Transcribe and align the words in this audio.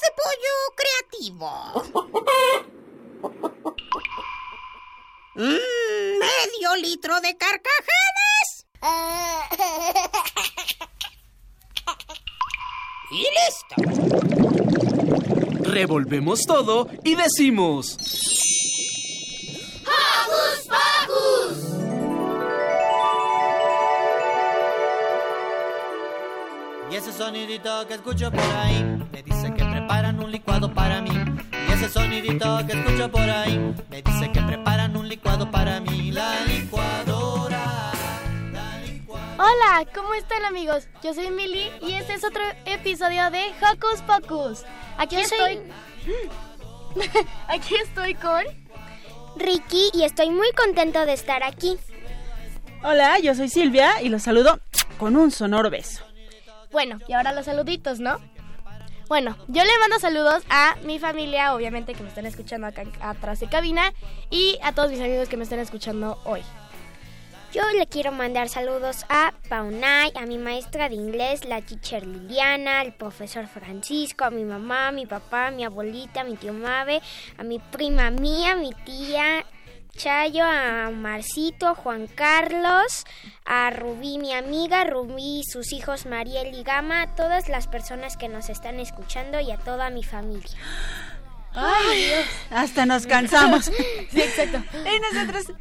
De 0.00 0.10
pollo 0.20 0.54
creativo. 0.76 1.50
Mm, 5.34 6.18
medio 6.18 6.76
litro 6.76 7.20
de 7.20 7.36
carcajadas. 7.36 8.66
Y 13.10 13.26
listo. 13.38 13.74
Revolvemos 15.70 16.40
todo 16.46 16.88
y 17.02 17.14
decimos... 17.14 17.96
¡Hocus 19.84 20.68
Pocus! 20.68 21.58
Y 26.90 26.96
ese 26.96 27.12
sonidito 27.12 27.86
que 27.86 27.94
escucho 27.94 28.30
por 28.30 28.40
ahí 28.40 28.82
me 29.12 29.22
dice 29.22 29.52
que 29.54 29.57
un 30.28 30.32
licuado 30.32 30.72
para 30.74 31.00
mí. 31.00 31.10
Y 31.68 31.72
ese 31.72 31.88
sonidito 31.88 32.58
que 32.66 32.74
escucho 32.78 33.10
por 33.10 33.22
ahí 33.30 33.58
me 33.88 34.02
dice 34.02 34.30
que 34.30 34.42
preparan 34.42 34.94
un 34.94 35.08
licuado 35.08 35.50
para 35.50 35.80
mí. 35.80 36.12
La 36.12 36.44
licuadora. 36.44 37.92
La 38.52 38.78
licuadora. 38.86 39.42
Hola, 39.42 39.86
¿cómo 39.94 40.12
están 40.12 40.44
amigos? 40.44 40.86
Yo 41.02 41.14
soy 41.14 41.30
Milly 41.30 41.70
y 41.80 41.92
este 41.94 42.12
es 42.14 42.24
otro 42.24 42.42
episodio 42.66 43.30
de 43.30 43.42
Hocus 43.62 44.02
Pocus. 44.02 44.64
Aquí 44.98 45.16
Yo 45.16 45.24
soy- 45.24 45.60
estoy. 46.98 47.26
Aquí 47.48 47.74
estoy 47.76 48.14
con. 48.14 48.42
Ricky 49.36 49.90
y 49.94 50.02
estoy 50.02 50.30
muy 50.30 50.50
contento 50.52 51.06
de 51.06 51.12
estar 51.14 51.42
aquí. 51.44 51.78
Hola, 52.82 53.18
yo 53.20 53.34
soy 53.36 53.48
Silvia 53.48 54.02
y 54.02 54.08
los 54.08 54.22
saludo 54.24 54.58
con 54.98 55.16
un 55.16 55.30
sonoro 55.30 55.70
beso. 55.70 56.02
Bueno, 56.72 56.98
y 57.06 57.12
ahora 57.12 57.32
los 57.32 57.44
saluditos, 57.46 58.00
¿no? 58.00 58.18
Bueno, 59.08 59.38
yo 59.48 59.64
le 59.64 59.78
mando 59.80 59.98
saludos 59.98 60.42
a 60.50 60.76
mi 60.84 60.98
familia, 60.98 61.54
obviamente 61.54 61.94
que 61.94 62.02
me 62.02 62.10
están 62.10 62.26
escuchando 62.26 62.66
acá 62.66 62.84
atrás 63.00 63.40
de 63.40 63.48
cabina, 63.48 63.94
y 64.30 64.58
a 64.62 64.72
todos 64.72 64.90
mis 64.90 65.00
amigos 65.00 65.30
que 65.30 65.38
me 65.38 65.44
están 65.44 65.60
escuchando 65.60 66.20
hoy. 66.26 66.42
Yo 67.54 67.62
le 67.78 67.86
quiero 67.86 68.12
mandar 68.12 68.50
saludos 68.50 69.06
a 69.08 69.32
Paunay, 69.48 70.12
a 70.14 70.26
mi 70.26 70.36
maestra 70.36 70.90
de 70.90 70.96
inglés, 70.96 71.46
la 71.46 71.62
teacher 71.62 72.06
Liliana, 72.06 72.80
al 72.80 72.92
profesor 72.92 73.46
Francisco, 73.46 74.26
a 74.26 74.30
mi 74.30 74.44
mamá, 74.44 74.92
mi 74.92 75.06
papá, 75.06 75.46
a 75.46 75.50
mi 75.52 75.64
abuelita, 75.64 76.24
mi 76.24 76.36
tío 76.36 76.52
Mabe, 76.52 77.00
a 77.38 77.44
mi 77.44 77.58
prima 77.58 78.10
mía, 78.10 78.56
mi 78.56 78.74
tía 78.84 79.46
Chayo, 79.98 80.44
a 80.44 80.90
Marcito, 80.90 81.66
a 81.66 81.74
Juan 81.74 82.06
Carlos, 82.06 83.04
a 83.44 83.70
Rubí, 83.70 84.18
mi 84.18 84.32
amiga, 84.32 84.84
Rubí, 84.84 85.42
sus 85.44 85.72
hijos 85.72 86.06
Mariel 86.06 86.54
y 86.54 86.62
Gama, 86.62 87.02
a 87.02 87.14
todas 87.16 87.48
las 87.48 87.66
personas 87.66 88.16
que 88.16 88.28
nos 88.28 88.48
están 88.48 88.78
escuchando 88.78 89.40
y 89.40 89.50
a 89.50 89.58
toda 89.58 89.90
mi 89.90 90.04
familia. 90.04 90.56
Ay, 91.52 92.04
Dios. 92.04 92.26
Hasta 92.50 92.86
nos 92.86 93.06
cansamos. 93.06 93.72
Sí, 94.10 94.20
exacto. 94.22 94.62
Y 94.72 95.14
nosotros 95.14 95.52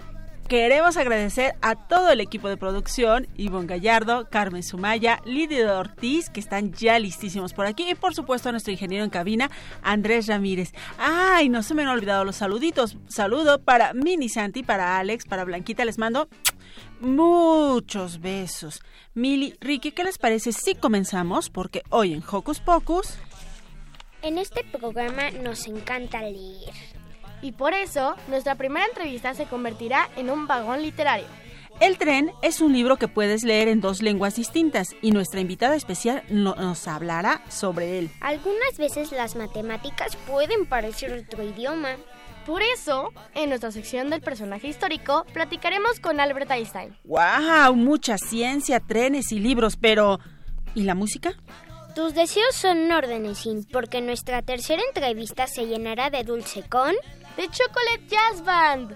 queremos 0.47 0.95
agradecer 0.97 1.55
a 1.61 1.75
todo 1.75 2.09
el 2.09 2.21
equipo 2.21 2.47
de 2.47 2.57
producción, 2.57 3.27
Ivonne 3.35 3.67
Gallardo, 3.67 4.29
Carmen 4.29 4.63
Sumaya, 4.63 5.19
Lidia 5.25 5.77
Ortiz, 5.77 6.29
que 6.29 6.39
están 6.39 6.73
ya 6.73 6.97
listísimos 6.99 7.53
por 7.53 7.65
aquí, 7.65 7.89
y 7.89 7.95
por 7.95 8.15
supuesto 8.15 8.49
a 8.49 8.51
nuestro 8.53 8.71
ingeniero 8.71 9.03
en 9.03 9.09
cabina, 9.09 9.51
Andrés 9.83 10.27
Ramírez. 10.27 10.71
Ay, 10.97 11.49
no 11.49 11.63
se 11.63 11.73
me 11.73 11.81
han 11.81 11.89
olvidado 11.89 12.23
los 12.23 12.37
saluditos. 12.37 12.97
Saludo 13.07 13.59
para 13.59 13.93
Mini 13.93 14.29
Santi, 14.29 14.63
para 14.63 14.97
Alex, 14.97 15.25
para 15.25 15.43
Blanquita, 15.43 15.83
les 15.83 15.97
mando 15.97 16.29
muchos 17.01 18.21
besos. 18.21 18.81
Mili, 19.13 19.55
Ricky, 19.59 19.91
¿qué 19.91 20.03
les 20.03 20.17
parece 20.17 20.53
si 20.53 20.75
comenzamos? 20.75 21.49
Porque 21.49 21.83
hoy 21.89 22.13
en 22.13 22.23
Hocus 22.29 22.59
Pocus... 22.59 23.17
En 24.23 24.37
este 24.39 24.63
programa 24.63 25.29
nos 25.31 25.67
encanta 25.67 26.21
leer. 26.21 26.96
Y 27.41 27.51
por 27.51 27.73
eso, 27.73 28.15
nuestra 28.27 28.55
primera 28.55 28.85
entrevista 28.85 29.33
se 29.33 29.45
convertirá 29.45 30.09
en 30.15 30.29
un 30.29 30.47
vagón 30.47 30.81
literario. 30.81 31.27
El 31.79 31.99
tren 31.99 32.31
es 32.41 32.59
un 32.59 32.73
libro 32.73 32.97
que 32.97 33.07
puedes 33.07 33.43
leer 33.43 33.67
en 33.67 33.81
dos 33.81 34.01
lenguas 34.01 34.35
distintas 34.35 34.95
y 35.03 35.11
nuestra 35.11 35.41
invitada 35.41 35.75
especial 35.75 36.23
no- 36.29 36.55
nos 36.55 36.87
hablará 36.87 37.43
sobre 37.49 37.99
él. 37.99 38.09
Algunas 38.19 38.77
veces 38.79 39.11
las 39.11 39.35
matemáticas 39.35 40.15
pueden 40.27 40.65
parecer 40.65 41.13
otro 41.13 41.43
idioma. 41.43 41.89
Por 42.47 42.63
eso, 42.63 43.11
en 43.35 43.49
nuestra 43.49 43.71
sección 43.71 44.09
del 44.09 44.21
personaje 44.21 44.69
histórico, 44.69 45.25
platicaremos 45.33 45.99
con 45.99 46.19
Albert 46.19 46.49
Einstein. 46.49 46.95
¡Wow! 47.03 47.75
Mucha 47.75 48.17
ciencia, 48.17 48.79
trenes 48.79 49.31
y 49.31 49.39
libros, 49.39 49.75
pero... 49.77 50.19
¿Y 50.73 50.81
la 50.83 50.95
música? 50.95 51.33
Tus 51.93 52.13
deseos 52.13 52.55
son 52.55 52.91
órdenes, 52.91 53.39
Sin, 53.39 53.65
porque 53.65 54.01
nuestra 54.01 54.41
tercera 54.43 54.81
entrevista 54.87 55.45
se 55.47 55.67
llenará 55.67 56.09
de 56.09 56.23
dulce 56.23 56.63
con... 56.63 56.95
The 57.37 57.47
Chocolate 57.49 58.07
Jazz 58.07 58.43
Band. 58.43 58.95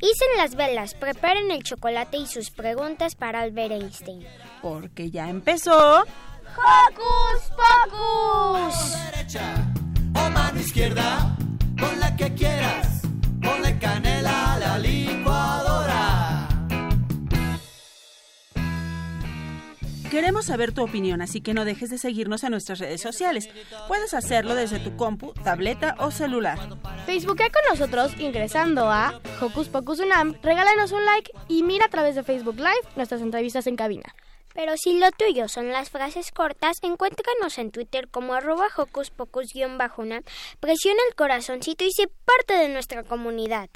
Isen 0.00 0.36
las 0.38 0.54
velas, 0.54 0.94
preparen 0.94 1.50
el 1.50 1.62
chocolate 1.62 2.16
y 2.16 2.26
sus 2.26 2.50
preguntas 2.50 3.14
para 3.14 3.40
Albert 3.42 3.72
Einstein. 3.72 4.26
Porque 4.62 5.10
ya 5.10 5.28
empezó... 5.28 6.00
¡Hocus 6.00 7.52
Pocus! 7.90 8.96
derecha 9.12 9.54
o 10.14 10.30
mano 10.30 10.58
izquierda, 10.58 11.36
con 11.78 12.00
la 12.00 12.16
que 12.16 12.32
quieras, 12.34 13.02
ponle 13.42 13.78
canela 13.78 14.54
a 14.54 14.58
la 14.58 14.78
licuadora. 14.78 15.71
Queremos 20.12 20.44
saber 20.44 20.72
tu 20.72 20.82
opinión, 20.82 21.22
así 21.22 21.40
que 21.40 21.54
no 21.54 21.64
dejes 21.64 21.88
de 21.88 21.96
seguirnos 21.96 22.44
en 22.44 22.50
nuestras 22.50 22.78
redes 22.80 23.00
sociales. 23.00 23.48
Puedes 23.88 24.12
hacerlo 24.12 24.54
desde 24.54 24.78
tu 24.78 24.94
compu, 24.94 25.32
tableta 25.32 25.96
o 26.00 26.10
celular. 26.10 26.58
Facebookea 27.06 27.48
con 27.48 27.62
nosotros 27.70 28.12
ingresando 28.20 28.90
a 28.90 29.22
Hocus 29.40 29.70
Pocus 29.70 30.00
Unam, 30.00 30.34
regálanos 30.42 30.92
un 30.92 31.02
like 31.06 31.32
y 31.48 31.62
mira 31.62 31.86
a 31.86 31.88
través 31.88 32.14
de 32.14 32.24
Facebook 32.24 32.56
Live 32.56 32.92
nuestras 32.94 33.22
entrevistas 33.22 33.66
en 33.66 33.76
cabina. 33.76 34.14
Pero 34.52 34.76
si 34.76 34.98
lo 34.98 35.10
tuyo 35.12 35.48
son 35.48 35.72
las 35.72 35.88
frases 35.88 36.30
cortas, 36.30 36.76
encuéntranos 36.82 37.56
en 37.56 37.70
Twitter 37.70 38.06
como 38.10 38.34
arroba 38.34 38.68
hocus 38.76 39.08
pocus-unam, 39.08 39.78
presiona 40.60 41.00
el 41.08 41.14
corazoncito 41.14 41.86
y 41.86 41.90
sé 41.90 42.10
parte 42.26 42.52
de 42.52 42.68
nuestra 42.68 43.02
comunidad. 43.02 43.70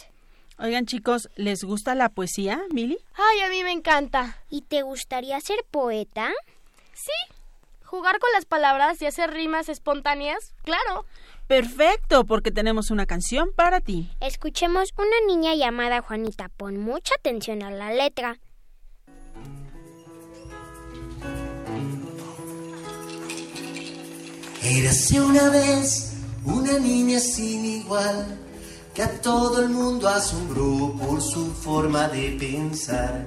Oigan 0.58 0.86
chicos, 0.86 1.28
¿les 1.36 1.64
gusta 1.64 1.94
la 1.94 2.08
poesía, 2.08 2.62
Mili? 2.72 2.98
Ay, 3.14 3.40
a 3.42 3.50
mí 3.50 3.62
me 3.62 3.72
encanta. 3.72 4.38
¿Y 4.48 4.62
te 4.62 4.80
gustaría 4.80 5.38
ser 5.40 5.58
poeta? 5.70 6.30
Sí, 6.94 7.12
jugar 7.84 8.18
con 8.18 8.30
las 8.32 8.46
palabras 8.46 9.02
y 9.02 9.06
hacer 9.06 9.32
rimas 9.32 9.68
espontáneas, 9.68 10.54
claro. 10.62 11.04
Perfecto, 11.46 12.24
porque 12.24 12.50
tenemos 12.50 12.90
una 12.90 13.04
canción 13.04 13.50
para 13.54 13.80
ti. 13.80 14.10
Escuchemos 14.20 14.94
una 14.96 15.26
niña 15.26 15.54
llamada 15.54 16.00
Juanita. 16.00 16.48
Pon 16.48 16.78
mucha 16.78 17.14
atención 17.18 17.62
a 17.62 17.70
la 17.70 17.92
letra. 17.92 18.38
Érase 24.62 25.20
una 25.20 25.50
vez 25.50 26.14
una 26.44 26.78
niña 26.78 27.20
sin 27.20 27.64
igual 27.64 28.45
que 28.96 29.02
a 29.02 29.20
todo 29.20 29.60
el 29.60 29.68
mundo 29.68 30.08
asombró 30.08 30.94
por 30.98 31.20
su 31.20 31.52
forma 31.52 32.08
de 32.08 32.34
pensar. 32.40 33.26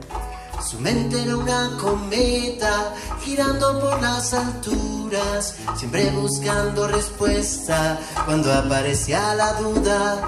Su 0.67 0.79
mente 0.79 1.21
era 1.21 1.37
una 1.37 1.77
cometa 1.79 2.95
girando 3.23 3.79
por 3.79 4.01
las 4.01 4.33
alturas, 4.33 5.57
siempre 5.77 6.09
buscando 6.09 6.87
respuesta 6.87 7.99
cuando 8.25 8.51
aparecía 8.51 9.35
la 9.35 9.53
duda. 9.61 10.27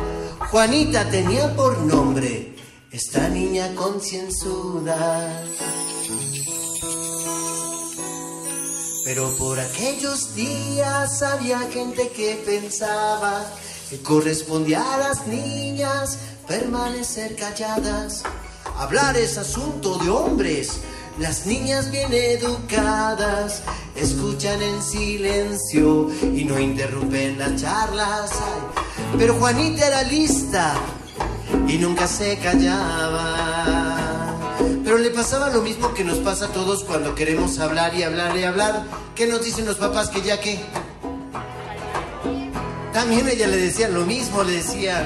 Juanita 0.51 1.09
tenía 1.09 1.55
por 1.55 1.75
nombre 1.79 2.55
esta 2.91 3.27
niña 3.27 3.73
concienzuda. 3.73 5.43
Pero 9.05 9.35
por 9.39 9.59
aquellos 9.59 10.35
días 10.35 11.23
había 11.23 11.59
gente 11.61 12.09
que 12.09 12.43
pensaba 12.45 13.43
que 13.91 13.99
correspondía 13.99 14.81
a 14.93 14.97
las 14.97 15.27
niñas 15.27 16.17
permanecer 16.47 17.35
calladas. 17.35 18.23
Hablar 18.77 19.17
es 19.17 19.37
asunto 19.37 19.97
de 19.97 20.09
hombres. 20.09 20.77
Las 21.19 21.45
niñas 21.45 21.91
bien 21.91 22.13
educadas 22.13 23.61
escuchan 23.97 24.61
en 24.61 24.81
silencio 24.81 26.09
y 26.23 26.45
no 26.45 26.57
interrumpen 26.57 27.37
las 27.37 27.61
charlas. 27.61 28.31
Pero 29.17 29.33
Juanita 29.33 29.85
era 29.85 30.03
lista 30.03 30.73
y 31.67 31.77
nunca 31.77 32.07
se 32.07 32.37
callaba. 32.37 34.07
Pero 34.85 34.99
le 34.99 35.09
pasaba 35.09 35.49
lo 35.49 35.61
mismo 35.61 35.93
que 35.93 36.05
nos 36.05 36.19
pasa 36.19 36.45
a 36.45 36.53
todos 36.53 36.85
cuando 36.85 37.13
queremos 37.13 37.59
hablar 37.59 37.93
y 37.93 38.03
hablar 38.03 38.37
y 38.37 38.45
hablar. 38.45 38.85
¿Qué 39.15 39.27
nos 39.27 39.43
dicen 39.43 39.65
los 39.65 39.75
papás 39.75 40.07
que 40.07 40.21
ya 40.21 40.39
que? 40.39 40.63
También 42.93 43.27
ella 43.27 43.47
le 43.47 43.57
decían 43.57 43.93
lo 43.93 44.05
mismo, 44.05 44.43
le 44.43 44.53
decían, 44.53 45.05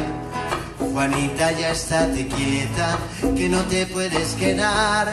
Juanita 0.79 1.51
ya 1.51 1.71
estate 1.71 2.27
quieta, 2.27 2.97
que 3.35 3.47
no 3.47 3.61
te 3.65 3.85
puedes 3.85 4.33
quedar 4.33 5.11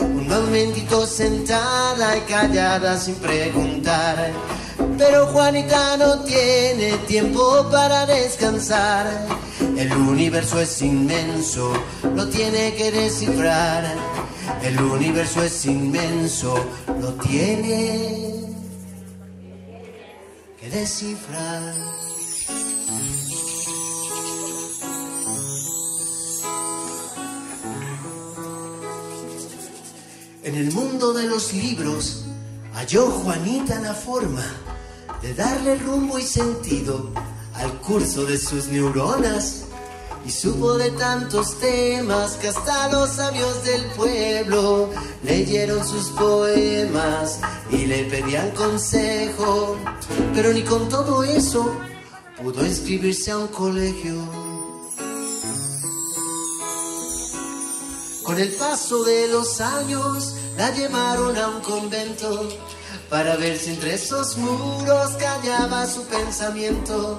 un 0.00 0.28
momentito 0.28 1.04
sentada 1.04 2.16
y 2.16 2.20
callada 2.20 2.96
sin 2.96 3.16
preguntar. 3.16 4.30
Pero 4.98 5.26
Juanita 5.26 5.96
no 5.96 6.20
tiene 6.20 6.92
tiempo 7.08 7.68
para 7.70 8.06
descansar. 8.06 9.06
El 9.76 9.92
universo 9.92 10.60
es 10.60 10.80
inmenso, 10.80 11.72
lo 12.14 12.28
tiene 12.28 12.74
que 12.74 12.92
descifrar. 12.92 13.84
El 14.62 14.80
universo 14.80 15.42
es 15.42 15.66
inmenso, 15.66 16.54
lo 17.00 17.14
tiene 17.14 18.44
que 20.60 20.70
descifrar. 20.70 21.74
En 30.44 30.56
el 30.56 30.72
mundo 30.72 31.12
de 31.12 31.28
los 31.28 31.52
libros 31.52 32.24
halló 32.74 33.06
Juanita 33.06 33.78
la 33.78 33.94
forma 33.94 34.44
de 35.22 35.34
darle 35.34 35.76
rumbo 35.76 36.18
y 36.18 36.22
sentido 36.22 37.10
al 37.54 37.78
curso 37.78 38.24
de 38.24 38.36
sus 38.36 38.66
neuronas 38.66 39.62
y 40.26 40.30
supo 40.32 40.74
de 40.74 40.90
tantos 40.92 41.60
temas 41.60 42.32
que 42.38 42.48
hasta 42.48 42.88
los 42.88 43.10
sabios 43.10 43.62
del 43.62 43.84
pueblo 43.92 44.90
leyeron 45.22 45.86
sus 45.86 46.08
poemas 46.10 47.38
y 47.70 47.86
le 47.86 48.02
pedían 48.06 48.50
consejo, 48.50 49.76
pero 50.34 50.52
ni 50.52 50.62
con 50.62 50.88
todo 50.88 51.22
eso 51.22 51.72
pudo 52.42 52.66
inscribirse 52.66 53.30
a 53.30 53.38
un 53.38 53.48
colegio. 53.48 54.41
Con 58.32 58.40
el 58.40 58.52
paso 58.52 59.04
de 59.04 59.28
los 59.28 59.60
años 59.60 60.36
la 60.56 60.70
llevaron 60.70 61.36
a 61.36 61.48
un 61.48 61.60
convento 61.60 62.48
para 63.10 63.36
ver 63.36 63.58
si 63.58 63.72
entre 63.72 63.92
esos 63.92 64.38
muros 64.38 65.10
callaba 65.18 65.86
su 65.86 66.02
pensamiento. 66.06 67.18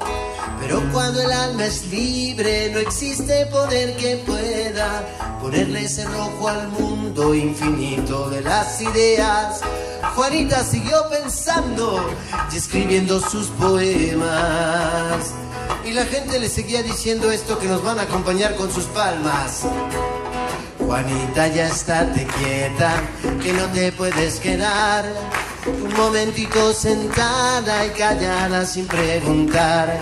Pero 0.59 0.81
cuando 0.91 1.21
el 1.21 1.31
alma 1.31 1.67
es 1.67 1.85
libre 1.91 2.71
no 2.73 2.79
existe 2.79 3.45
poder 3.45 3.95
que 3.95 4.23
pueda 4.25 5.37
ponerle 5.39 5.87
cerrojo 5.87 6.47
al 6.47 6.69
mundo 6.69 7.35
infinito 7.35 8.31
de 8.31 8.41
las 8.41 8.81
ideas. 8.81 9.61
Juanita 10.15 10.63
siguió 10.63 10.97
pensando 11.11 12.09
y 12.51 12.57
escribiendo 12.57 13.19
sus 13.19 13.49
poemas. 13.49 15.31
Y 15.85 15.91
la 15.91 16.05
gente 16.05 16.39
le 16.39 16.49
seguía 16.49 16.81
diciendo 16.81 17.31
esto 17.31 17.59
que 17.59 17.67
nos 17.67 17.83
van 17.83 17.99
a 17.99 18.03
acompañar 18.03 18.55
con 18.55 18.73
sus 18.73 18.85
palmas. 18.85 19.61
Juanita, 20.79 21.47
ya 21.47 21.67
estate 21.67 22.27
quieta, 22.37 22.93
que 23.41 23.53
no 23.53 23.65
te 23.67 23.91
puedes 23.91 24.39
quedar 24.39 25.05
un 25.65 25.93
momentito 25.93 26.73
sentada 26.73 27.85
y 27.85 27.89
callada 27.91 28.65
sin 28.65 28.87
preguntar. 28.87 29.97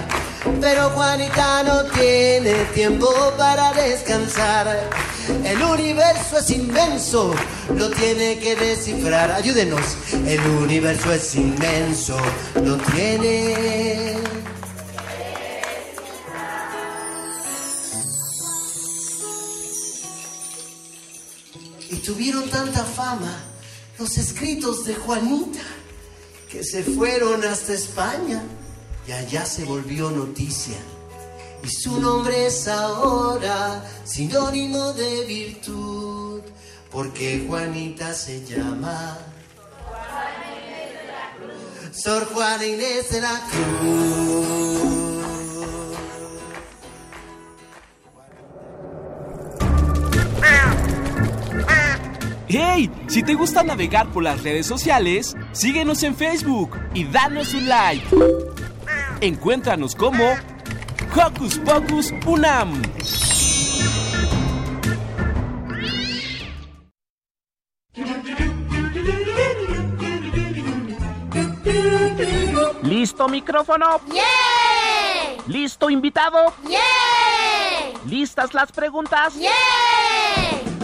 Pero 0.60 0.90
Juanita 0.90 1.64
no 1.64 1.84
tiene 1.86 2.54
tiempo 2.74 3.08
para 3.38 3.72
descansar. 3.74 4.90
El 5.46 5.62
universo 5.62 6.40
es 6.40 6.50
inmenso, 6.50 7.34
lo 7.76 7.90
tiene 7.92 8.40
que 8.40 8.56
descifrar. 8.56 9.32
Ayúdenos. 9.32 9.98
El 10.26 10.42
universo 10.42 11.14
es 11.14 11.36
inmenso, 11.36 12.18
lo 12.64 12.78
tiene. 12.78 14.31
Tuvieron 22.02 22.50
tanta 22.50 22.84
fama 22.84 23.44
los 23.98 24.18
escritos 24.18 24.86
de 24.86 24.96
Juanita 24.96 25.62
que 26.50 26.64
se 26.64 26.84
fueron 26.84 27.44
hasta 27.46 27.74
España 27.74 28.44
y 29.08 29.12
allá 29.12 29.46
se 29.46 29.64
volvió 29.64 30.12
noticia. 30.12 30.78
Y 31.64 31.70
su 31.70 32.00
nombre 32.02 32.48
es 32.48 32.68
ahora 32.68 33.86
sinónimo 34.04 34.94
de 34.94 35.26
virtud, 35.26 36.42
porque 36.92 37.46
Juanita 37.48 38.14
se 38.14 38.44
llama 38.46 39.18
Sor 41.94 42.26
Juana 42.34 42.66
Inés 42.66 43.12
de 43.12 43.22
la 43.22 43.48
Cruz. 43.52 44.91
¡Hey! 52.54 52.92
Si 53.08 53.24
te 53.24 53.34
gusta 53.34 53.64
navegar 53.64 54.08
por 54.08 54.24
las 54.24 54.44
redes 54.44 54.68
sociales, 54.68 55.38
síguenos 55.54 56.04
en 56.04 56.18
Facebook 56.18 56.78
y 56.94 57.06
danos 57.06 57.54
un 57.54 57.70
like. 57.70 58.06
Encuéntranos 59.22 59.96
como 59.96 60.26
Hocus 61.16 61.60
Pocus 61.60 62.14
Unam. 62.26 62.82
¿Listo 72.84 73.30
micrófono? 73.30 74.02
¡Yeah! 74.12 75.44
¿Listo 75.48 75.90
invitado? 75.90 76.54
¡Yeah! 76.68 76.80
¿Listas 78.10 78.54
las 78.54 78.74
preguntas? 78.74 79.36
¡Yeah! 79.36 79.52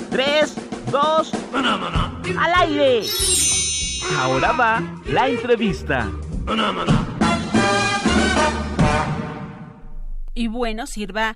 Tres, 0.09 0.55
dos, 0.97 1.31
al 1.53 2.53
aire. 2.55 3.03
Ahora 4.17 4.51
va 4.53 4.81
la 5.05 5.27
entrevista. 5.27 6.09
Y 10.33 10.47
bueno, 10.47 10.87
sirva 10.87 11.35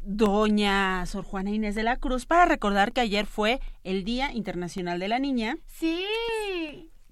doña 0.00 1.04
Sor 1.06 1.24
Juana 1.24 1.50
Inés 1.50 1.74
de 1.74 1.82
la 1.82 1.96
Cruz 1.96 2.26
para 2.26 2.44
recordar 2.44 2.92
que 2.92 3.00
ayer 3.00 3.26
fue 3.26 3.60
el 3.84 4.04
Día 4.04 4.32
Internacional 4.32 4.98
de 4.98 5.08
la 5.08 5.18
Niña. 5.18 5.56
Sí. 5.66 6.04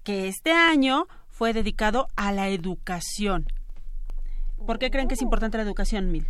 Que 0.03 0.27
este 0.27 0.51
año 0.51 1.07
fue 1.29 1.53
dedicado 1.53 2.07
a 2.15 2.31
la 2.31 2.49
educación. 2.49 3.45
¿Por 4.65 4.79
qué 4.79 4.89
creen 4.91 5.07
que 5.07 5.15
es 5.15 5.21
importante 5.21 5.57
la 5.57 5.63
educación, 5.63 6.11
Mil? 6.11 6.27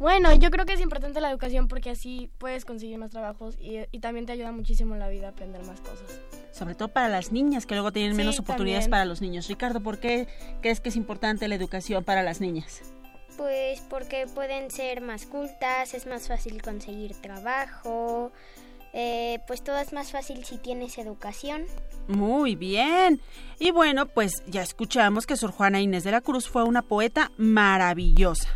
Bueno, 0.00 0.34
yo 0.34 0.50
creo 0.50 0.64
que 0.64 0.72
es 0.72 0.80
importante 0.80 1.20
la 1.20 1.30
educación 1.30 1.68
porque 1.68 1.90
así 1.90 2.30
puedes 2.38 2.64
conseguir 2.64 2.96
más 2.98 3.10
trabajos 3.10 3.56
y, 3.60 3.80
y 3.92 4.00
también 4.00 4.24
te 4.24 4.32
ayuda 4.32 4.50
muchísimo 4.50 4.94
en 4.94 5.00
la 5.00 5.08
vida 5.10 5.26
a 5.26 5.30
aprender 5.30 5.62
más 5.66 5.80
cosas. 5.82 6.18
Sobre 6.52 6.74
todo 6.74 6.88
para 6.88 7.10
las 7.10 7.32
niñas 7.32 7.66
que 7.66 7.74
luego 7.74 7.92
tienen 7.92 8.12
Sí, 8.12 8.16
menos 8.16 8.38
oportunidades 8.40 8.84
también. 8.86 8.90
para 8.92 9.04
los 9.04 9.20
niños. 9.20 9.46
Ricardo, 9.46 9.82
¿por 9.82 9.98
qué 10.00 10.26
crees 10.62 10.80
que 10.80 10.88
es 10.88 10.96
importante 10.96 11.46
la 11.48 11.54
educación 11.54 12.02
para 12.02 12.22
las 12.22 12.40
niñas? 12.40 12.80
Pues 13.36 13.80
porque 13.90 14.26
pueden 14.26 14.70
ser 14.70 15.02
más 15.02 15.26
cultas, 15.26 15.92
es 15.94 16.06
más 16.06 16.28
fácil 16.28 16.60
conseguir 16.62 17.14
trabajo, 17.20 18.32
eh, 18.94 19.38
pues 19.46 19.62
todo 19.62 19.78
es 19.78 19.92
más 19.92 20.12
fácil 20.12 20.44
si 20.44 20.56
tienes 20.56 20.96
educación. 20.96 21.64
Muy 22.08 22.56
bien. 22.56 23.20
Y 23.58 23.70
bueno, 23.70 24.06
pues 24.06 24.42
ya 24.46 24.62
escuchamos 24.62 25.26
que 25.26 25.36
Sor 25.36 25.52
Juana 25.52 25.80
Inés 25.80 26.04
de 26.04 26.10
la 26.10 26.22
Cruz 26.22 26.48
fue 26.48 26.64
una 26.64 26.82
poeta 26.82 27.30
maravillosa. 27.36 28.48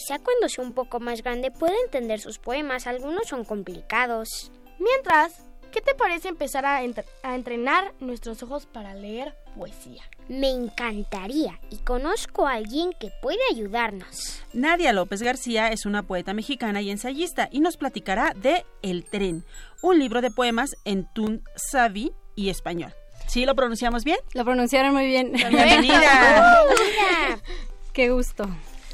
Quizá 0.00 0.18
cuando 0.18 0.48
sea 0.48 0.64
un 0.64 0.72
poco 0.72 0.98
más 0.98 1.22
grande 1.22 1.50
pueda 1.50 1.74
entender 1.84 2.20
sus 2.20 2.38
poemas, 2.38 2.86
algunos 2.86 3.28
son 3.28 3.44
complicados. 3.44 4.50
Mientras, 4.78 5.44
¿qué 5.72 5.82
te 5.82 5.94
parece 5.94 6.28
empezar 6.28 6.64
a, 6.64 6.82
entre- 6.82 7.04
a 7.22 7.34
entrenar 7.34 7.92
nuestros 8.00 8.42
ojos 8.42 8.64
para 8.64 8.94
leer 8.94 9.34
poesía? 9.54 10.02
Me 10.26 10.48
encantaría 10.48 11.60
y 11.68 11.76
conozco 11.78 12.46
a 12.46 12.52
alguien 12.54 12.94
que 12.98 13.10
puede 13.20 13.40
ayudarnos. 13.52 14.42
Nadia 14.54 14.94
López 14.94 15.20
García 15.20 15.68
es 15.68 15.84
una 15.84 16.02
poeta 16.02 16.32
mexicana 16.32 16.80
y 16.80 16.90
ensayista 16.90 17.50
y 17.52 17.60
nos 17.60 17.76
platicará 17.76 18.32
de 18.34 18.64
El 18.80 19.04
tren, 19.04 19.44
un 19.82 19.98
libro 19.98 20.22
de 20.22 20.30
poemas 20.30 20.70
en 20.86 21.12
tun 21.12 21.44
savi 21.56 22.10
y 22.36 22.48
español. 22.48 22.94
¿Sí 23.26 23.44
lo 23.44 23.54
pronunciamos 23.54 24.04
bien? 24.04 24.18
Lo 24.32 24.44
pronunciaron 24.46 24.94
muy 24.94 25.04
bien. 25.06 25.32
Bienvenida. 25.32 26.64
Qué 27.92 28.08
gusto. 28.08 28.48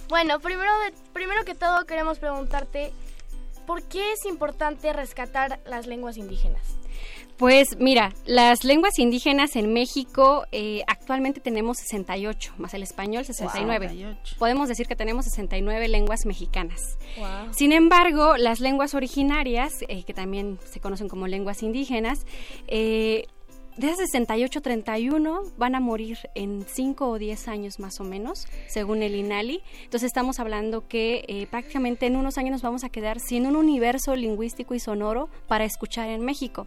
Bueno, 0.09 0.39
primero, 0.41 0.71
de- 0.81 0.95
primero 1.13 1.45
que 1.45 1.55
todo 1.55 1.85
queremos 1.87 2.19
preguntarte, 2.19 2.93
¿por 3.67 3.83
qué 3.83 4.13
es 4.13 4.25
importante 4.27 4.93
rescatar 4.93 5.61
las 5.67 5.87
lenguas 5.87 6.17
indígenas? 6.17 6.63
Pues 7.37 7.77
mira, 7.79 8.15
las 8.25 8.65
lenguas 8.65 8.99
indígenas 8.99 9.57
en 9.57 9.71
México 9.75 10.47
eh, 10.53 10.83
actualmente 10.87 11.39
tenemos 11.41 11.77
68, 11.79 12.55
más 12.57 12.73
el 12.73 12.83
español 12.83 13.27
69. 13.27 13.89
68. 13.89 14.37
Podemos 14.39 14.69
decir 14.71 14.87
que 14.87 14.97
tenemos 14.97 15.27
69 15.27 15.87
lenguas 15.89 16.25
mexicanas. 16.25 16.97
Sin 17.51 17.73
embargo, 17.73 18.39
las 18.39 18.61
lenguas 18.61 18.95
originarias, 18.95 19.75
eh, 19.89 20.05
que 20.05 20.15
también 20.15 20.59
se 20.65 20.81
conocen 20.81 21.09
como 21.09 21.27
lenguas 21.27 21.63
indígenas, 21.63 22.25
eh, 22.69 23.27
de 23.76 23.88
esas 23.88 24.11
68, 24.11 24.62
31 24.62 25.42
van 25.59 25.75
a 25.75 25.80
morir 25.80 26.18
en 26.35 26.64
5 26.66 27.11
o 27.11 27.18
10 27.18 27.49
años 27.49 27.78
más 27.78 28.00
o 28.00 28.04
menos, 28.04 28.47
según 28.68 29.02
el 29.02 29.14
INALI. 29.14 29.62
Entonces 29.85 30.06
estamos 30.06 30.38
hablando 30.40 30.88
que 30.88 31.25
eh, 31.28 31.47
prácticamente 31.50 32.06
en 32.06 32.16
unos 32.16 32.38
años 32.38 32.52
nos 32.52 32.62
vamos 32.62 32.85
a 32.85 32.88
quedar 32.88 33.21
sin 33.21 33.47
un 33.47 33.54
universo 33.54 34.16
lingüístico 34.16 34.75
y 34.75 34.80
sonoro 34.80 35.28
para 35.47 35.64
escuchar 35.64 36.09
en 36.09 36.25
México. 36.25 36.66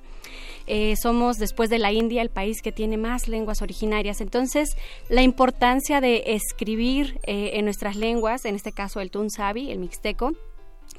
Eh, 0.67 0.93
somos, 1.01 1.37
después 1.37 1.71
de 1.71 1.79
la 1.79 1.91
India, 1.91 2.21
el 2.21 2.29
país 2.29 2.61
que 2.61 2.71
tiene 2.71 2.97
más 2.97 3.27
lenguas 3.27 3.63
originarias. 3.63 4.21
Entonces, 4.21 4.77
la 5.09 5.23
importancia 5.23 6.01
de 6.01 6.23
escribir 6.27 7.19
eh, 7.25 7.51
en 7.55 7.65
nuestras 7.65 7.95
lenguas, 7.95 8.45
en 8.45 8.53
este 8.53 8.71
caso 8.71 8.99
el 8.99 9.09
Tunsabi, 9.09 9.71
el 9.71 9.79
mixteco, 9.79 10.33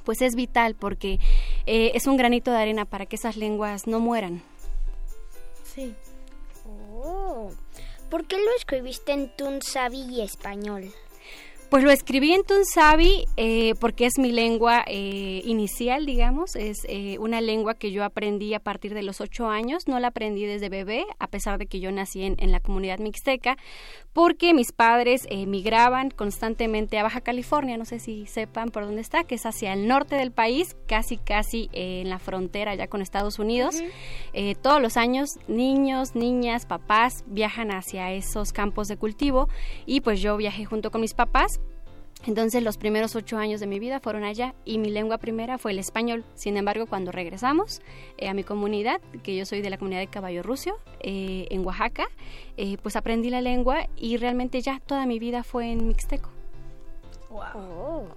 pues 0.04 0.22
es 0.22 0.34
vital 0.34 0.74
porque 0.74 1.20
es 1.66 2.06
un 2.06 2.16
granito 2.16 2.50
de 2.50 2.56
arena 2.56 2.84
para 2.84 3.06
que 3.06 3.16
esas 3.16 3.36
lenguas 3.36 3.86
no 3.86 4.00
mueran. 4.00 4.42
Sí. 5.74 5.94
Oh. 6.66 7.52
¿Por 8.10 8.26
qué 8.26 8.36
lo 8.36 8.50
escribiste 8.56 9.12
en 9.12 9.34
Tunsabi 9.36 10.00
y 10.00 10.20
español? 10.20 10.92
Pues 11.70 11.84
lo 11.84 11.92
escribí 11.92 12.32
en 12.32 12.42
Tunsabi 12.42 13.26
eh, 13.36 13.74
porque 13.78 14.06
es 14.06 14.18
mi 14.18 14.32
lengua 14.32 14.82
eh, 14.88 15.40
inicial, 15.44 16.04
digamos. 16.04 16.56
Es 16.56 16.78
eh, 16.88 17.16
una 17.20 17.40
lengua 17.40 17.74
que 17.74 17.92
yo 17.92 18.02
aprendí 18.02 18.54
a 18.54 18.58
partir 18.58 18.92
de 18.92 19.04
los 19.04 19.20
ocho 19.20 19.48
años. 19.48 19.86
No 19.86 20.00
la 20.00 20.08
aprendí 20.08 20.44
desde 20.46 20.68
bebé, 20.68 21.04
a 21.20 21.28
pesar 21.28 21.58
de 21.58 21.66
que 21.66 21.78
yo 21.78 21.92
nací 21.92 22.24
en, 22.24 22.34
en 22.40 22.50
la 22.50 22.58
comunidad 22.58 22.98
mixteca, 22.98 23.56
porque 24.12 24.52
mis 24.52 24.72
padres 24.72 25.28
eh, 25.30 25.46
migraban 25.46 26.10
constantemente 26.10 26.98
a 26.98 27.04
Baja 27.04 27.20
California. 27.20 27.78
No 27.78 27.84
sé 27.84 28.00
si 28.00 28.26
sepan 28.26 28.70
por 28.70 28.84
dónde 28.84 29.02
está, 29.02 29.22
que 29.22 29.36
es 29.36 29.46
hacia 29.46 29.72
el 29.72 29.86
norte 29.86 30.16
del 30.16 30.32
país, 30.32 30.76
casi, 30.88 31.18
casi 31.18 31.70
en 31.72 32.10
la 32.10 32.18
frontera 32.18 32.74
ya 32.74 32.88
con 32.88 33.00
Estados 33.00 33.38
Unidos. 33.38 33.76
Todos 34.60 34.82
los 34.82 34.96
años, 34.96 35.28
niños, 35.46 36.16
niñas, 36.16 36.66
papás 36.66 37.22
viajan 37.28 37.70
hacia 37.70 38.10
esos 38.12 38.52
campos 38.52 38.88
de 38.88 38.96
cultivo 38.96 39.48
y 39.86 40.00
pues 40.00 40.20
yo 40.20 40.36
viajé 40.36 40.64
junto 40.64 40.90
con 40.90 41.00
mis 41.00 41.14
papás 41.14 41.59
entonces 42.26 42.62
los 42.62 42.76
primeros 42.76 43.16
ocho 43.16 43.38
años 43.38 43.60
de 43.60 43.66
mi 43.66 43.78
vida 43.78 43.98
fueron 44.00 44.24
allá 44.24 44.54
y 44.64 44.78
mi 44.78 44.90
lengua 44.90 45.18
primera 45.18 45.56
fue 45.58 45.72
el 45.72 45.78
español. 45.78 46.24
Sin 46.34 46.56
embargo, 46.56 46.86
cuando 46.86 47.12
regresamos 47.12 47.80
eh, 48.18 48.28
a 48.28 48.34
mi 48.34 48.44
comunidad, 48.44 49.00
que 49.22 49.34
yo 49.36 49.46
soy 49.46 49.62
de 49.62 49.70
la 49.70 49.78
comunidad 49.78 50.00
de 50.00 50.06
Caballo 50.08 50.42
Rucio, 50.42 50.78
eh, 51.00 51.46
en 51.50 51.64
Oaxaca, 51.64 52.08
eh, 52.56 52.76
pues 52.82 52.96
aprendí 52.96 53.30
la 53.30 53.40
lengua 53.40 53.88
y 53.96 54.16
realmente 54.18 54.60
ya 54.60 54.80
toda 54.84 55.06
mi 55.06 55.18
vida 55.18 55.42
fue 55.42 55.72
en 55.72 55.88
mixteco. 55.88 56.28
Wow. 57.30 58.08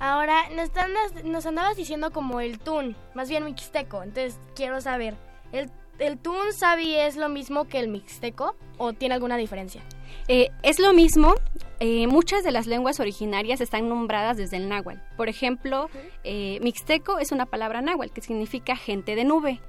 Ahora, 0.00 0.48
nos, 0.50 0.70
andas- 0.76 1.24
nos 1.24 1.46
andabas 1.46 1.76
diciendo 1.76 2.10
como 2.12 2.40
el 2.40 2.58
tun, 2.58 2.96
más 3.14 3.28
bien 3.28 3.44
mixteco. 3.44 4.02
Entonces, 4.02 4.38
quiero 4.56 4.80
saber, 4.80 5.14
¿el, 5.52 5.70
el 5.98 6.18
tun 6.18 6.52
sabi 6.52 6.94
es 6.94 7.16
lo 7.16 7.28
mismo 7.28 7.66
que 7.66 7.78
el 7.78 7.88
mixteco 7.88 8.56
o 8.78 8.92
tiene 8.92 9.14
alguna 9.14 9.36
diferencia? 9.36 9.82
Eh, 10.28 10.50
es 10.62 10.78
lo 10.78 10.92
mismo, 10.92 11.34
eh, 11.80 12.06
muchas 12.06 12.42
de 12.44 12.50
las 12.52 12.66
lenguas 12.66 13.00
originarias 13.00 13.60
están 13.60 13.88
nombradas 13.88 14.36
desde 14.36 14.56
el 14.56 14.68
náhuatl. 14.68 15.00
Por 15.16 15.28
ejemplo, 15.28 15.90
eh, 16.22 16.58
mixteco 16.62 17.18
es 17.18 17.30
una 17.32 17.46
palabra 17.46 17.82
náhuatl 17.82 18.12
que 18.12 18.20
significa 18.22 18.76
gente 18.76 19.14
de 19.14 19.24
nube. 19.24 19.60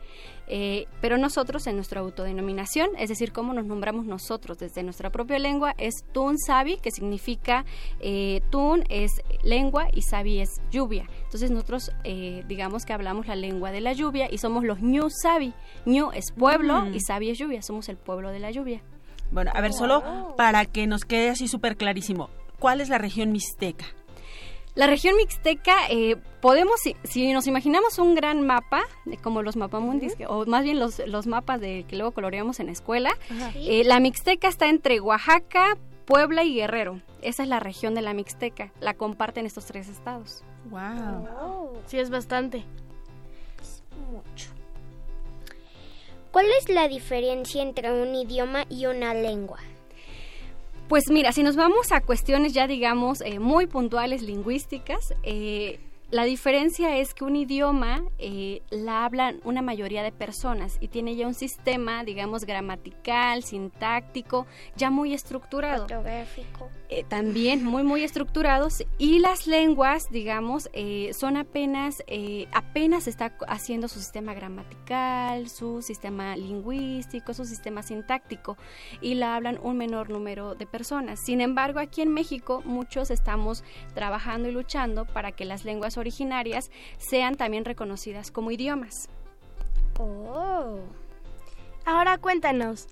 Eh, 0.48 0.86
pero 1.02 1.18
nosotros 1.18 1.66
en 1.66 1.76
nuestra 1.76 2.02
autodenominación, 2.02 2.90
es 3.00 3.10
decir, 3.10 3.32
cómo 3.32 3.54
nos 3.54 3.66
nombramos 3.66 4.06
nosotros 4.06 4.60
desde 4.60 4.84
nuestra 4.84 5.10
propia 5.10 5.40
lengua, 5.40 5.74
es 5.80 6.06
Tun 6.14 6.38
Sabi, 6.38 6.78
que 6.78 6.92
significa 6.92 7.66
eh, 8.00 8.42
Tun 8.52 8.84
es 8.90 9.10
lengua 9.44 9.88
y 9.92 10.04
Sabi 10.04 10.40
es 10.42 10.62
lluvia. 10.72 11.08
Entonces 11.24 11.50
nosotros 11.50 11.92
eh, 12.04 12.44
digamos 12.48 12.86
que 12.86 12.94
hablamos 12.94 13.26
la 13.26 13.36
lengua 13.36 13.72
de 13.72 13.82
la 13.82 13.94
lluvia 13.94 14.28
y 14.32 14.38
somos 14.38 14.64
los 14.64 14.82
Ñu 14.82 15.10
Sabi. 15.10 15.54
Ñu 15.88 16.12
es 16.12 16.32
pueblo 16.32 16.84
Mm. 16.84 16.94
y 16.94 17.00
Sabi 17.00 17.32
es 17.32 17.40
lluvia, 17.40 17.64
somos 17.64 17.90
el 17.90 17.98
pueblo 17.98 18.30
de 18.30 18.40
la 18.40 18.52
lluvia. 18.52 18.84
Bueno, 19.32 19.52
a 19.54 19.62
ver, 19.62 19.74
solo 19.74 20.02
para 20.38 20.66
que 20.66 20.88
nos 20.88 21.04
quede 21.06 21.30
así 21.30 21.48
súper 21.48 21.76
clarísimo. 21.78 22.30
¿Cuál 22.60 22.82
es 22.82 22.90
la 22.90 22.98
región 22.98 23.32
mixteca? 23.32 23.86
La 24.76 24.88
región 24.88 25.16
mixteca, 25.16 25.74
eh, 25.90 26.18
podemos, 26.42 26.80
si, 26.82 26.96
si 27.06 27.32
nos 27.32 27.48
imaginamos 27.48 27.98
un 27.98 28.14
gran 28.14 28.46
mapa, 28.46 28.84
de 29.06 29.16
como 29.18 29.42
los 29.42 29.56
mapamundis, 29.56 30.16
que- 30.16 30.28
o 30.28 30.46
más 30.46 30.64
bien 30.64 30.80
los, 30.80 31.00
los 31.08 31.28
mapas 31.28 31.62
de 31.62 31.86
que 31.88 31.96
luego 31.96 32.12
coloreamos 32.12 32.60
en 32.60 32.66
la 32.66 32.74
escuela, 32.74 33.12
eh, 33.56 33.84
la 33.86 34.00
mixteca 34.02 34.50
está 34.50 34.68
entre 34.68 35.00
Oaxaca, 35.00 35.78
Puebla 36.06 36.44
y 36.44 36.56
Guerrero. 36.56 37.00
Esa 37.22 37.44
es 37.44 37.50
la 37.50 37.60
región 37.62 37.96
de 37.96 38.02
la 38.02 38.14
mixteca. 38.14 38.72
La 38.82 38.94
comparten 38.96 39.46
estos 39.46 39.66
tres 39.66 39.88
estados. 39.88 40.44
Wow. 40.70 41.80
Sí, 41.88 41.98
es 41.98 42.10
bastante. 42.10 42.66
Mucho. 44.12 44.50
¿Cuál 46.36 46.48
es 46.60 46.68
la 46.68 46.90
diferencia 46.90 47.62
entre 47.62 47.94
un 47.94 48.14
idioma 48.14 48.66
y 48.70 48.88
una 48.88 49.14
lengua? 49.14 49.60
Pues 50.90 51.06
mira, 51.10 51.32
si 51.32 51.44
nos 51.44 51.56
vamos 51.56 51.94
a 51.94 52.02
cuestiones 52.02 52.52
ya 52.52 52.68
digamos 52.68 53.22
eh, 53.22 53.40
muy 53.40 53.68
puntuales 53.68 54.22
lingüísticas, 54.22 55.14
eh, 55.24 55.80
la 56.12 56.24
diferencia 56.24 56.98
es 56.98 57.14
que 57.14 57.24
un 57.24 57.36
idioma 57.36 58.04
eh, 58.18 58.62
la 58.70 59.06
hablan 59.06 59.40
una 59.44 59.62
mayoría 59.62 60.04
de 60.04 60.12
personas 60.12 60.78
y 60.80 60.88
tiene 60.88 61.16
ya 61.16 61.28
un 61.28 61.34
sistema, 61.34 62.04
digamos, 62.04 62.46
gramatical, 62.46 63.44
sintáctico, 63.44 64.46
ya 64.76 64.90
muy 64.90 65.14
estructurado. 65.14 65.84
Ortográfico. 65.84 66.70
Eh, 66.88 67.04
también 67.04 67.64
muy 67.66 67.82
muy 67.82 68.04
estructurados 68.04 68.84
y 69.00 69.18
las 69.18 69.48
lenguas 69.48 70.08
digamos 70.12 70.70
eh, 70.72 71.14
son 71.18 71.36
apenas 71.36 72.04
eh, 72.06 72.48
apenas 72.52 73.08
está 73.08 73.34
haciendo 73.48 73.88
su 73.88 73.98
sistema 73.98 74.36
gramatical 74.36 75.50
su 75.50 75.82
sistema 75.82 76.36
lingüístico 76.38 77.34
su 77.34 77.46
sistema 77.46 77.82
sintáctico 77.82 78.56
y 79.02 79.16
la 79.16 79.36
hablan 79.36 79.60
un 79.64 79.78
menor 79.78 80.12
número 80.12 80.54
de 80.54 80.68
personas 80.68 81.20
sin 81.20 81.42
embargo 81.42 81.80
aquí 81.80 82.04
en 82.04 82.14
México 82.14 82.62
muchos 82.66 83.10
estamos 83.10 83.64
trabajando 83.96 84.48
y 84.48 84.52
luchando 84.52 85.06
para 85.06 85.32
que 85.32 85.46
las 85.46 85.66
lenguas 85.66 85.95
originarias 85.98 86.70
sean 86.98 87.36
también 87.36 87.66
reconocidas 87.66 88.32
como 88.32 88.52
idiomas 88.52 89.08
Oh. 90.00 90.80
Ahora 91.86 92.18
cuéntanos. 92.18 92.88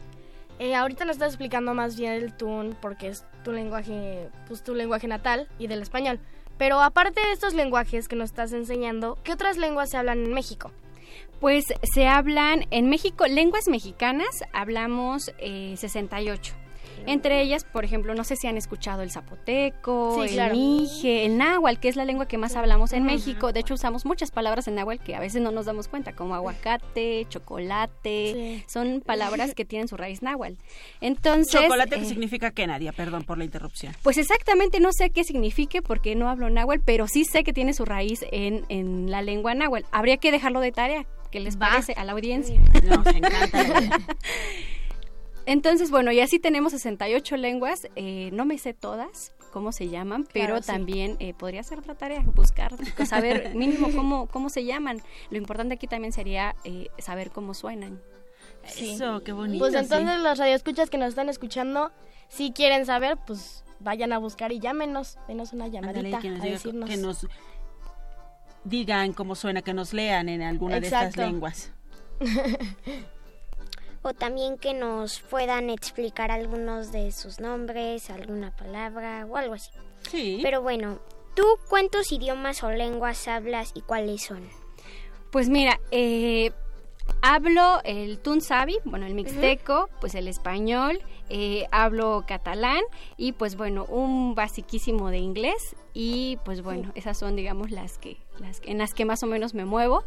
eh, 0.60 0.75
ahorita 0.75 1.03
nos 1.03 1.15
estás 1.15 1.29
explicando 1.29 1.74
más 1.74 1.98
bien 1.98 2.13
el 2.13 2.33
tun 2.36 2.77
porque 2.79 3.07
es 3.07 3.25
tu 3.43 3.51
lenguaje, 3.51 4.29
pues 4.48 4.63
tu 4.63 4.75
lenguaje 4.75 5.07
natal 5.07 5.50
y 5.60 5.67
del 5.67 5.81
español. 5.81 6.19
Pero 6.57 6.79
aparte 6.79 7.19
de 7.19 7.33
estos 7.33 7.55
lenguajes 7.55 8.07
que 8.07 8.15
nos 8.15 8.29
estás 8.29 8.53
enseñando, 8.53 9.17
¿qué 9.24 9.33
otras 9.33 9.57
lenguas 9.57 9.89
se 9.89 9.98
hablan 9.98 10.24
en 10.24 10.33
México? 10.33 10.72
Pues 11.41 11.65
se 11.93 12.07
hablan 12.07 12.67
en 12.69 12.89
México, 12.89 13.25
lenguas 13.27 13.67
mexicanas, 13.67 14.43
hablamos 14.53 15.31
eh, 15.39 15.74
68. 15.75 16.53
Entre 17.07 17.41
ellas, 17.41 17.63
por 17.63 17.86
ejemplo, 17.86 18.13
no 18.15 18.24
sé 18.24 18.36
si 18.36 18.48
han 18.48 18.57
escuchado 18.57 19.01
el 19.01 19.12
zapoteco, 19.12 20.15
Sí, 20.15 20.29
el 20.29 20.33
claro. 20.33 20.55
mije, 20.55 21.25
el 21.25 21.38
náhuatl, 21.38 21.79
que 21.79 21.89
es 21.89 21.95
la 21.95 22.05
lengua 22.05 22.27
que 22.27 22.38
más 22.38 22.55
hablamos 22.55 22.93
en. 22.93 23.03
México. 23.03 23.51
De 23.51 23.60
hecho, 23.60 23.74
usamos 23.74 24.05
muchas 24.05 24.31
palabras 24.31 24.67
en 24.67 24.75
náhuatl 24.75 25.03
que 25.03 25.15
a 25.15 25.19
veces 25.19 25.41
no 25.41 25.51
nos 25.51 25.65
damos 25.65 25.88
cuenta, 25.88 26.13
como 26.13 26.36
aguacate, 26.36 27.25
chocolate. 27.29 28.63
Son 28.67 29.01
palabras 29.05 29.53
que 29.53 29.65
tienen 29.65 29.88
su 29.88 29.98
raíz 29.98 30.22
náhuatl. 30.22 30.55
Entonces, 31.01 31.51
¿Chocolate 31.62 31.98
que 31.98 32.03
eh, 32.05 32.10
significa 32.10 32.51
qué, 32.51 32.65
Nadia? 32.67 32.91
Perdón 32.93 33.24
por 33.24 33.38
la 33.38 33.43
interrupción. 33.43 33.93
pues 34.03 34.17
exactamente 34.17 34.79
no 34.79 34.91
sé 34.93 35.10
qué 35.10 35.24
signifique 35.24 35.81
porque 35.81 36.15
no 36.15 36.29
hablo 36.29 36.50
náhuatl, 36.50 36.81
pero 36.86 37.07
sí 37.07 37.25
sé 37.25 37.43
que 37.43 37.53
tiene 37.53 37.74
su 37.74 37.86
raíz 37.86 38.25
en, 38.31 38.65
en 38.69 39.12
la 39.12 39.22
lengua 39.22 39.53
náhuatl. 39.53 39.86
Habría 39.91 40.17
que 40.17 40.31
dejarlo 40.31 40.60
de 40.60 40.72
tarea. 40.72 41.05
¿Qué 41.31 41.39
les 41.39 41.57
parece 41.57 41.93
a 41.98 42.03
la 42.03 42.12
audiencia? 42.12 42.60
Nos 42.83 43.07
encanta. 43.07 44.00
Entonces, 45.45 45.91
bueno, 45.91 46.12
y 46.12 46.19
así 46.21 46.39
tenemos 46.39 46.71
68 46.71 47.38
lenguas. 47.38 47.88
eh, 47.95 48.29
no 48.33 48.45
me 48.45 48.57
sé 48.57 48.73
todas 48.73 49.33
cómo 49.51 49.71
se 49.71 49.88
llaman, 49.89 50.27
pero 50.33 50.57
sí. 50.62 50.67
también 50.67 51.15
eh, 51.19 51.33
podría 51.33 51.62
ser 51.63 51.79
otra 51.79 51.93
tarea, 51.95 52.21
buscar, 52.21 52.73
pues, 52.95 53.09
saber 53.09 53.53
mínimo 53.55 53.89
cómo, 53.95 54.27
cómo 54.27 54.50
se 54.50 54.65
llaman. 54.65 55.01
Lo 55.29 55.38
importante 55.38 55.75
aquí 55.75 55.85
también 55.88 56.12
sería 56.12 56.55
eh, 56.63 56.88
saber 56.97 57.29
cómo 57.31 57.53
suenan. 57.53 58.01
Eso, 58.77 59.21
qué 59.23 59.31
bonito. 59.33 59.59
Pues 59.59 59.73
sí. 59.73 59.79
entonces 59.79 60.19
los 60.21 60.38
radioescuchas 60.39 60.89
que 60.89 60.97
nos 60.97 61.09
están 61.09 61.29
escuchando, 61.29 61.91
si 62.29 62.51
quieren 62.51 62.85
saber, 62.85 63.17
pues 63.27 63.63
vayan 63.79 64.13
a 64.13 64.17
buscar 64.17 64.51
y 64.53 64.59
llámenos, 64.59 65.17
denos 65.27 65.51
una 65.53 65.67
llamadita 65.67 66.19
que 66.19 66.29
nos, 66.29 66.39
a 66.39 66.43
diga- 66.45 66.51
decirnos. 66.51 66.89
que 66.89 66.97
nos 66.97 67.27
digan 68.63 69.12
cómo 69.13 69.35
suena, 69.35 69.62
que 69.62 69.73
nos 69.73 69.93
lean 69.93 70.29
en 70.29 70.41
alguna 70.41 70.79
de 70.79 70.88
estas 70.88 71.17
lenguas. 71.17 71.71
O 74.03 74.13
también 74.13 74.57
que 74.57 74.74
nos 74.74 75.19
puedan 75.22 75.69
explicar 75.69 76.29
algunos 76.29 76.91
de 76.91 77.12
sus 77.12 77.39
nombres, 77.39 78.10
alguna 78.10 78.55
palabra 78.55 79.25
o 79.29 79.38
algo 79.38 79.55
así. 79.55 79.72
Sí. 80.12 80.39
Pero 80.43 80.62
bueno, 80.62 81.00
¿tú 81.36 81.43
cuántos 81.69 82.12
idiomas 82.12 82.63
o 82.63 82.72
lenguas 82.72 83.27
hablas 83.27 83.72
y 83.74 83.81
cuáles 83.81 84.24
son? 84.24 84.48
Pues 85.31 85.50
mira, 85.50 85.79
eh, 85.89 86.51
Hablo 87.22 87.81
el 87.86 88.19
tunsabi, 88.19 88.79
bueno, 88.83 89.05
el 89.05 89.13
mixteco, 89.13 89.89
pues 90.01 90.13
el 90.15 90.27
español, 90.27 91.00
eh, 91.29 91.65
hablo 91.72 92.25
catalán 92.27 92.81
y 93.17 93.31
pues 93.31 93.55
bueno, 93.55 93.86
un 93.86 94.36
basiquísimo 94.36 95.10
de 95.10 95.19
inglés 95.19 95.75
y 95.93 96.38
pues 96.43 96.62
bueno, 96.62 96.91
esas 96.95 97.17
son 97.17 97.36
digamos 97.36 97.72
las 97.72 97.98
que, 97.98 98.17
las 98.39 98.62
en 98.65 98.77
las 98.77 98.93
que 98.93 99.05
más 99.05 99.24
o 99.24 99.27
menos 99.27 99.53
me 99.53 99.63
muevo. 99.63 100.03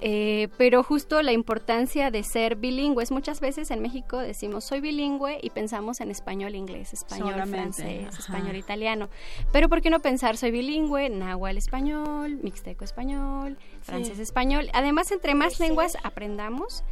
Eh, 0.00 0.48
pero 0.56 0.82
justo 0.82 1.22
la 1.22 1.32
importancia 1.32 2.10
de 2.10 2.22
ser 2.22 2.56
bilingües. 2.56 3.10
Muchas 3.10 3.40
veces 3.40 3.70
en 3.70 3.82
México 3.82 4.18
decimos 4.18 4.64
soy 4.64 4.80
bilingüe 4.80 5.38
y 5.42 5.50
pensamos 5.50 6.00
en 6.00 6.10
español 6.10 6.54
inglés, 6.54 6.92
español 6.92 7.34
francés, 7.48 8.18
español 8.18 8.56
italiano. 8.56 9.08
Pero 9.52 9.68
¿por 9.68 9.82
qué 9.82 9.90
no 9.90 10.00
pensar 10.00 10.36
soy 10.36 10.50
bilingüe, 10.50 11.08
náhuatl 11.10 11.58
español, 11.58 12.38
mixteco 12.42 12.84
español, 12.84 13.58
francés 13.82 14.18
español? 14.18 14.70
Además, 14.72 15.10
entre 15.10 15.34
más 15.34 15.58
lenguas 15.58 15.96
aprendamos, 16.04 16.84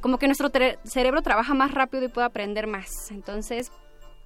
como 0.00 0.18
que 0.18 0.26
nuestro 0.26 0.50
cerebro 0.84 1.22
trabaja 1.22 1.54
más 1.54 1.72
rápido 1.72 2.04
y 2.04 2.08
puede 2.08 2.26
aprender 2.26 2.66
más. 2.66 3.10
Entonces, 3.10 3.72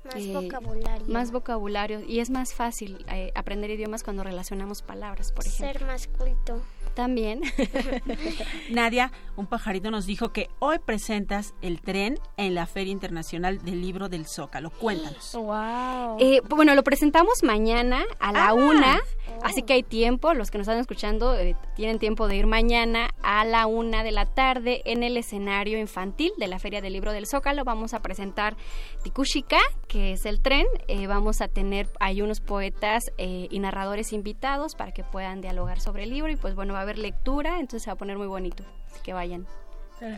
más 0.05 0.17
eh, 0.17 0.33
vocabulario. 0.33 1.07
Más 1.07 1.33
vocabulario. 1.33 2.01
Y 2.01 2.21
es 2.21 2.31
más 2.31 2.55
fácil 2.55 3.05
eh, 3.09 3.33
aprender 3.35 3.71
idiomas 3.71 4.03
cuando 4.03 4.25
relacionamos 4.25 4.83
palabras, 4.83 5.33
por 5.33 5.47
ejemplo. 5.47 5.73
Ser 5.73 5.87
más 5.87 6.09
culto. 6.09 6.63
También. 6.95 7.41
Nadia, 8.71 9.13
un 9.37 9.47
pajarito 9.47 9.91
nos 9.91 10.05
dijo 10.05 10.33
que 10.33 10.49
hoy 10.59 10.79
presentas 10.79 11.55
el 11.63 11.81
tren 11.81 12.19
en 12.37 12.55
la 12.55 12.67
Feria 12.67 12.93
Internacional 12.93 13.63
del 13.63 13.81
Libro 13.81 14.09
del 14.09 14.27
Zócalo. 14.27 14.71
Cuéntanos. 14.71 15.37
Wow. 15.43 16.17
Eh, 16.21 16.41
bueno, 16.49 16.75
lo 16.75 16.83
presentamos 16.83 17.43
mañana 17.43 18.05
a 18.21 18.33
la 18.33 18.49
ah. 18.49 18.55
una, 18.55 19.01
así 19.43 19.63
que 19.63 19.75
hay 19.75 19.83
tiempo. 19.83 20.35
Los 20.35 20.51
que 20.51 20.59
nos 20.59 20.67
están 20.67 20.79
escuchando 20.79 21.35
eh, 21.37 21.57
tienen 21.75 21.99
tiempo 21.99 22.29
de 22.29 22.37
ir 22.37 22.47
mañana 22.47 23.11
a 23.23 23.45
la 23.45 23.67
una 23.67 24.05
de 24.05 24.13
la 24.13 24.27
tarde 24.27 24.83
en 24.85 25.03
el 25.03 25.17
escenario 25.17 25.79
infantil 25.79 26.33
de 26.39 26.47
la 26.47 26.59
Feria 26.59 26.81
del 26.81 26.93
Libro 26.93 27.13
del 27.13 27.27
Zócalo. 27.27 27.65
Vamos 27.65 27.93
a 27.93 28.01
presentar 28.01 28.57
Tikushika, 29.03 29.59
que 29.89 30.13
es 30.13 30.25
el 30.25 30.41
tren. 30.41 30.67
Eh, 30.87 31.07
vamos 31.07 31.41
a 31.41 31.49
tener, 31.49 31.89
hay 32.01 32.23
unos 32.23 32.41
poetas 32.41 33.03
y 33.19 33.59
narradores 33.59 34.13
invitados 34.13 34.75
para 34.77 34.93
que 34.93 35.03
puedan 35.03 35.41
dialogar 35.41 35.81
sobre 35.81 36.05
el 36.05 36.11
libro 36.11 36.31
y 36.31 36.37
pues 36.37 36.55
bueno, 36.55 36.75
va 36.75 36.82
a 36.83 36.85
haber 36.85 36.99
lectura, 36.99 37.59
entonces 37.61 37.83
se 37.83 37.91
va 37.91 37.95
a 37.95 37.99
poner 37.99 38.19
muy 38.19 38.27
bonito. 38.27 38.65
que 39.03 39.13
vayan. 39.13 39.47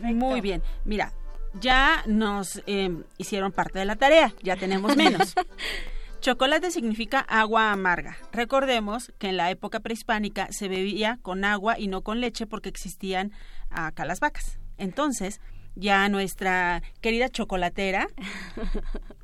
Muy 0.02 0.40
bien. 0.40 0.62
Mira, 0.84 1.12
ya 1.60 2.02
nos 2.06 2.62
em, 2.66 3.04
hicieron 3.18 3.52
parte 3.52 3.78
de 3.78 3.84
la 3.84 3.96
tarea, 3.96 4.34
ya 4.42 4.56
tenemos 4.56 4.96
menos. 4.96 5.34
Chocolate 6.20 6.70
significa 6.70 7.20
agua 7.20 7.70
amarga. 7.70 8.16
Recordemos 8.32 9.12
que 9.18 9.28
en 9.28 9.36
la 9.36 9.50
época 9.50 9.80
prehispánica 9.80 10.48
se 10.50 10.68
bebía 10.68 11.18
con 11.20 11.44
agua 11.44 11.78
y 11.78 11.86
no 11.86 12.00
con 12.00 12.20
leche 12.20 12.46
porque 12.46 12.70
existían 12.70 13.32
acá 13.68 14.06
las 14.06 14.20
vacas. 14.20 14.58
Entonces, 14.78 15.40
ya 15.74 16.08
nuestra 16.08 16.82
querida 17.02 17.28
chocolatera 17.28 18.08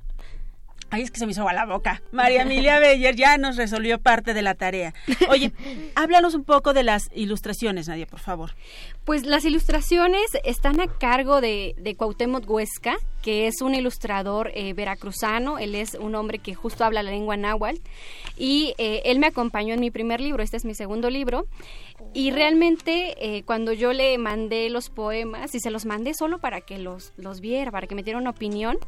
Ay, 0.90 1.02
es 1.02 1.10
que 1.10 1.18
se 1.18 1.26
me 1.26 1.32
hizo 1.32 1.48
a 1.48 1.52
la 1.52 1.66
boca. 1.66 2.02
María 2.10 2.42
Emilia 2.42 2.80
Beyer 2.80 3.14
ya 3.14 3.38
nos 3.38 3.56
resolvió 3.56 4.00
parte 4.00 4.34
de 4.34 4.42
la 4.42 4.54
tarea. 4.54 4.92
Oye, 5.28 5.52
háblanos 5.94 6.34
un 6.34 6.44
poco 6.44 6.72
de 6.72 6.82
las 6.82 7.10
ilustraciones, 7.14 7.88
Nadia, 7.88 8.06
por 8.06 8.18
favor. 8.18 8.52
Pues 9.04 9.24
las 9.24 9.44
ilustraciones 9.44 10.22
están 10.44 10.80
a 10.80 10.88
cargo 10.88 11.40
de, 11.40 11.74
de 11.78 11.94
Cuauhtémoc 11.94 12.48
Huesca, 12.48 12.96
que 13.22 13.46
es 13.46 13.60
un 13.62 13.74
ilustrador 13.74 14.50
eh, 14.54 14.72
veracruzano. 14.72 15.58
Él 15.58 15.74
es 15.74 15.94
un 15.94 16.14
hombre 16.14 16.38
que 16.38 16.54
justo 16.54 16.84
habla 16.84 17.02
la 17.02 17.10
lengua 17.10 17.36
náhuatl. 17.36 17.80
Y 18.36 18.74
eh, 18.78 19.02
él 19.04 19.18
me 19.18 19.28
acompañó 19.28 19.74
en 19.74 19.80
mi 19.80 19.90
primer 19.90 20.20
libro, 20.20 20.42
este 20.42 20.56
es 20.56 20.64
mi 20.64 20.74
segundo 20.74 21.10
libro. 21.10 21.46
Y 22.14 22.30
realmente 22.30 23.14
eh, 23.18 23.42
cuando 23.44 23.72
yo 23.72 23.92
le 23.92 24.16
mandé 24.18 24.70
los 24.70 24.90
poemas, 24.90 25.54
y 25.54 25.60
se 25.60 25.70
los 25.70 25.86
mandé 25.86 26.14
solo 26.14 26.38
para 26.38 26.60
que 26.60 26.78
los, 26.78 27.12
los 27.16 27.40
viera, 27.40 27.70
para 27.70 27.86
que 27.86 27.94
me 27.94 28.02
diera 28.02 28.18
una 28.18 28.30
opinión, 28.30 28.78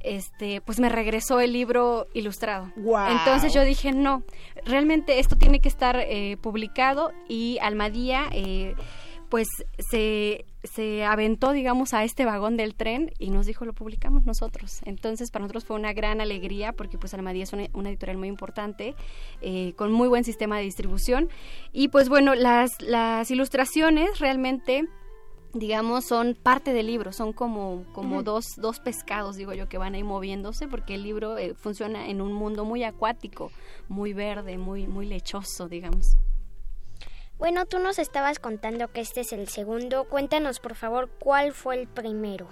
este, 0.00 0.60
pues 0.60 0.80
me 0.80 0.88
regresó 0.88 1.40
el 1.40 1.52
libro 1.52 2.06
ilustrado. 2.14 2.72
Entonces 2.76 3.52
yo 3.52 3.62
dije, 3.64 3.92
no, 3.92 4.22
realmente 4.64 5.18
esto 5.18 5.36
tiene 5.36 5.60
que 5.60 5.68
estar 5.68 5.96
eh, 5.96 6.36
publicado 6.40 7.12
y 7.28 7.58
Almadía, 7.60 8.24
eh, 8.32 8.74
pues 9.28 9.46
se, 9.90 10.46
se 10.64 11.04
aventó, 11.04 11.52
digamos, 11.52 11.92
a 11.92 12.04
este 12.04 12.24
vagón 12.24 12.56
del 12.56 12.74
tren 12.74 13.12
y 13.18 13.30
nos 13.30 13.46
dijo, 13.46 13.64
lo 13.64 13.74
publicamos 13.74 14.24
nosotros. 14.24 14.80
Entonces 14.84 15.30
para 15.30 15.42
nosotros 15.42 15.64
fue 15.64 15.76
una 15.76 15.92
gran 15.92 16.20
alegría 16.20 16.72
porque 16.72 16.96
pues 16.96 17.12
Almadía 17.14 17.44
es 17.44 17.52
una, 17.52 17.64
editorial 17.90 18.16
muy 18.16 18.28
importante, 18.28 18.94
eh, 19.42 19.74
con 19.76 19.92
muy 19.92 20.08
buen 20.08 20.24
sistema 20.24 20.56
de 20.56 20.64
distribución. 20.64 21.28
Y 21.72 21.88
pues 21.88 22.08
bueno, 22.08 22.34
las, 22.34 22.80
las 22.80 23.30
ilustraciones 23.30 24.18
realmente 24.18 24.88
digamos, 25.54 26.04
son 26.04 26.34
parte 26.34 26.72
del 26.72 26.86
libro, 26.86 27.12
son 27.12 27.32
como, 27.32 27.84
como 27.92 28.22
dos, 28.22 28.56
dos 28.56 28.80
pescados, 28.80 29.36
digo 29.36 29.54
yo, 29.54 29.68
que 29.68 29.78
van 29.78 29.94
ahí 29.94 30.02
moviéndose, 30.02 30.68
porque 30.68 30.94
el 30.94 31.02
libro 31.02 31.38
eh, 31.38 31.54
funciona 31.54 32.08
en 32.08 32.20
un 32.20 32.32
mundo 32.32 32.64
muy 32.64 32.84
acuático, 32.84 33.50
muy 33.88 34.12
verde, 34.12 34.58
muy, 34.58 34.86
muy 34.86 35.06
lechoso, 35.06 35.68
digamos. 35.68 36.16
Bueno, 37.38 37.66
tú 37.66 37.78
nos 37.78 38.00
estabas 38.00 38.40
contando 38.40 38.88
que 38.88 39.00
este 39.00 39.20
es 39.20 39.32
el 39.32 39.48
segundo. 39.48 40.08
Cuéntanos, 40.08 40.58
por 40.58 40.74
favor, 40.74 41.08
cuál 41.20 41.52
fue 41.52 41.80
el 41.80 41.86
primero. 41.86 42.48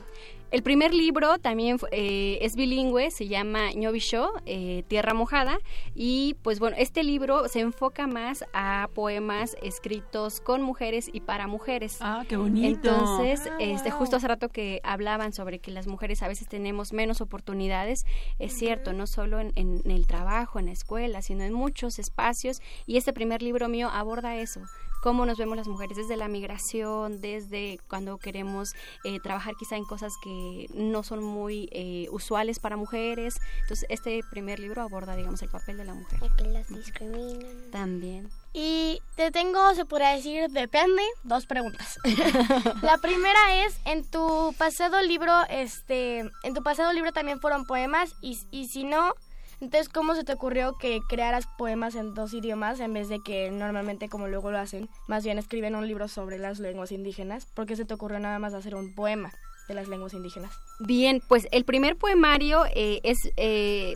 El 0.53 0.63
primer 0.63 0.95
libro 0.95 1.39
también 1.39 1.77
eh, 1.91 2.39
es 2.41 2.55
bilingüe, 2.55 3.11
se 3.11 3.27
llama 3.27 3.73
Ñovisho, 3.73 4.33
eh, 4.47 4.85
Tierra 4.87 5.13
Mojada, 5.13 5.59
y 5.93 6.37
pues 6.43 6.61
bueno, 6.61 6.77
este 6.79 7.03
libro 7.03 7.49
se 7.49 7.61
enfoca 7.61 8.07
más 8.07 8.45
a 8.53 8.89
poemas 8.95 9.57
escritos 9.61 10.41
con 10.41 10.63
mujeres 10.63 11.11
y 11.13 11.21
para 11.21 11.49
mujeres. 11.49 11.99
Ah, 12.01 12.25
qué 12.29 12.37
bonito. 12.37 12.89
Entonces, 12.89 13.51
ah, 13.51 13.57
este, 13.59 13.91
justo 13.91 14.17
hace 14.17 14.29
rato 14.29 14.49
que 14.49 14.81
hablaban 14.85 15.33
sobre 15.33 15.59
que 15.59 15.73
las 15.73 15.89
mujeres 15.89 16.23
a 16.23 16.29
veces 16.29 16.47
tenemos 16.47 16.93
menos 16.93 17.21
oportunidades, 17.21 18.07
es 18.39 18.57
cierto, 18.57 18.93
no 18.93 19.09
solo 19.09 19.41
en, 19.41 19.53
en 19.57 19.83
el 19.91 20.07
trabajo, 20.07 20.61
en 20.61 20.67
la 20.67 20.73
escuela, 20.73 21.23
sino 21.23 21.43
en 21.43 21.55
muchos 21.55 21.99
espacios, 21.99 22.63
y 22.87 22.99
este 22.99 23.13
primer 23.13 23.43
libro 23.43 23.69
mío 23.69 23.91
aborda 23.93 24.37
eso 24.37 24.61
cómo 25.07 25.25
nos 25.25 25.39
vemos 25.39 25.57
las 25.57 25.69
mujeres 25.69 25.97
desde 25.97 26.17
la 26.17 26.27
migración, 26.27 27.21
desde 27.21 27.79
cuando 27.89 28.19
queremos 28.19 28.75
eh, 29.05 29.21
trabajar 29.21 29.55
quizá 29.57 29.77
en 29.77 29.85
cosas 29.85 30.13
que 30.21 30.67
no 30.75 31.05
son 31.05 31.23
muy 31.23 31.69
eh, 31.71 32.09
usuales 32.11 32.59
para 32.59 32.77
mujeres. 32.77 33.37
Entonces, 33.61 33.87
este 33.89 34.21
primer 34.33 34.59
libro 34.59 34.83
aborda, 34.83 35.15
digamos, 35.15 35.41
el 35.43 35.49
papel 35.49 35.77
de 35.77 35.85
la 35.85 35.95
mujer. 35.95 36.19
que 36.37 36.47
las 36.47 36.69
discriminan. 36.69 37.71
También. 37.71 38.29
Y 38.53 39.01
te 39.15 39.31
tengo, 39.31 39.77
se 39.77 39.85
podría 39.85 40.09
decir, 40.09 40.51
depende, 40.51 41.03
dos 41.23 41.47
preguntas. 41.47 42.01
la 42.83 42.99
primera 42.99 43.65
es, 43.65 43.79
en 43.85 44.05
tu 44.11 44.57
pasado 44.59 45.01
libro, 45.03 45.33
este, 45.49 46.29
en 46.43 46.53
tu 46.53 46.65
pasado 46.65 46.93
libro 46.93 47.13
también 47.13 47.41
fueron 47.41 47.65
poemas 47.65 48.17
y, 48.23 48.41
y 48.51 48.67
si 48.67 48.83
no, 48.83 49.13
entonces, 49.61 49.89
¿cómo 49.89 50.15
se 50.15 50.25
te 50.25 50.33
ocurrió 50.33 50.77
que 50.79 51.01
crearas 51.09 51.47
poemas 51.59 51.95
en 51.95 52.15
dos 52.15 52.35
idiomas 52.35 52.81
en 52.81 52.93
vez 52.93 53.09
de 53.09 53.21
que 53.21 53.51
normalmente, 53.51 54.09
como 54.09 54.29
luego 54.29 54.51
lo 54.51 54.59
hacen, 54.59 54.89
más 55.09 55.25
bien 55.25 55.39
escriben 55.39 55.75
un 55.75 55.87
libro 55.87 56.09
sobre 56.09 56.39
las 56.39 56.59
lenguas 56.59 56.93
indígenas? 56.93 57.47
¿Por 57.55 57.67
qué 57.67 57.77
se 57.77 57.85
te 57.85 57.95
ocurrió 57.95 58.19
nada 58.19 58.39
más 58.39 58.55
hacer 58.55 58.75
un 58.75 58.95
poema 58.95 59.33
de 59.69 59.75
las 59.75 59.89
lenguas 59.89 60.15
indígenas? 60.15 60.53
Bien, 60.81 61.23
pues 61.27 61.49
el 61.53 61.65
primer 61.65 61.97
poemario 61.97 62.65
eh, 62.75 63.01
es, 63.03 63.19
eh, 63.37 63.95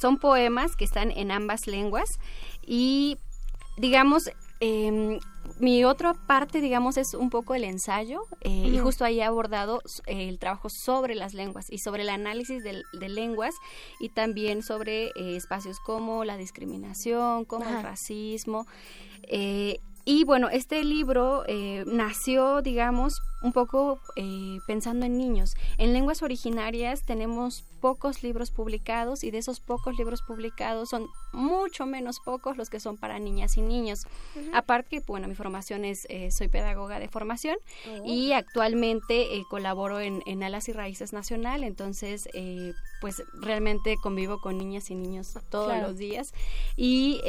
son 0.00 0.18
poemas 0.18 0.76
que 0.76 0.84
están 0.84 1.10
en 1.10 1.30
ambas 1.30 1.66
lenguas 1.66 2.08
y, 2.66 3.18
digamos, 3.76 4.30
eh, 4.60 5.18
mi 5.58 5.84
otra 5.84 6.14
parte, 6.14 6.60
digamos, 6.60 6.96
es 6.96 7.14
un 7.14 7.30
poco 7.30 7.54
el 7.54 7.64
ensayo 7.64 8.22
eh, 8.40 8.50
y 8.50 8.78
justo 8.78 9.04
ahí 9.04 9.20
he 9.20 9.24
abordado 9.24 9.80
eh, 10.06 10.28
el 10.28 10.38
trabajo 10.38 10.68
sobre 10.68 11.14
las 11.14 11.34
lenguas 11.34 11.66
y 11.70 11.78
sobre 11.78 12.02
el 12.02 12.08
análisis 12.08 12.64
de, 12.64 12.82
lenguas 13.08 13.54
y 14.00 14.08
también 14.08 14.62
sobre 14.62 15.06
eh, 15.06 15.36
espacios 15.36 15.78
como 15.78 16.24
la 16.24 16.36
discriminación, 16.36 17.44
como 17.44 17.68
el 17.68 17.82
racismo. 17.82 18.66
y 20.04 20.24
bueno, 20.24 20.48
este 20.48 20.82
libro 20.82 21.44
nació, 21.86 22.60
digamos, 22.60 23.20
un 23.42 23.52
poco 23.52 24.00
pensando 24.66 25.06
en 25.06 25.16
niños. 25.16 25.54
En 25.78 25.92
lenguas 25.92 26.22
originarias 26.22 27.02
tenemos 27.06 27.64
pocos 27.82 28.22
libros 28.22 28.52
publicados 28.52 29.24
y 29.24 29.32
de 29.32 29.38
esos 29.38 29.58
pocos 29.58 29.98
libros 29.98 30.22
publicados 30.22 30.88
son 30.88 31.08
mucho 31.32 31.84
menos 31.84 32.20
pocos 32.20 32.56
los 32.56 32.70
que 32.70 32.78
son 32.78 32.96
para 32.96 33.18
niñas 33.18 33.56
y 33.56 33.60
niños. 33.60 34.06
Aparte, 34.54 35.02
bueno, 35.04 35.26
mi 35.26 35.34
formación 35.34 35.84
es, 35.84 36.06
eh, 36.08 36.30
soy 36.30 36.46
pedagoga 36.46 37.00
de 37.00 37.08
formación 37.08 37.56
oh. 37.90 38.06
y 38.06 38.32
actualmente 38.32 39.34
eh, 39.34 39.42
colaboro 39.50 40.00
en, 40.00 40.22
Alas 40.42 40.68
y 40.68 40.72
Raíces 40.72 41.12
Nacional, 41.12 41.64
entonces 41.64 42.28
eh, 42.34 42.72
pues 43.00 43.22
realmente 43.34 43.96
convivo 44.00 44.40
con 44.40 44.58
niñas 44.58 44.90
y 44.90 44.94
niños 44.94 45.36
todos 45.50 45.76
los 45.82 45.98
días 45.98 46.32
y 46.76 47.20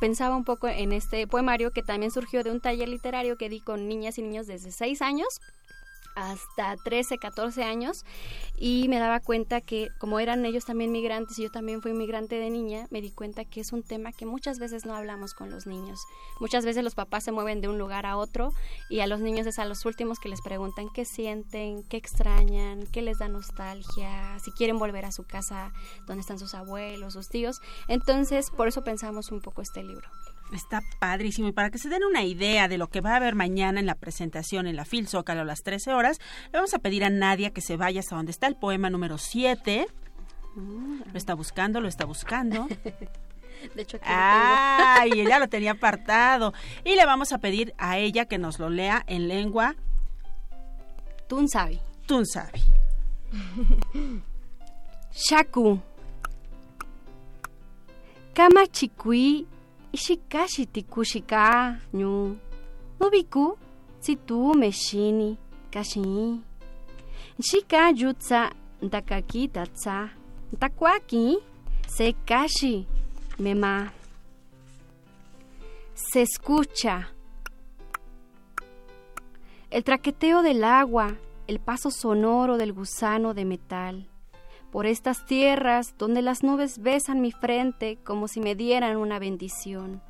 pensaba 0.00 0.34
un 0.36 0.44
poco 0.44 0.68
en 0.68 0.92
este 0.92 1.26
poemario 1.26 1.70
que 1.70 1.82
también 1.82 2.10
surgió 2.10 2.42
de 2.42 2.50
un 2.50 2.60
taller 2.60 2.88
literario 2.88 3.36
que 3.36 3.48
di 3.48 3.60
con 3.60 3.88
niñas 3.88 4.18
y 4.18 4.22
niños 4.22 4.46
desde 4.46 4.72
seis 4.72 5.02
años 5.02 5.40
hasta 6.14 6.76
13, 6.76 7.18
14 7.18 7.62
años 7.64 8.04
y 8.56 8.88
me 8.88 8.98
daba 8.98 9.20
cuenta 9.20 9.60
que 9.60 9.88
como 9.98 10.20
eran 10.20 10.44
ellos 10.44 10.64
también 10.64 10.92
migrantes 10.92 11.38
y 11.38 11.44
yo 11.44 11.50
también 11.50 11.82
fui 11.82 11.92
migrante 11.92 12.36
de 12.36 12.50
niña, 12.50 12.86
me 12.90 13.00
di 13.00 13.10
cuenta 13.10 13.44
que 13.44 13.60
es 13.60 13.72
un 13.72 13.82
tema 13.82 14.12
que 14.12 14.26
muchas 14.26 14.58
veces 14.58 14.84
no 14.84 14.94
hablamos 14.94 15.34
con 15.34 15.50
los 15.50 15.66
niños. 15.66 16.00
Muchas 16.40 16.64
veces 16.64 16.84
los 16.84 16.94
papás 16.94 17.24
se 17.24 17.32
mueven 17.32 17.60
de 17.60 17.68
un 17.68 17.78
lugar 17.78 18.06
a 18.06 18.16
otro 18.16 18.52
y 18.88 19.00
a 19.00 19.06
los 19.06 19.20
niños 19.20 19.46
es 19.46 19.58
a 19.58 19.64
los 19.64 19.84
últimos 19.86 20.18
que 20.18 20.28
les 20.28 20.40
preguntan 20.42 20.88
qué 20.94 21.04
sienten, 21.04 21.82
qué 21.84 21.96
extrañan, 21.96 22.86
qué 22.92 23.02
les 23.02 23.18
da 23.18 23.28
nostalgia, 23.28 24.38
si 24.40 24.50
quieren 24.52 24.78
volver 24.78 25.04
a 25.04 25.12
su 25.12 25.24
casa 25.24 25.72
donde 26.06 26.20
están 26.20 26.38
sus 26.38 26.54
abuelos, 26.54 27.14
sus 27.14 27.28
tíos. 27.28 27.60
Entonces, 27.88 28.50
por 28.50 28.68
eso 28.68 28.82
pensamos 28.84 29.30
un 29.32 29.40
poco 29.40 29.62
este 29.62 29.82
libro. 29.82 30.08
Está 30.54 30.82
padrísimo. 30.98 31.48
Y 31.48 31.52
para 31.52 31.70
que 31.70 31.78
se 31.78 31.88
den 31.88 32.04
una 32.04 32.24
idea 32.24 32.68
de 32.68 32.78
lo 32.78 32.88
que 32.88 33.00
va 33.00 33.12
a 33.12 33.16
haber 33.16 33.34
mañana 33.34 33.80
en 33.80 33.86
la 33.86 33.94
presentación 33.94 34.66
en 34.66 34.76
la 34.76 34.84
Phil 34.84 35.08
Zócalo 35.08 35.42
a 35.42 35.44
las 35.44 35.62
13 35.62 35.92
horas, 35.92 36.18
le 36.52 36.58
vamos 36.58 36.74
a 36.74 36.78
pedir 36.78 37.04
a 37.04 37.10
Nadia 37.10 37.50
que 37.50 37.60
se 37.60 37.76
vaya 37.76 38.00
hasta 38.00 38.16
donde 38.16 38.32
está 38.32 38.46
el 38.46 38.56
poema 38.56 38.90
número 38.90 39.18
7. 39.18 39.86
Lo 40.56 41.16
está 41.18 41.34
buscando, 41.34 41.80
lo 41.80 41.88
está 41.88 42.04
buscando. 42.04 42.66
De 43.74 43.82
hecho, 43.82 43.98
aquí 43.98 44.06
Ay, 44.08 45.20
ella 45.20 45.38
lo 45.38 45.48
tenía 45.48 45.72
apartado. 45.72 46.54
Y 46.84 46.94
le 46.94 47.04
vamos 47.04 47.32
a 47.32 47.38
pedir 47.38 47.74
a 47.78 47.98
ella 47.98 48.24
que 48.24 48.38
nos 48.38 48.58
lo 48.58 48.70
lea 48.70 49.04
en 49.06 49.28
lengua 49.28 49.76
Tunsabi. 51.28 51.78
Tunsabi. 52.06 52.60
Shaku. 55.12 55.80
Kama 58.34 58.66
chikui 58.66 59.46
ishikashi 59.92 60.66
tikushika 60.66 61.76
nyu. 61.92 62.36
Nubiku 63.00 63.58
situ 64.00 64.54
meshini 64.54 65.38
kashi. 65.70 66.40
Shika 67.42 67.90
yutsa 67.90 68.52
ntakakita 68.82 69.66
tsa. 69.66 70.08
Ntakwaki 70.52 71.38
se 71.86 72.12
kashi 72.12 72.86
mema. 73.38 73.90
Se 75.94 76.22
escucha. 76.22 77.08
El 79.70 79.84
traqueteo 79.84 80.42
del 80.42 80.64
agua, 80.64 81.14
el 81.46 81.60
paso 81.60 81.90
sonoro 81.90 82.56
del 82.56 82.72
gusano 82.72 83.34
de 83.34 83.44
metal. 83.44 84.09
Por 84.70 84.86
estas 84.86 85.26
tierras 85.26 85.94
donde 85.98 86.22
las 86.22 86.42
nubes 86.42 86.78
besan 86.78 87.20
mi 87.20 87.32
frente 87.32 87.98
como 88.04 88.28
si 88.28 88.40
me 88.40 88.54
dieran 88.54 88.96
una 88.96 89.18
bendición. 89.18 90.02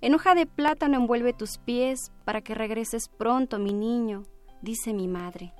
En 0.00 0.14
hoja 0.14 0.34
de 0.34 0.46
plátano 0.46 0.96
envuelve 0.96 1.32
tus 1.32 1.58
pies 1.58 2.12
para 2.24 2.40
que 2.40 2.54
regreses 2.54 3.08
pronto, 3.08 3.58
mi 3.58 3.72
niño, 3.72 4.24
dice 4.62 4.92
mi 4.92 5.08
madre. 5.08 5.52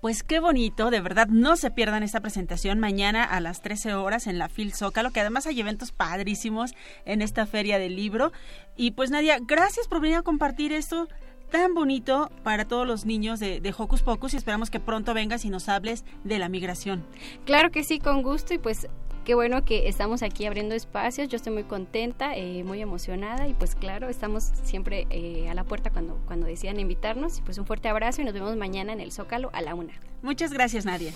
Pues 0.00 0.22
qué 0.22 0.38
bonito, 0.38 0.90
de 0.90 1.00
verdad, 1.00 1.26
no 1.26 1.56
se 1.56 1.70
pierdan 1.70 2.02
esta 2.04 2.20
presentación 2.20 2.78
mañana 2.78 3.24
a 3.24 3.40
las 3.40 3.60
13 3.60 3.94
horas 3.94 4.28
en 4.28 4.38
la 4.38 4.48
Phil 4.48 4.72
Zócalo, 4.72 5.10
que 5.10 5.20
además 5.20 5.46
hay 5.46 5.58
eventos 5.60 5.90
padrísimos 5.90 6.74
en 7.04 7.22
esta 7.22 7.44
feria 7.44 7.78
del 7.78 7.96
libro. 7.96 8.30
Y 8.76 8.92
pues 8.92 9.10
Nadia, 9.10 9.38
gracias 9.40 9.88
por 9.88 10.00
venir 10.00 10.18
a 10.18 10.22
compartir 10.22 10.72
esto 10.72 11.08
tan 11.50 11.74
bonito 11.74 12.30
para 12.42 12.66
todos 12.66 12.86
los 12.86 13.04
niños 13.04 13.40
de, 13.40 13.60
de 13.60 13.74
Hocus 13.76 14.02
Pocus 14.02 14.34
y 14.34 14.36
esperamos 14.36 14.70
que 14.70 14.80
pronto 14.80 15.14
vengas 15.14 15.44
y 15.44 15.50
nos 15.50 15.68
hables 15.68 16.04
de 16.24 16.38
la 16.38 16.48
migración. 16.48 17.04
Claro 17.44 17.70
que 17.70 17.84
sí, 17.84 17.98
con 17.98 18.22
gusto 18.22 18.54
y 18.54 18.58
pues 18.58 18.88
qué 19.26 19.34
bueno 19.34 19.64
que 19.64 19.88
estamos 19.88 20.22
aquí 20.22 20.46
abriendo 20.46 20.74
espacios. 20.74 21.28
Yo 21.28 21.36
estoy 21.36 21.52
muy 21.52 21.64
contenta, 21.64 22.36
eh, 22.36 22.62
muy 22.62 22.80
emocionada 22.80 23.48
y 23.48 23.54
pues 23.54 23.74
claro, 23.74 24.08
estamos 24.08 24.44
siempre 24.62 25.06
eh, 25.10 25.48
a 25.50 25.54
la 25.54 25.64
puerta 25.64 25.90
cuando, 25.90 26.18
cuando 26.26 26.46
decidan 26.46 26.78
invitarnos. 26.78 27.38
Y 27.38 27.42
pues 27.42 27.58
un 27.58 27.66
fuerte 27.66 27.88
abrazo 27.88 28.22
y 28.22 28.24
nos 28.24 28.34
vemos 28.34 28.56
mañana 28.56 28.92
en 28.92 29.00
el 29.00 29.10
Zócalo 29.12 29.50
a 29.52 29.62
la 29.62 29.74
una. 29.74 29.94
Muchas 30.22 30.52
gracias, 30.52 30.86
Nadia. 30.86 31.12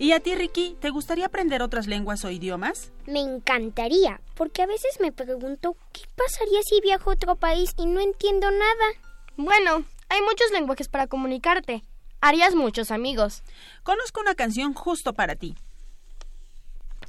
¿Y 0.00 0.12
a 0.12 0.20
ti, 0.20 0.34
Ricky, 0.36 0.76
te 0.78 0.90
gustaría 0.90 1.26
aprender 1.26 1.60
otras 1.60 1.88
lenguas 1.88 2.24
o 2.24 2.30
idiomas? 2.30 2.92
Me 3.06 3.20
encantaría, 3.20 4.20
porque 4.36 4.62
a 4.62 4.66
veces 4.66 4.98
me 5.00 5.10
pregunto 5.10 5.76
qué 5.92 6.02
pasaría 6.14 6.60
si 6.62 6.80
viajo 6.80 7.10
a 7.10 7.14
otro 7.14 7.34
país 7.34 7.70
y 7.76 7.86
no 7.86 8.00
entiendo 8.00 8.48
nada. 8.50 9.07
Bueno, 9.40 9.84
hay 10.08 10.20
muchos 10.22 10.50
lenguajes 10.50 10.88
para 10.88 11.06
comunicarte. 11.06 11.84
Harías 12.20 12.56
muchos 12.56 12.90
amigos. 12.90 13.44
Conozco 13.84 14.20
una 14.20 14.34
canción 14.34 14.74
justo 14.74 15.12
para 15.12 15.36
ti. 15.36 15.54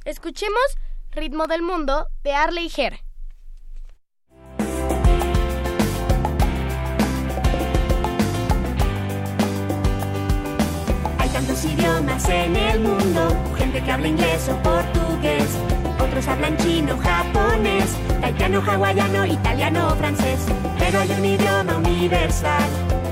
Escuchemos 0.04 0.62
Ritmo 1.10 1.48
del 1.48 1.62
Mundo 1.62 2.06
de 2.22 2.32
Arley 2.32 2.70
Her. 2.76 3.00
Hay 11.18 11.28
tantos 11.30 11.64
idiomas 11.64 12.28
en 12.28 12.54
el 12.54 12.78
mundo, 12.78 13.54
gente 13.58 13.82
que 13.82 13.90
habla 13.90 14.06
inglés 14.06 14.48
o 14.48 14.62
portugués, 14.62 15.48
otros 16.00 16.26
hablan 16.28 16.56
chino, 16.58 16.96
japonés, 16.98 17.96
taitiano, 18.20 18.60
hawaiano, 18.60 19.26
italiano 19.26 19.94
francés, 19.96 20.40
pero 20.78 21.00
hay 21.00 21.10
un 21.10 21.24
idioma 21.24 21.76
universal 21.76 22.68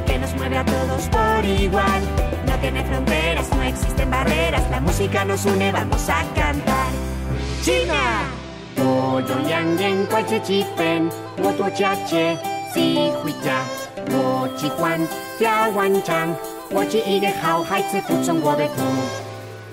que 0.06 0.18
nos 0.18 0.34
mueve 0.36 0.58
a 0.58 0.64
todos 0.64 1.08
por 1.08 1.44
igual. 1.44 2.02
No 2.46 2.54
tiene 2.60 2.84
fronteras, 2.84 3.48
no 3.54 3.62
existen 3.62 4.10
barreras, 4.10 4.70
la 4.70 4.80
música 4.80 5.24
nos 5.24 5.44
une, 5.44 5.70
vamos 5.72 6.08
a 6.08 6.24
cantar. 6.34 6.90
China. 7.62 8.28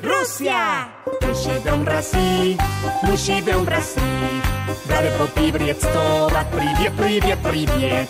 Rusia. 0.03 0.89
Luši 1.21 1.55
dom 1.65 1.85
rasi, 1.85 2.57
luši 3.07 3.41
dom 3.45 3.67
rasi. 3.67 4.01
Dare 4.87 5.11
po 5.17 5.25
pivriec 5.35 5.79
tova, 5.93 6.43
privie, 6.51 6.91
privie, 6.97 7.35
privie. 7.43 8.07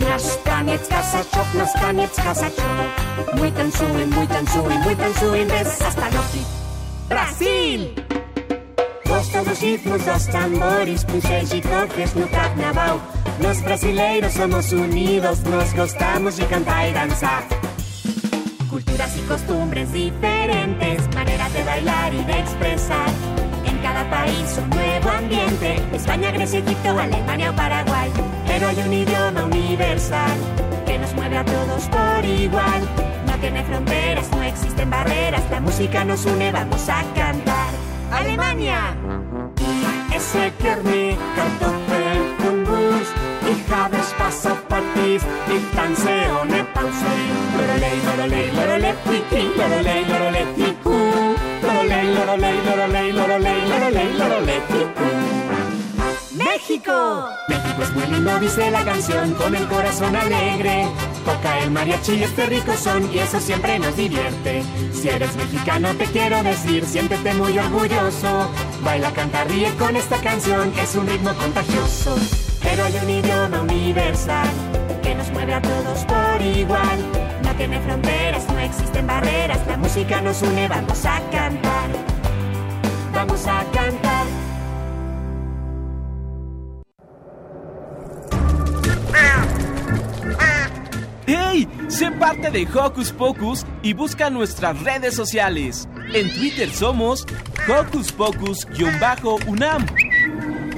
Наш 0.00 0.22
танец 0.44 0.88
косачок, 0.88 1.48
наш 1.54 1.72
танец 1.72 2.14
косачок. 2.16 2.90
Мы 3.34 3.50
танцуем, 3.50 4.10
мы 4.10 4.26
танцуем, 4.26 4.80
мы 4.84 4.94
танцуем 4.94 5.48
без 5.48 5.80
остановки. 5.80 6.40
Brasil! 7.08 7.94
Gosto 9.04 9.38
ritmos 9.60 10.04
dos 10.04 10.26
tambores, 10.26 11.04
puxéis 11.04 11.48
de 11.50 11.62
cofres 11.62 12.14
no 12.14 12.28
carnaval. 12.28 13.00
Nós 13.40 13.60
brasileiros 13.60 14.32
somos 14.32 14.72
unidos, 14.72 15.42
nós 15.44 15.72
gostamos 15.72 16.36
de 16.36 16.46
cantar 16.46 16.88
e 16.88 16.92
dançar. 16.92 17.65
Culturas 18.76 19.16
y 19.16 19.20
costumbres 19.22 19.90
diferentes, 19.90 21.08
maneras 21.14 21.50
de 21.54 21.64
bailar 21.64 22.12
y 22.12 22.22
de 22.24 22.40
expresar. 22.40 23.08
En 23.64 23.78
cada 23.78 24.04
país 24.10 24.60
un 24.62 24.68
nuevo 24.68 25.08
ambiente, 25.08 25.82
España, 25.94 26.30
Grecia, 26.30 26.58
Egipto, 26.58 26.90
Alemania 26.90 27.52
o 27.52 27.56
Paraguay. 27.56 28.10
Pero 28.46 28.68
hay 28.68 28.78
un 28.80 28.92
idioma 28.92 29.44
universal 29.44 30.36
que 30.84 30.98
nos 30.98 31.14
mueve 31.14 31.38
a 31.38 31.44
todos 31.46 31.84
por 31.84 32.22
igual. 32.22 32.82
No 33.26 33.38
tiene 33.38 33.64
fronteras, 33.64 34.30
no 34.32 34.42
existen 34.42 34.90
barreras, 34.90 35.50
la 35.50 35.60
música 35.60 36.04
nos 36.04 36.26
une, 36.26 36.52
vamos 36.52 36.86
a 36.90 37.02
cantar. 37.14 37.70
Alemania! 38.12 38.94
Es 40.14 40.34
und 40.34 41.62
Wurst. 41.62 42.05
Ich 43.48 43.72
habe 43.72 43.96
Spaß 43.96 44.46
auf 44.46 44.68
Partys, 44.68 45.22
ich 45.48 45.76
tanze 45.76 46.10
ohne 46.40 46.64
Pause. 46.74 47.12
Lorolei, 47.56 47.94
lorolei, 48.06 48.50
lorolei, 48.56 48.94
wiki, 49.04 49.42
lorolei, 49.56 50.02
lorolei, 50.08 50.46
tiku. 50.56 50.96
Lorolei, 51.62 52.06
lorolei, 52.14 52.56
lorolei, 52.66 53.12
lorolei, 53.12 53.60
lorolei, 53.68 54.12
lorolei, 54.18 54.60
tiku. 54.68 55.06
¡México! 56.36 57.28
México 57.48 57.82
es 57.82 57.92
muy 57.94 58.06
lindo, 58.06 58.38
dice 58.40 58.70
la 58.70 58.84
canción, 58.84 59.34
con 59.34 59.54
el 59.54 59.66
corazón 59.68 60.16
alegre. 60.16 60.88
Toca 61.24 61.60
el 61.60 61.70
mariachi, 61.70 62.24
este 62.24 62.46
rico 62.46 62.72
son 62.76 63.12
y 63.12 63.18
eso 63.18 63.38
siempre 63.40 63.78
nos 63.78 63.96
divierte. 63.96 64.62
Si 64.92 65.08
eres 65.08 65.34
mexicano 65.36 65.94
te 65.94 66.04
quiero 66.06 66.42
decir, 66.42 66.84
siéntete 66.84 67.32
muy 67.34 67.56
orgulloso. 67.58 68.50
Baila, 68.82 69.12
canta, 69.12 69.44
ríe 69.44 69.72
con 69.76 69.94
esta 69.96 70.16
canción, 70.18 70.72
es 70.78 70.94
un 70.96 71.06
ritmo 71.06 71.32
contagioso. 71.34 72.16
Pero 72.68 72.84
hay 72.84 72.96
un 72.96 73.10
idioma 73.10 73.60
universal 73.62 74.48
que 75.00 75.14
nos 75.14 75.30
mueve 75.30 75.54
a 75.54 75.62
todos 75.62 76.04
por 76.04 76.42
igual. 76.42 76.98
No 77.44 77.54
tiene 77.54 77.80
fronteras, 77.80 78.44
no 78.48 78.58
existen 78.58 79.06
barreras, 79.06 79.64
la 79.68 79.76
música 79.76 80.20
nos 80.20 80.42
une, 80.42 80.66
vamos 80.66 81.04
a 81.06 81.20
cantar. 81.30 81.90
Vamos 83.14 83.46
a 83.46 83.64
cantar. 83.72 84.26
¡Hey! 91.28 91.68
Sé 91.88 92.10
parte 92.10 92.50
de 92.50 92.66
Hocus 92.66 93.12
Pocus 93.12 93.64
y 93.82 93.92
busca 93.92 94.28
nuestras 94.28 94.82
redes 94.82 95.14
sociales. 95.14 95.88
En 96.12 96.34
Twitter 96.34 96.68
somos 96.70 97.26
Hocus 97.68 98.12
Pocus-UNAM 98.12 99.86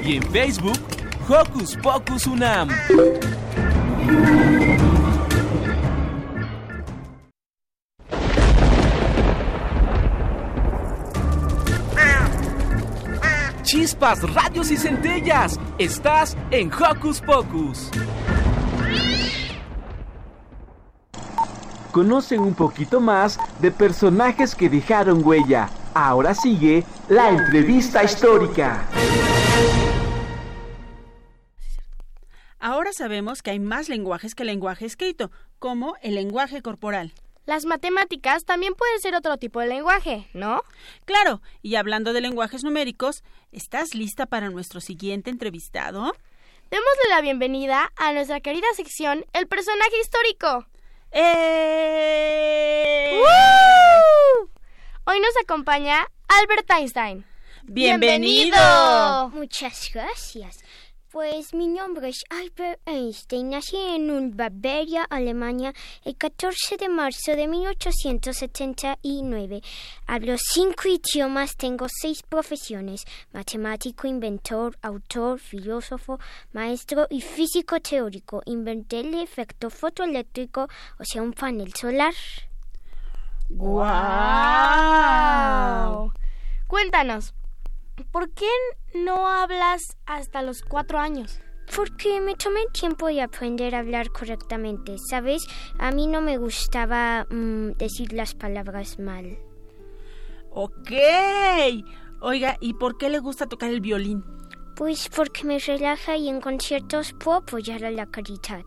y 0.04 0.16
en 0.16 0.22
Facebook 0.30 0.87
Hocus 1.28 1.76
Pocus 1.82 2.26
UNAM. 2.26 2.70
Chispas, 13.62 14.22
radios 14.32 14.70
y 14.70 14.78
centellas. 14.78 15.60
Estás 15.76 16.34
en 16.50 16.72
Hocus 16.72 17.20
Pocus. 17.20 17.90
Conocen 21.92 22.40
un 22.40 22.54
poquito 22.54 23.02
más 23.02 23.38
de 23.60 23.70
personajes 23.70 24.54
que 24.54 24.70
dejaron 24.70 25.20
huella. 25.22 25.68
Ahora 25.92 26.32
sigue 26.32 26.86
la 27.10 27.28
entrevista 27.28 28.02
histórica. 28.02 28.86
Ahora 32.88 32.96
sabemos 32.96 33.42
que 33.42 33.50
hay 33.50 33.58
más 33.58 33.90
lenguajes 33.90 34.34
que 34.34 34.44
el 34.44 34.46
lenguaje 34.46 34.86
escrito, 34.86 35.30
como 35.58 35.96
el 36.00 36.14
lenguaje 36.14 36.62
corporal. 36.62 37.12
Las 37.44 37.66
matemáticas 37.66 38.46
también 38.46 38.72
pueden 38.72 38.98
ser 39.00 39.14
otro 39.14 39.36
tipo 39.36 39.60
de 39.60 39.66
lenguaje, 39.66 40.26
¿no? 40.32 40.62
Claro, 41.04 41.42
y 41.60 41.74
hablando 41.74 42.14
de 42.14 42.22
lenguajes 42.22 42.64
numéricos, 42.64 43.24
¿estás 43.52 43.94
lista 43.94 44.24
para 44.24 44.48
nuestro 44.48 44.80
siguiente 44.80 45.28
entrevistado? 45.28 46.14
Démosle 46.70 47.10
la 47.10 47.20
bienvenida 47.20 47.92
a 47.94 48.14
nuestra 48.14 48.40
querida 48.40 48.68
sección 48.74 49.26
El 49.34 49.46
personaje 49.48 50.00
histórico. 50.00 50.66
¡Eh! 51.12 51.60
Hoy 55.04 55.20
nos 55.20 55.36
acompaña 55.42 56.06
Albert 56.26 56.70
Einstein. 56.70 57.26
¡Bienvenido! 57.64 59.28
Muchas 59.34 59.90
gracias. 59.92 60.64
Pues 61.10 61.54
mi 61.54 61.68
nombre 61.68 62.10
es 62.10 62.22
Albert 62.28 62.82
Einstein. 62.84 63.48
Nací 63.48 63.78
en 63.78 64.10
Ulm, 64.10 64.36
Bavaria, 64.36 65.06
Alemania, 65.08 65.72
el 66.04 66.18
14 66.18 66.76
de 66.76 66.90
marzo 66.90 67.34
de 67.34 67.48
1879. 67.48 69.62
Hablo 70.06 70.34
cinco 70.36 70.82
idiomas, 70.86 71.56
tengo 71.56 71.86
seis 71.88 72.22
profesiones: 72.22 73.06
matemático, 73.32 74.06
inventor, 74.06 74.76
autor, 74.82 75.40
filósofo, 75.40 76.20
maestro 76.52 77.06
y 77.08 77.22
físico 77.22 77.80
teórico. 77.80 78.42
Inventé 78.44 79.00
el 79.00 79.14
efecto 79.14 79.70
fotoeléctrico, 79.70 80.68
o 80.98 81.04
sea, 81.04 81.22
un 81.22 81.32
panel 81.32 81.72
solar. 81.72 82.12
¡Guau! 83.48 83.72
Cuéntanos, 86.66 87.32
¿por 88.12 88.30
qué 88.32 88.48
no 88.94 89.28
hablas 89.28 89.96
hasta 90.06 90.42
los 90.42 90.62
cuatro 90.62 90.98
años? 90.98 91.40
Porque 91.74 92.20
me 92.20 92.34
tomé 92.34 92.60
tiempo 92.72 93.08
de 93.08 93.20
aprender 93.20 93.74
a 93.74 93.80
hablar 93.80 94.10
correctamente, 94.10 94.96
¿sabes? 94.98 95.46
A 95.78 95.90
mí 95.90 96.06
no 96.06 96.20
me 96.20 96.38
gustaba 96.38 97.26
mm, 97.30 97.72
decir 97.72 98.12
las 98.12 98.34
palabras 98.34 98.98
mal. 98.98 99.38
Ok. 100.50 100.90
Oiga, 102.20 102.56
¿y 102.60 102.74
por 102.74 102.96
qué 102.96 103.10
le 103.10 103.18
gusta 103.18 103.46
tocar 103.46 103.70
el 103.70 103.80
violín? 103.80 104.24
Pues 104.76 105.08
porque 105.08 105.44
me 105.44 105.58
relaja 105.58 106.16
y 106.16 106.28
en 106.28 106.40
conciertos 106.40 107.12
puedo 107.12 107.38
apoyar 107.38 107.84
a 107.84 107.90
la 107.90 108.06
caridad, 108.06 108.64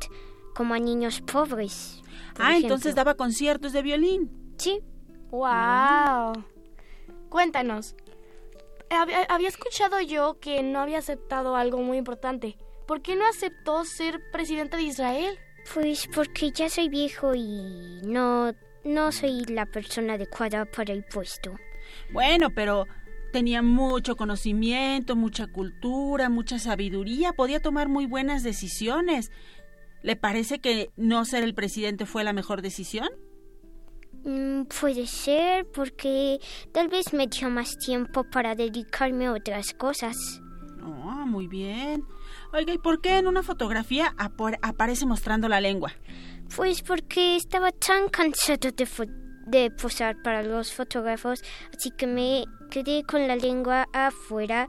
como 0.55 0.73
a 0.73 0.79
niños 0.79 1.21
pobres. 1.21 2.01
Ah, 2.37 2.51
ejemplo. 2.51 2.67
entonces 2.67 2.95
daba 2.95 3.15
conciertos 3.15 3.73
de 3.73 3.81
violín. 3.81 4.53
Sí. 4.57 4.79
¡Wow! 5.31 6.43
Cuéntanos. 7.29 7.95
Había, 8.91 9.23
había 9.23 9.47
escuchado 9.47 10.01
yo 10.01 10.39
que 10.39 10.61
no 10.63 10.79
había 10.79 10.99
aceptado 10.99 11.55
algo 11.55 11.79
muy 11.79 11.97
importante. 11.97 12.57
¿Por 12.87 13.01
qué 13.01 13.15
no 13.15 13.25
aceptó 13.27 13.85
ser 13.85 14.19
presidente 14.31 14.77
de 14.77 14.83
Israel? 14.83 15.39
Pues 15.73 16.07
porque 16.13 16.51
ya 16.51 16.69
soy 16.69 16.89
viejo 16.89 17.33
y 17.35 18.01
no, 18.03 18.53
no 18.83 19.11
soy 19.11 19.45
la 19.45 19.65
persona 19.65 20.13
adecuada 20.15 20.65
para 20.65 20.91
el 20.91 21.03
puesto. 21.05 21.55
Bueno, 22.11 22.49
pero 22.53 22.85
tenía 23.31 23.61
mucho 23.61 24.15
conocimiento, 24.15 25.15
mucha 25.15 25.47
cultura, 25.47 26.29
mucha 26.29 26.59
sabiduría, 26.59 27.33
podía 27.33 27.61
tomar 27.61 27.87
muy 27.87 28.05
buenas 28.05 28.43
decisiones. 28.43 29.31
¿Le 30.03 30.15
parece 30.15 30.59
que 30.59 30.91
no 30.97 31.25
ser 31.25 31.43
el 31.43 31.53
presidente 31.53 32.05
fue 32.05 32.23
la 32.23 32.33
mejor 32.33 32.61
decisión? 32.61 33.09
Mm, 34.23 34.63
puede 34.79 35.07
ser 35.07 35.65
porque 35.65 36.39
tal 36.71 36.87
vez 36.89 37.13
me 37.13 37.27
dio 37.27 37.49
más 37.49 37.77
tiempo 37.77 38.23
para 38.23 38.55
dedicarme 38.55 39.27
a 39.27 39.33
otras 39.33 39.73
cosas. 39.73 40.41
Ah, 40.81 41.25
muy 41.27 41.47
bien. 41.47 42.03
Oiga, 42.53 42.73
¿y 42.73 42.77
por 42.77 43.01
qué 43.01 43.17
en 43.17 43.27
una 43.27 43.43
fotografía 43.43 44.13
aparece 44.17 45.05
mostrando 45.05 45.47
la 45.47 45.61
lengua? 45.61 45.91
Pues 46.55 46.81
porque 46.81 47.35
estaba 47.35 47.71
tan 47.71 48.09
cansado 48.09 48.71
de, 48.71 48.87
de 49.47 49.71
posar 49.71 50.21
para 50.21 50.43
los 50.43 50.73
fotógrafos, 50.73 51.41
así 51.75 51.91
que 51.91 52.07
me 52.07 52.45
quedé 52.69 53.03
con 53.03 53.27
la 53.27 53.35
lengua 53.35 53.87
afuera 53.93 54.67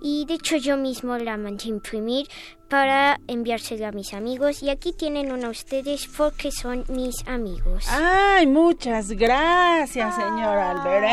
y 0.00 0.24
de 0.26 0.34
hecho 0.34 0.56
yo 0.56 0.76
mismo 0.76 1.16
la 1.18 1.36
mandé 1.36 1.64
a 1.64 1.68
imprimir 1.68 2.26
para 2.68 3.20
enviársela 3.28 3.88
a 3.88 3.92
mis 3.92 4.12
amigos 4.14 4.62
y 4.62 4.70
aquí 4.70 4.92
tienen 4.92 5.32
una 5.32 5.48
ustedes 5.48 6.08
porque 6.16 6.50
son 6.50 6.84
mis 6.88 7.26
amigos. 7.26 7.86
Ay, 7.88 8.46
muchas 8.46 9.10
gracias, 9.12 10.14
señor 10.14 10.58
Albert. 10.58 11.06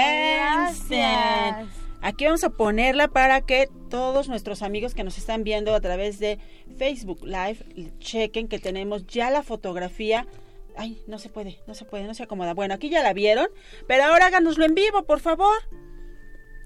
Aquí 2.02 2.26
vamos 2.26 2.44
a 2.44 2.50
ponerla 2.50 3.08
para 3.08 3.42
que 3.42 3.70
todos 3.90 4.28
nuestros 4.28 4.62
amigos 4.62 4.94
que 4.94 5.06
nos 5.06 5.18
están 5.18 5.44
viendo 5.44 5.74
a 5.74 5.80
través 5.80 6.20
de 6.20 6.38
Facebook 6.78 7.24
Live 7.24 7.60
chequen 8.00 8.48
que 8.48 8.60
tenemos 8.60 9.08
ya 9.08 9.30
la 9.30 9.42
fotografía. 9.42 10.28
Ay, 10.76 11.02
no 11.08 11.18
se 11.18 11.30
puede, 11.30 11.60
no 11.68 11.76
se 11.76 11.86
puede, 11.86 12.06
no 12.06 12.14
se 12.14 12.24
acomoda. 12.24 12.54
Bueno, 12.54 12.74
aquí 12.74 12.90
ya 12.90 13.04
la 13.04 13.14
vieron, 13.14 13.48
pero 13.88 14.04
ahora 14.04 14.26
háganoslo 14.26 14.66
en 14.66 14.76
vivo, 14.76 15.04
por 15.04 15.20
favor. 15.22 15.56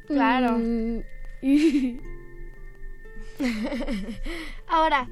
Claro. 0.08 0.58
Ahora, 4.68 5.08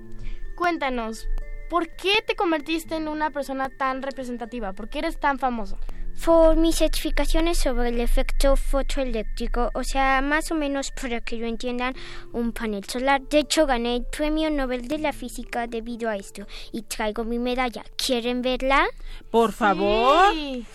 cuéntanos, 0.56 1.28
¿por 1.70 1.90
qué 1.96 2.24
te 2.26 2.36
convertiste 2.36 2.96
en 2.96 3.08
una 3.08 3.32
persona 3.32 3.70
tan 3.70 4.02
representativa? 4.02 4.74
¿Por 4.74 4.90
qué 4.90 5.00
eres 5.00 5.20
tan 5.20 5.40
famoso? 5.40 5.78
por 6.24 6.56
mis 6.56 6.82
explicaciones 6.82 7.58
sobre 7.58 7.90
el 7.90 8.00
efecto 8.00 8.56
fotoeléctrico, 8.56 9.70
o 9.74 9.84
sea, 9.84 10.22
más 10.22 10.52
o 10.52 10.56
menos 10.56 10.92
para 10.92 11.22
que 11.22 11.36
lo 11.36 11.46
entiendan, 11.46 11.94
un 12.32 12.52
panel 12.52 12.84
solar. 12.86 13.22
De 13.22 13.40
hecho, 13.40 13.66
gané 13.66 13.98
el 13.98 14.06
premio 14.06 14.50
Nobel 14.50 14.88
de 14.88 15.00
la 15.00 15.14
Física 15.14 15.68
debido 15.68 16.10
a 16.10 16.16
esto 16.16 16.48
y 16.72 16.84
traigo 16.84 17.24
mi 17.24 17.38
medalla. 17.38 17.84
¿Quieren 17.98 18.42
verla? 18.42 18.86
Por 19.30 19.52
favor. 19.52 20.34
Sí. 20.34 20.66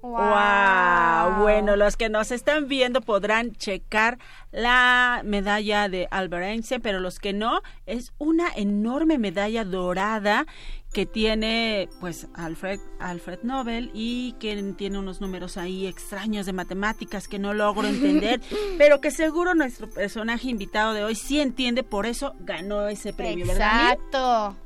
Wow. 0.00 1.42
Bueno, 1.42 1.74
los 1.76 1.96
que 1.96 2.08
nos 2.08 2.30
están 2.30 2.68
viendo 2.68 3.00
podrán 3.00 3.52
checar 3.52 4.18
la 4.52 5.22
medalla 5.24 5.88
de 5.88 6.06
Albert 6.10 6.44
Einstein, 6.44 6.80
pero 6.80 7.00
los 7.00 7.18
que 7.18 7.32
no, 7.32 7.62
es 7.86 8.12
una 8.18 8.48
enorme 8.54 9.18
medalla 9.18 9.64
dorada 9.64 10.46
que 10.92 11.04
tiene 11.04 11.88
pues 12.00 12.28
Alfred 12.34 12.80
Alfred 12.98 13.40
Nobel 13.42 13.90
y 13.92 14.32
que 14.40 14.74
tiene 14.76 14.98
unos 14.98 15.20
números 15.20 15.58
ahí 15.58 15.86
extraños 15.86 16.46
de 16.46 16.52
matemáticas 16.52 17.28
que 17.28 17.38
no 17.38 17.52
logro 17.52 17.86
entender, 17.88 18.40
pero 18.78 19.00
que 19.00 19.10
seguro 19.10 19.54
nuestro 19.54 19.88
personaje 19.88 20.48
invitado 20.48 20.94
de 20.94 21.04
hoy 21.04 21.14
sí 21.14 21.40
entiende, 21.40 21.82
por 21.82 22.06
eso 22.06 22.34
ganó 22.40 22.88
ese 22.88 23.12
premio. 23.12 23.46
Exacto. 23.46 24.56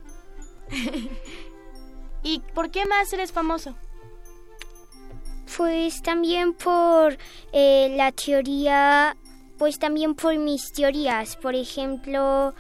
¿Y 2.23 2.41
por 2.55 2.71
qué 2.71 2.87
más 2.87 3.13
eres 3.13 3.33
famoso? 3.33 3.75
Pues 5.57 6.03
también 6.03 6.55
por 6.55 7.17
eh, 7.53 7.95
la 7.97 8.13
teoría, 8.13 9.17
pues 9.59 9.79
también 9.79 10.15
por 10.15 10.37
mis 10.39 10.73
teorías. 10.73 11.37
Por 11.37 11.55
ejemplo, 11.55 12.55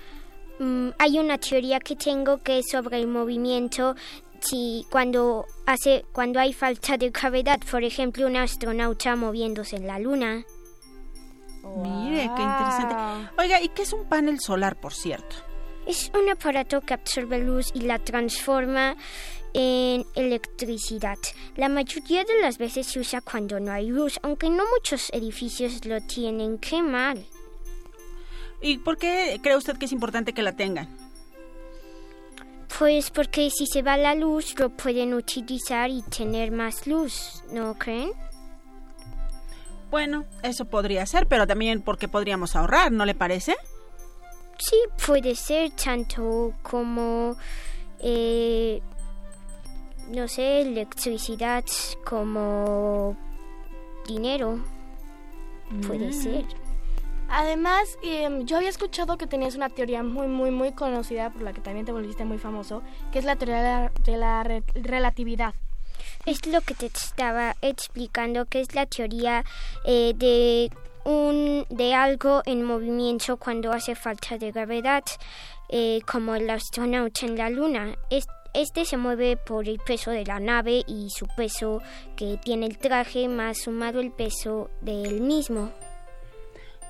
mm, 0.58 0.90
hay 0.98 1.18
una 1.18 1.38
teoría 1.38 1.80
que 1.80 1.96
tengo 1.96 2.42
que 2.42 2.58
es 2.58 2.66
sobre 2.70 2.98
el 2.98 3.06
movimiento 3.06 3.94
si 4.40 4.86
cuando 4.90 5.46
hace 5.66 6.04
cuando 6.12 6.40
hay 6.40 6.52
falta 6.52 6.96
de 6.96 7.10
gravedad, 7.10 7.60
por 7.70 7.84
ejemplo, 7.84 8.26
un 8.26 8.36
astronauta 8.36 9.16
moviéndose 9.16 9.76
en 9.76 9.86
la 9.86 9.98
luna. 9.98 10.44
Mire, 11.76 12.30
qué 12.36 12.42
interesante. 12.42 12.94
Oiga, 13.38 13.60
¿y 13.60 13.68
qué 13.68 13.82
es 13.82 13.92
un 13.92 14.04
panel 14.08 14.40
solar, 14.40 14.80
por 14.80 14.92
cierto? 14.92 15.36
Es 15.86 16.10
un 16.14 16.28
aparato 16.28 16.80
que 16.80 16.94
absorbe 16.94 17.38
luz 17.38 17.70
y 17.74 17.82
la 17.82 17.98
transforma 17.98 18.96
en 19.54 20.06
electricidad. 20.14 21.18
La 21.56 21.68
mayoría 21.68 22.24
de 22.24 22.40
las 22.40 22.58
veces 22.58 22.86
se 22.86 23.00
usa 23.00 23.20
cuando 23.20 23.60
no 23.60 23.72
hay 23.72 23.88
luz, 23.88 24.18
aunque 24.22 24.50
no 24.50 24.64
muchos 24.74 25.10
edificios 25.12 25.84
lo 25.84 26.00
tienen. 26.00 26.58
Qué 26.58 26.82
mal. 26.82 27.24
¿Y 28.60 28.78
por 28.78 28.96
qué 28.96 29.40
cree 29.42 29.56
usted 29.56 29.76
que 29.76 29.86
es 29.86 29.92
importante 29.92 30.32
que 30.32 30.42
la 30.42 30.52
tengan? 30.52 30.88
Pues 32.78 33.10
porque 33.10 33.50
si 33.50 33.66
se 33.66 33.82
va 33.82 33.96
la 33.96 34.14
luz 34.14 34.58
lo 34.58 34.70
pueden 34.70 35.12
utilizar 35.14 35.90
y 35.90 36.02
tener 36.02 36.52
más 36.52 36.86
luz, 36.86 37.42
¿no 37.52 37.74
creen? 37.78 38.12
Bueno, 39.90 40.24
eso 40.42 40.64
podría 40.64 41.04
ser, 41.04 41.26
pero 41.26 41.46
también 41.46 41.82
porque 41.82 42.08
podríamos 42.08 42.56
ahorrar, 42.56 42.90
¿no 42.90 43.04
le 43.04 43.14
parece? 43.14 43.54
Sí, 44.58 44.76
puede 45.04 45.34
ser 45.34 45.72
tanto 45.72 46.54
como, 46.62 47.36
eh, 47.98 48.80
no 50.10 50.28
sé, 50.28 50.62
electricidad 50.62 51.64
como 52.04 53.16
dinero. 54.06 54.58
Puede 55.86 56.08
Mm. 56.08 56.12
ser. 56.12 56.44
Además, 57.30 57.96
em, 58.02 58.44
yo 58.44 58.58
había 58.58 58.68
escuchado 58.68 59.16
que 59.16 59.26
tenías 59.26 59.54
una 59.54 59.70
teoría 59.70 60.02
muy, 60.02 60.26
muy, 60.26 60.50
muy 60.50 60.72
conocida, 60.72 61.30
por 61.30 61.40
la 61.42 61.52
que 61.54 61.62
también 61.62 61.86
te 61.86 61.92
volviste 61.92 62.24
muy 62.26 62.36
famoso, 62.38 62.82
que 63.10 63.18
es 63.18 63.24
la 63.24 63.36
teoría 63.36 63.56
de 63.56 63.62
la, 63.62 63.92
de 64.04 64.16
la 64.18 64.42
re- 64.42 64.62
relatividad. 64.74 65.54
Es 66.26 66.46
lo 66.46 66.60
que 66.60 66.74
te 66.74 66.86
estaba 66.86 67.56
explicando, 67.62 68.44
que 68.44 68.60
es 68.60 68.74
la 68.74 68.84
teoría 68.86 69.44
eh, 69.86 70.12
de 70.14 70.70
un 71.04 71.64
de 71.70 71.94
algo 71.94 72.42
en 72.44 72.64
movimiento 72.64 73.36
cuando 73.38 73.72
hace 73.72 73.94
falta 73.94 74.36
de 74.36 74.52
gravedad, 74.52 75.02
eh, 75.70 76.00
como 76.06 76.34
el 76.34 76.48
astronauta 76.50 77.24
en 77.26 77.36
la 77.38 77.48
Luna. 77.50 77.96
Este 78.54 78.84
se 78.84 78.96
mueve 78.96 79.36
por 79.36 79.68
el 79.68 79.78
peso 79.78 80.10
de 80.10 80.24
la 80.24 80.40
nave 80.40 80.82
y 80.86 81.08
su 81.10 81.26
peso 81.36 81.80
que 82.16 82.38
tiene 82.42 82.66
el 82.66 82.78
traje 82.78 83.28
más 83.28 83.62
sumado 83.62 84.00
el 84.00 84.12
peso 84.12 84.70
del 84.80 85.20
mismo. 85.20 85.72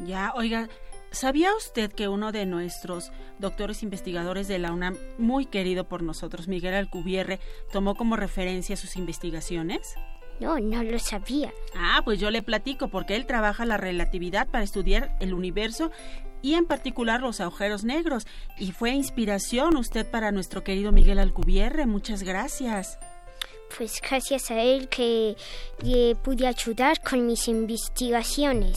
Ya, 0.00 0.32
oiga, 0.34 0.68
¿sabía 1.10 1.54
usted 1.54 1.92
que 1.92 2.08
uno 2.08 2.32
de 2.32 2.46
nuestros 2.46 3.12
doctores 3.38 3.82
investigadores 3.82 4.48
de 4.48 4.58
la 4.58 4.72
UNAM, 4.72 4.96
muy 5.18 5.46
querido 5.46 5.88
por 5.88 6.02
nosotros, 6.02 6.48
Miguel 6.48 6.74
Alcubierre, 6.74 7.38
tomó 7.72 7.94
como 7.94 8.16
referencia 8.16 8.76
sus 8.76 8.96
investigaciones? 8.96 9.94
No, 10.40 10.58
no 10.58 10.82
lo 10.82 10.98
sabía. 10.98 11.52
Ah, 11.76 12.00
pues 12.04 12.18
yo 12.18 12.30
le 12.30 12.42
platico 12.42 12.88
porque 12.88 13.14
él 13.14 13.26
trabaja 13.26 13.64
la 13.64 13.76
relatividad 13.76 14.48
para 14.48 14.64
estudiar 14.64 15.14
el 15.20 15.34
universo 15.34 15.92
y 16.42 16.54
en 16.54 16.66
particular 16.66 17.20
los 17.22 17.40
agujeros 17.40 17.84
negros. 17.84 18.26
Y 18.58 18.72
fue 18.72 18.90
inspiración 18.90 19.76
usted 19.76 20.10
para 20.10 20.32
nuestro 20.32 20.62
querido 20.64 20.92
Miguel 20.92 21.18
Alcubierre. 21.18 21.86
Muchas 21.86 22.22
gracias. 22.22 22.98
Pues 23.78 24.00
gracias 24.02 24.50
a 24.50 24.60
él 24.60 24.88
que 24.88 25.34
le 25.82 26.14
pude 26.16 26.46
ayudar 26.46 27.00
con 27.00 27.26
mis 27.26 27.48
investigaciones. 27.48 28.76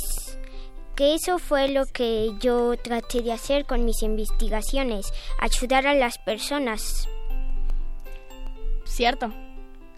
Que 0.96 1.16
eso 1.16 1.40
fue 1.40 1.68
lo 1.68 1.86
que 1.88 2.32
yo 2.40 2.78
traté 2.82 3.22
de 3.22 3.34
hacer 3.34 3.66
con 3.66 3.84
mis 3.84 4.02
investigaciones, 4.02 5.12
ayudar 5.42 5.86
a 5.88 5.94
las 5.94 6.18
personas. 6.20 7.10
Cierto. 8.86 9.34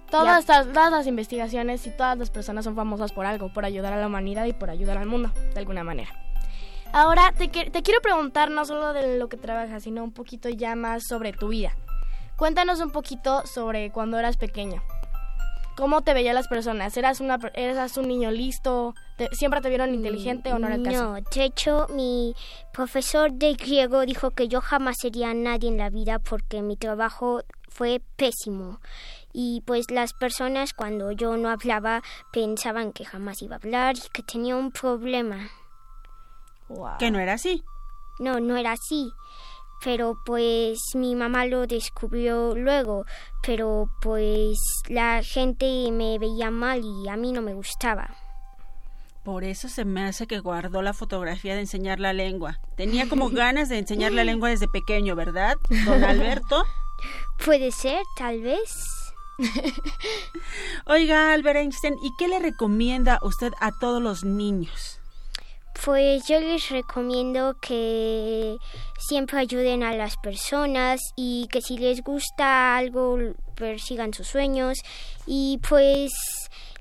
Todas, 0.10 0.40
estas- 0.40 0.68
todas 0.74 0.92
las 0.92 1.06
investigaciones 1.06 1.86
y 1.86 1.92
todas 1.92 2.18
las 2.18 2.30
personas 2.32 2.64
son 2.64 2.76
famosas 2.76 3.12
por 3.12 3.26
algo, 3.26 3.52
por 3.54 3.66
ayudar 3.66 3.94
a 3.94 3.98
la 4.00 4.08
humanidad 4.08 4.46
y 4.46 4.54
por 4.54 4.70
ayudar 4.70 4.98
al 4.98 5.06
mundo, 5.06 5.32
de 5.54 5.60
alguna 5.60 5.84
manera. 5.84 6.10
Ahora, 6.94 7.34
te, 7.38 7.48
te 7.48 7.84
quiero 7.84 8.02
preguntar 8.02 8.50
no 8.50 8.66
solo 8.66 8.94
de 8.94 9.18
lo 9.18 9.30
que 9.30 9.38
trabajas, 9.38 9.84
sino 9.84 10.04
un 10.04 10.12
poquito 10.12 10.50
ya 10.50 10.76
más 10.76 11.04
sobre 11.08 11.34
tu 11.34 11.50
vida. 11.50 11.76
Cuéntanos 12.38 12.80
un 12.80 12.92
poquito 12.92 13.46
sobre 13.46 13.92
cuando 13.92 14.18
eras 14.18 14.38
pequeño. 14.38 14.82
¿Cómo 15.76 16.02
te 16.02 16.16
veían 16.16 16.34
las 16.34 16.48
personas? 16.48 16.98
¿Eras, 16.98 17.20
una, 17.20 17.38
eras 17.54 17.98
un 17.98 18.08
niño 18.08 18.32
listo? 18.32 18.96
¿Te- 19.16 19.30
¿Siempre 19.34 19.62
te 19.62 19.70
vieron 19.70 19.94
inteligente 19.94 20.52
o 20.52 20.58
no 20.58 20.66
era 20.66 20.76
el 20.76 20.84
caso? 20.84 21.04
No, 21.04 21.14
de 21.22 21.44
hecho, 21.44 21.86
mi 21.94 22.34
profesor 22.74 23.32
de 23.32 23.54
griego 23.54 24.02
dijo 24.06 24.32
que 24.32 24.48
yo 24.48 24.60
jamás 24.60 24.96
sería 25.00 25.36
nadie 25.36 25.70
en 25.70 25.78
la 25.78 25.92
vida 25.92 26.18
porque 26.18 26.64
mi 26.64 26.78
trabajo 26.78 27.42
fue 27.70 28.02
pésimo. 28.16 28.80
Y 29.34 29.62
pues 29.68 29.92
las 29.92 30.14
personas 30.14 30.74
cuando 30.74 31.12
yo 31.12 31.38
no 31.38 31.50
hablaba 31.50 32.02
pensaban 32.34 32.92
que 32.92 33.06
jamás 33.06 33.44
iba 33.44 33.58
a 33.58 33.60
hablar 33.60 33.98
y 33.98 34.10
que 34.12 34.24
tenía 34.24 34.56
un 34.56 34.72
problema. 34.72 35.48
Que 37.00 37.12
no 37.12 37.20
era 37.20 37.34
así. 37.34 37.64
No, 38.20 38.40
no 38.40 38.58
era 38.58 38.74
así. 38.74 39.12
Pero 39.84 40.18
pues 40.26 40.80
mi 40.96 41.16
mamá 41.16 41.46
lo 41.46 41.68
descubrió 41.68 42.56
luego. 42.56 43.06
Pero 43.44 43.90
pues 44.02 44.58
la 44.88 45.22
gente 45.24 45.92
me 45.92 46.18
veía 46.18 46.50
mal 46.52 46.82
y 46.84 47.08
a 47.10 47.16
mí 47.16 47.32
no 47.32 47.42
me 47.42 47.54
gustaba. 47.54 48.16
Por 49.24 49.44
eso 49.44 49.68
se 49.68 49.84
me 49.84 50.06
hace 50.06 50.26
que 50.26 50.40
guardó 50.40 50.82
la 50.82 50.94
fotografía 50.94 51.54
de 51.54 51.60
enseñar 51.60 52.00
la 52.00 52.14
lengua. 52.14 52.60
Tenía 52.78 53.10
como 53.10 53.30
ganas 53.32 53.70
de 53.70 53.78
enseñar 53.78 54.14
la 54.14 54.24
lengua 54.24 54.50
desde 54.50 54.68
pequeño, 54.68 55.16
¿verdad, 55.16 55.58
don 55.86 56.04
Alberto? 56.06 56.64
Puede 57.44 57.72
ser, 57.72 58.02
tal 58.16 58.42
vez. 58.42 58.98
Oiga, 60.86 61.34
Albert 61.34 61.58
Einstein, 61.58 61.96
¿y 62.02 62.16
qué 62.18 62.28
le 62.28 62.40
recomienda 62.40 63.20
usted 63.22 63.52
a 63.60 63.72
todos 63.72 64.02
los 64.02 64.24
niños? 64.24 64.97
Pues 65.86 66.28
yo 66.28 66.40
les 66.40 66.70
recomiendo 66.70 67.56
que 67.62 68.58
siempre 69.00 69.40
ayuden 69.40 69.84
a 69.84 69.94
las 69.94 70.18
personas 70.18 71.00
y 71.16 71.48
que 71.52 71.62
si 71.62 71.78
les 71.78 72.02
gusta 72.04 72.76
algo 72.76 73.18
persigan 73.56 74.14
sus 74.14 74.28
sueños 74.28 74.78
y 75.26 75.60
pues 75.68 76.12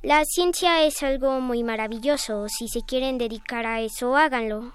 la 0.03 0.25
ciencia 0.25 0.85
es 0.85 1.03
algo 1.03 1.41
muy 1.41 1.63
maravilloso. 1.63 2.47
Si 2.49 2.69
se 2.69 2.81
quieren 2.83 3.19
dedicar 3.19 3.67
a 3.67 3.81
eso, 3.81 4.17
háganlo. 4.17 4.73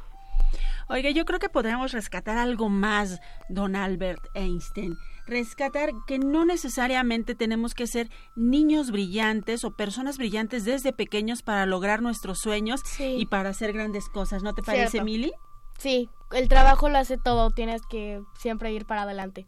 Oiga, 0.88 1.10
yo 1.12 1.25
creo 1.25 1.39
que 1.39 1.49
podemos 1.49 1.91
rescatar 1.93 2.38
algo 2.38 2.69
más, 2.69 3.19
don 3.47 3.75
Albert 3.75 4.21
Einstein. 4.36 4.97
Rescatar 5.32 5.91
que 6.06 6.20
no 6.20 6.44
necesariamente 6.44 7.36
tenemos 7.36 7.74
que 7.74 7.88
ser 7.88 8.10
niños 8.36 8.91
brillantes 8.91 9.63
o 9.63 9.72
personas 9.72 10.17
brillantes 10.17 10.65
desde 10.65 10.91
pequeños 10.91 11.41
para 11.41 11.65
lograr 11.65 12.02
nuestros 12.02 12.39
sueños 12.39 12.82
y 13.00 13.26
para 13.28 13.52
hacer 13.52 13.72
grandes 13.72 14.10
cosas. 14.10 14.44
¿No 14.44 14.54
te 14.54 14.62
parece, 14.62 14.89
Cierto. 14.89 15.06
Mili? 15.06 15.32
Sí, 15.80 16.10
el 16.34 16.50
trabajo 16.50 16.89
lo 16.89 16.98
hace 16.98 17.17
todo, 17.17 17.50
tienes 17.52 17.82
que 17.89 18.22
siempre 18.38 18.74
ir 18.74 18.86
para 18.86 19.04
adelante. 19.04 19.48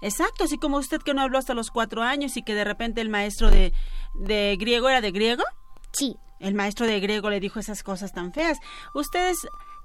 Exacto, 0.00 0.44
así 0.44 0.58
como 0.58 0.76
usted 0.76 1.02
que 1.02 1.12
no 1.12 1.22
habló 1.22 1.38
hasta 1.38 1.54
los 1.54 1.72
cuatro 1.72 2.02
años 2.02 2.36
y 2.36 2.44
que 2.44 2.54
de 2.54 2.62
repente 2.62 3.00
el 3.00 3.08
maestro 3.08 3.50
de, 3.50 3.72
de 4.14 4.56
griego 4.60 4.88
era 4.88 5.00
de 5.00 5.10
griego. 5.10 5.42
Sí. 5.90 6.14
El 6.38 6.54
maestro 6.54 6.86
de 6.86 7.00
griego 7.00 7.30
le 7.30 7.40
dijo 7.40 7.58
esas 7.58 7.82
cosas 7.82 8.12
tan 8.12 8.32
feas. 8.32 8.58
Ustedes, 8.94 9.36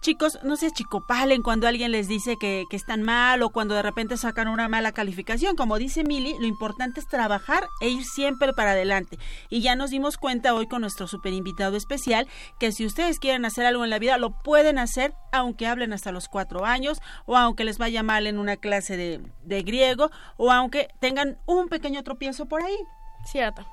chicos, 0.06 0.38
no 0.44 0.56
se 0.56 0.70
chicopalen 0.70 1.42
cuando 1.42 1.68
alguien 1.68 1.92
les 1.92 2.08
dice 2.08 2.38
que, 2.38 2.66
que 2.70 2.76
están 2.76 3.02
mal 3.02 3.42
o 3.42 3.50
cuando 3.50 3.74
de 3.74 3.82
repente 3.82 4.18
sacan 4.18 4.48
una 4.48 4.70
mala 4.70 4.92
calificación. 4.92 5.56
Como 5.56 5.80
dice 5.80 6.04
Mili, 6.04 6.36
lo 6.40 6.46
importante 6.46 7.00
es 7.00 7.08
trabajar 7.08 7.68
e 7.82 7.90
ir 7.90 8.04
siempre 8.04 8.54
para 8.54 8.72
adelante. 8.72 9.18
Y 9.50 9.62
ya 9.62 9.76
nos 9.76 9.90
dimos 9.90 10.18
cuenta 10.18 10.54
hoy 10.54 10.68
con 10.68 10.82
nuestro 10.82 11.08
super 11.08 11.34
invitado 11.34 11.76
especial 11.76 12.28
que 12.60 12.72
si 12.72 12.86
ustedes 12.86 13.18
quieren 13.18 13.46
hacer 13.46 13.66
algo 13.66 13.84
en 13.84 13.90
la 13.90 13.98
vida, 13.98 14.20
lo 14.20 14.30
pueden 14.44 14.78
hacer 14.78 15.16
aunque 15.32 15.66
hablen 15.66 15.92
hasta 15.92 16.12
los 16.12 16.30
cuatro 16.30 16.66
años 16.66 17.00
o 17.26 17.36
aunque 17.36 17.64
les 17.64 17.80
vaya 17.80 18.04
mal 18.04 18.28
en 18.28 18.38
una 18.38 18.58
clase 18.58 18.98
de, 18.98 19.22
de 19.42 19.64
griego 19.64 20.12
o 20.38 20.52
aunque 20.52 20.88
tengan 21.00 21.40
un 21.48 21.68
pequeño 21.68 22.04
tropiezo 22.04 22.46
por 22.46 22.62
ahí. 22.62 22.78
Cierto. 23.26 23.66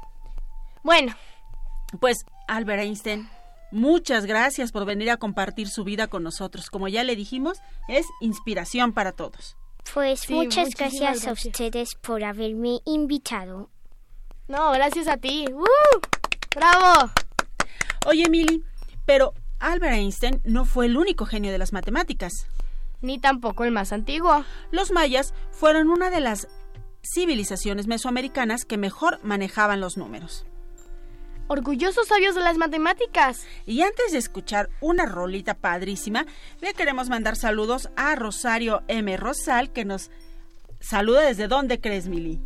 Bueno. 0.83 1.15
Pues, 2.01 2.25
Albert 2.49 2.81
Einstein, 2.81 3.29
muchas 3.73 4.27
gracias 4.27 4.71
por 4.71 4.85
venir 4.85 5.11
a 5.11 5.17
compartir 5.17 5.69
su 5.69 5.83
vida 5.83 6.07
con 6.07 6.23
nosotros. 6.23 6.71
Como 6.71 6.89
ya 6.89 7.03
le 7.03 7.17
dijimos, 7.17 7.59
es 7.89 8.07
inspiración 8.21 8.93
para 8.93 9.13
todos. 9.13 9.57
Pues 9.93 10.21
Sí, 10.21 10.35
muchas 10.35 10.71
gracias, 10.77 11.27
a 11.27 11.33
ustedes 11.33 11.97
por 11.97 12.23
haberme 12.23 12.81
invitado. 12.85 13.71
No, 14.49 14.71
gracias 14.73 15.09
a 15.09 15.17
ti. 15.17 15.47
¡Uh! 15.53 15.67
¡Bravo! 16.55 17.11
Oye, 18.07 18.25
Emily, 18.27 18.63
pero 19.07 19.35
Albert 19.59 19.95
Einstein 19.95 20.41
no 20.45 20.65
fue 20.65 20.87
el 20.87 20.97
único 20.97 21.27
genio 21.27 21.53
de 21.53 21.59
las 21.59 21.73
matemáticas. 21.73 22.47
Ni 23.01 23.19
tampoco 23.19 23.65
el 23.65 23.73
más 23.73 23.93
antiguo. 23.93 24.45
Los 24.71 24.93
mayas 24.93 25.35
fueron 25.51 25.89
una 25.89 26.11
de 26.11 26.21
las 26.21 26.49
civilizaciones 27.03 27.87
mesoamericanas 27.87 28.65
que 28.65 28.79
mejor 28.79 29.19
manejaban 29.25 29.81
los 29.81 29.97
números. 29.97 30.47
Orgullosos 31.53 32.09
sabios 32.09 32.35
de 32.35 32.41
las 32.41 32.57
matemáticas. 32.57 33.45
Y 33.67 33.83
antes 33.83 34.13
de 34.13 34.17
escuchar 34.17 34.71
una 34.81 35.05
rolita 35.05 35.53
padrísima, 35.53 36.25
le 36.63 36.73
queremos 36.73 37.11
mandar 37.11 37.37
saludos 37.37 37.91
a 37.95 38.15
Rosario 38.15 38.83
M. 38.89 39.15
Rosal, 39.19 39.71
que 39.71 39.85
nos 39.85 40.11
saluda 40.81 41.21
desde 41.21 41.49
dónde 41.49 41.79
crees, 41.79 42.09
Mili. 42.09 42.41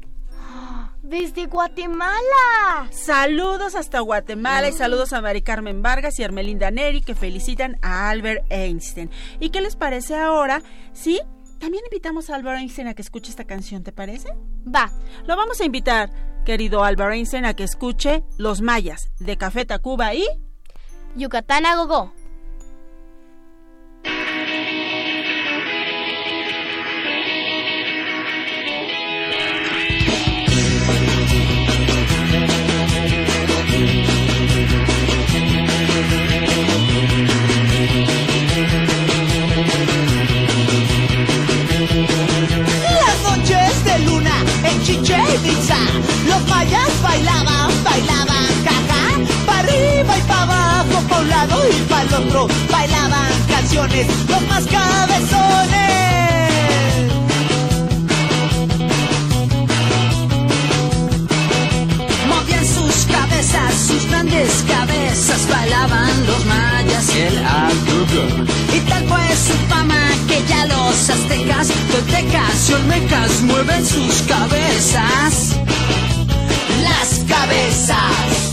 Desde 1.05 1.47
Guatemala. 1.47 2.91
Saludos 2.91 3.77
hasta 3.77 4.01
Guatemala 4.01 4.71
y 4.71 4.73
saludos 4.73 5.13
a 5.13 5.21
Mari 5.21 5.43
Carmen 5.43 5.83
Vargas 5.83 6.19
y 6.19 6.25
Armelinda 6.25 6.73
Neri 6.73 7.01
que 7.01 7.15
felicitan 7.15 7.79
a 7.83 8.11
Albert 8.11 8.45
Einstein. 8.51 9.09
¿Y 9.39 9.51
qué 9.51 9.61
les 9.61 9.77
parece 9.77 10.17
ahora? 10.17 10.63
Sí, 10.93 11.21
también 11.61 11.85
invitamos 11.85 12.29
a 12.29 12.35
Albert 12.35 12.59
Einstein 12.59 12.89
a 12.89 12.95
que 12.95 13.03
escuche 13.03 13.31
esta 13.31 13.45
canción, 13.45 13.85
¿te 13.85 13.93
parece? 13.93 14.31
Va. 14.67 14.91
Lo 15.27 15.37
vamos 15.37 15.61
a 15.61 15.65
invitar, 15.65 16.11
querido 16.47 16.85
Albert 16.85 17.13
Einstein, 17.13 17.45
a 17.45 17.55
que 17.55 17.65
escuche 17.65 18.23
Los 18.39 18.63
Mayas 18.63 19.11
de 19.19 19.37
Café 19.37 19.67
Tacuba 19.67 20.15
y 20.15 20.25
Yucatán 21.17 21.67
a. 21.67 22.16
bailaba, 47.03 47.69
bailaba, 47.85 48.39
caja, 48.65 49.03
para 49.47 49.59
arriba 49.61 50.19
y 50.19 50.23
para 50.23 50.43
abajo, 50.43 51.03
para 51.09 51.21
un 51.23 51.29
lado 51.29 51.57
y 51.71 51.83
para 51.91 52.03
el 52.03 52.15
otro, 52.15 52.49
bailaban 52.71 53.33
canciones, 53.49 54.07
los 54.29 54.43
más 54.49 54.65
cabezones. 54.67 55.87
Movían 62.29 62.67
sus 62.67 63.07
cabezas, 63.07 63.75
sus 63.87 64.09
grandes 64.09 64.65
cabezas, 64.69 65.49
bailaban 65.49 66.27
los 66.27 66.45
mayas 66.47 67.05
y 67.15 67.21
el 67.21 67.39
agrugo. 67.45 68.45
Y 68.75 68.81
tal 68.89 69.05
fue 69.09 69.37
su 69.37 69.55
fama 69.69 70.01
que 70.29 70.43
ya 70.49 70.67
los 70.67 71.11
aztecas, 71.11 71.69
toltecas 71.91 72.71
y 72.71 72.73
olmecas 72.75 73.43
mueven 73.43 73.87
sus 73.87 74.23
cabezas. 74.23 75.57
Cabezas, 77.57 78.53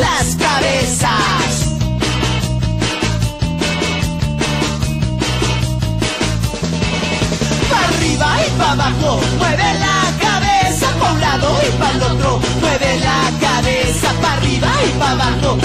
las 0.00 0.34
cabezas. 0.34 1.52
Pa' 7.70 7.84
arriba 7.88 8.28
y 8.44 8.50
pa' 8.58 8.72
abajo, 8.72 9.20
mueve 9.38 9.74
la 9.78 9.98
cabeza 10.20 10.88
pa' 10.98 11.12
un 11.12 11.20
lado 11.20 11.48
y 11.62 11.70
pa' 11.78 11.90
el 11.92 12.02
otro, 12.02 12.40
mueve 12.60 12.98
la 12.98 13.30
cabeza 13.40 14.12
pa' 14.20 14.32
arriba 14.32 14.70
y 14.84 14.98
pa' 14.98 15.10
abajo, 15.12 15.56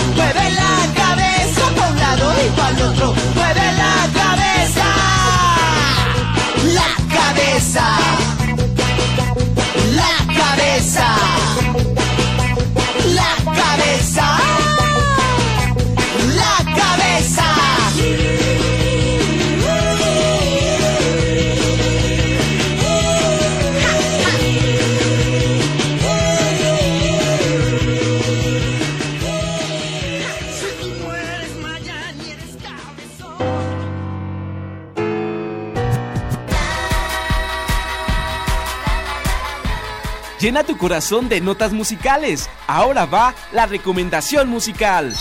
Llena 40.51 40.65
tu 40.65 40.75
corazón 40.75 41.29
de 41.29 41.39
notas 41.39 41.71
musicales. 41.71 42.49
Ahora 42.67 43.05
va 43.05 43.33
la 43.53 43.67
recomendación 43.67 44.49
musical. 44.49 45.13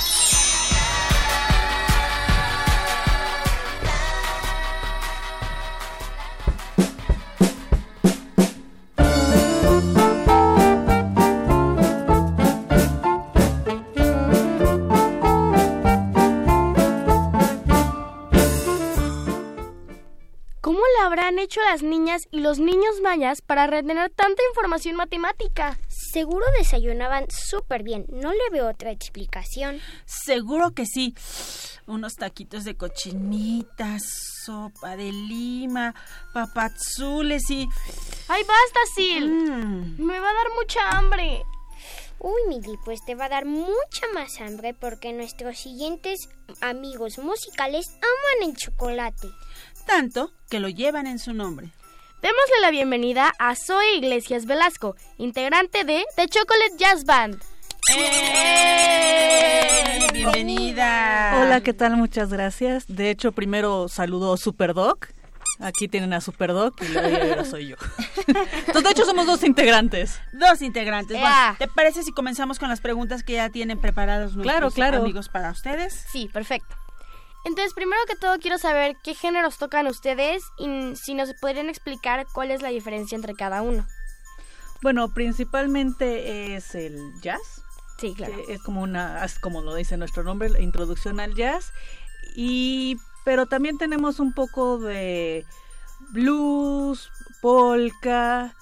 Las 21.71 21.83
niñas 21.85 22.23
y 22.33 22.41
los 22.41 22.59
niños 22.59 23.01
mayas 23.01 23.43
para 23.43 23.69
retener 23.69 24.11
tanta 24.11 24.43
información 24.51 24.97
matemática? 24.97 25.79
Seguro 25.89 26.45
desayunaban 26.59 27.27
súper 27.31 27.85
bien. 27.85 28.07
No 28.09 28.33
le 28.33 28.51
veo 28.51 28.69
otra 28.69 28.91
explicación. 28.91 29.81
Seguro 30.05 30.73
que 30.73 30.85
sí. 30.85 31.15
Unos 31.87 32.17
taquitos 32.17 32.65
de 32.65 32.77
cochinitas, 32.77 34.03
sopa 34.45 34.97
de 34.97 35.13
lima, 35.13 35.95
papazules 36.35 37.49
y... 37.51 37.69
¡Ay, 38.27 38.43
basta, 38.43 38.81
Sil! 38.99 39.31
Mm. 39.31 40.05
Me 40.05 40.19
va 40.19 40.29
a 40.29 40.35
dar 40.35 40.47
mucha 40.59 40.91
hambre. 40.91 41.45
Uy, 42.19 42.41
Mili, 42.49 42.79
pues 42.85 42.99
te 43.07 43.15
va 43.15 43.27
a 43.27 43.29
dar 43.29 43.47
mucha 43.47 44.07
más 44.13 44.41
hambre 44.41 44.75
porque 44.75 45.13
nuestros 45.13 45.57
siguientes 45.57 46.29
amigos 46.61 47.19
musicales 47.19 47.87
aman 47.95 48.51
el 48.51 48.57
chocolate. 48.57 49.29
Tanto 49.91 50.31
que 50.49 50.61
lo 50.61 50.69
llevan 50.69 51.09
en 51.09 51.19
su 51.19 51.33
nombre. 51.35 51.71
Démosle 52.23 52.61
la 52.63 52.71
bienvenida 52.71 53.33
a 53.41 53.57
Zoe 53.57 53.97
Iglesias 53.97 54.47
Velasco, 54.47 54.95
integrante 55.19 55.83
de 55.85 56.05
The 56.15 56.29
Chocolate 56.29 56.77
Jazz 56.79 57.05
Band. 57.05 57.43
¡Eh! 57.97 59.67
Bienvenida. 60.13 61.41
Hola, 61.43 61.61
¿qué 61.63 61.73
tal? 61.73 61.97
Muchas 61.97 62.31
gracias. 62.33 62.85
De 62.87 63.11
hecho, 63.11 63.33
primero 63.33 63.89
saludo 63.89 64.37
Superdoc. 64.37 65.09
Aquí 65.59 65.89
tienen 65.89 66.13
a 66.15 66.21
Superdoc 66.21 66.81
y 66.83 66.89
luego 66.89 67.17
ahora 67.23 67.45
soy 67.45 67.69
yo. 67.69 67.77
Entonces, 68.27 68.83
de 68.85 68.91
hecho, 68.91 69.05
somos 69.05 69.27
dos 69.27 69.43
integrantes. 69.45 70.19
Dos 70.33 70.63
integrantes. 70.63 71.19
Bueno, 71.21 71.35
Ea. 71.35 71.57
¿te 71.59 71.69
parece 71.69 72.03
si 72.03 72.13
comenzamos 72.13 72.59
con 72.59 72.69
las 72.71 72.81
preguntas 72.81 73.23
que 73.23 73.35
ya 73.35 73.51
tienen 73.51 73.79
preparados 73.79 74.35
nuestros 74.37 74.45
Claro, 74.45 74.71
claro. 74.71 74.99
amigos 75.03 75.29
para 75.29 75.51
ustedes? 75.51 76.07
Sí, 76.13 76.31
perfecto. 76.33 76.77
Entonces, 77.45 77.73
primero 77.73 78.01
que 78.07 78.17
todo 78.17 78.39
quiero 78.39 78.59
saber 78.59 78.97
qué 79.03 79.15
géneros 79.15 79.59
tocan 79.59 79.87
ustedes 79.87 80.43
y 80.59 80.95
si 80.97 81.15
nos 81.15 81.33
podrían 81.35 81.69
explicar 81.69 82.27
cuál 82.33 82.51
es 82.51 82.61
la 82.61 82.69
diferencia 82.69 83.17
entre 83.17 83.35
cada 83.35 83.63
uno. 83.63 83.87
Bueno, 84.83 85.13
principalmente 85.13 86.55
es 86.55 86.75
el 86.75 86.99
jazz. 87.23 87.63
Sí, 87.99 88.15
claro. 88.15 88.35
es 88.49 88.63
como 88.63 88.81
una, 88.81 89.23
es 89.25 89.39
como 89.39 89.61
lo 89.61 89.75
dice 89.75 89.99
nuestro 89.99 90.23
nombre, 90.23 90.49
la 90.49 90.61
introducción 90.61 91.21
al 91.21 91.35
jazz. 91.35 91.73
Y, 92.35 92.97
pero 93.25 93.47
también 93.47 93.77
tenemos 93.77 94.21
un 94.21 94.33
poco 94.33 94.79
de 94.79 95.45
blues, 96.13 97.11
polka. 97.41 98.55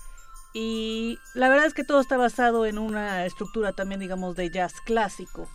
Y 0.55 1.19
la 1.35 1.49
verdad 1.49 1.67
es 1.67 1.75
que 1.75 1.85
todo 1.85 2.01
está 2.01 2.17
basado 2.17 2.67
en 2.67 2.79
una 2.79 3.27
estructura 3.27 3.73
también, 3.73 4.01
digamos, 4.01 4.35
de 4.35 4.51
jazz 4.51 4.75
clásico. 4.85 5.49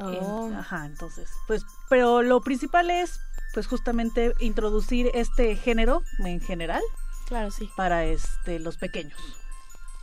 Oh. 0.00 0.46
En- 0.48 0.54
ajá, 0.54 0.86
entonces, 0.86 1.28
pues, 1.46 1.62
pero 1.88 2.22
lo 2.22 2.40
principal 2.40 2.90
es, 2.90 3.20
pues, 3.54 3.66
justamente 3.66 4.32
introducir 4.38 5.10
este 5.14 5.56
género 5.56 6.02
en 6.24 6.40
general 6.40 6.82
Claro, 7.26 7.50
sí. 7.50 7.70
para 7.76 8.04
este 8.04 8.58
los 8.58 8.76
pequeños. 8.76 9.18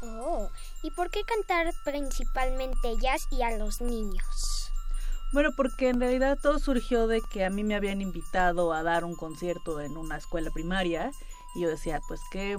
Oh, 0.03 0.49
¿y 0.83 0.91
por 0.91 1.09
qué 1.09 1.23
cantar 1.23 1.73
principalmente 1.83 2.95
jazz 3.01 3.23
y 3.31 3.41
a 3.41 3.57
los 3.57 3.81
niños? 3.81 4.71
Bueno, 5.33 5.49
porque 5.57 5.89
en 5.89 5.99
realidad 5.99 6.37
todo 6.41 6.59
surgió 6.59 7.07
de 7.07 7.21
que 7.21 7.43
a 7.43 7.49
mí 7.49 7.63
me 7.63 7.75
habían 7.75 7.99
invitado 8.01 8.71
a 8.73 8.83
dar 8.83 9.03
un 9.03 9.15
concierto 9.15 9.81
en 9.81 9.97
una 9.97 10.17
escuela 10.17 10.51
primaria 10.51 11.11
y 11.55 11.61
yo 11.61 11.69
decía, 11.69 11.99
pues, 12.07 12.21
¿qué, 12.31 12.57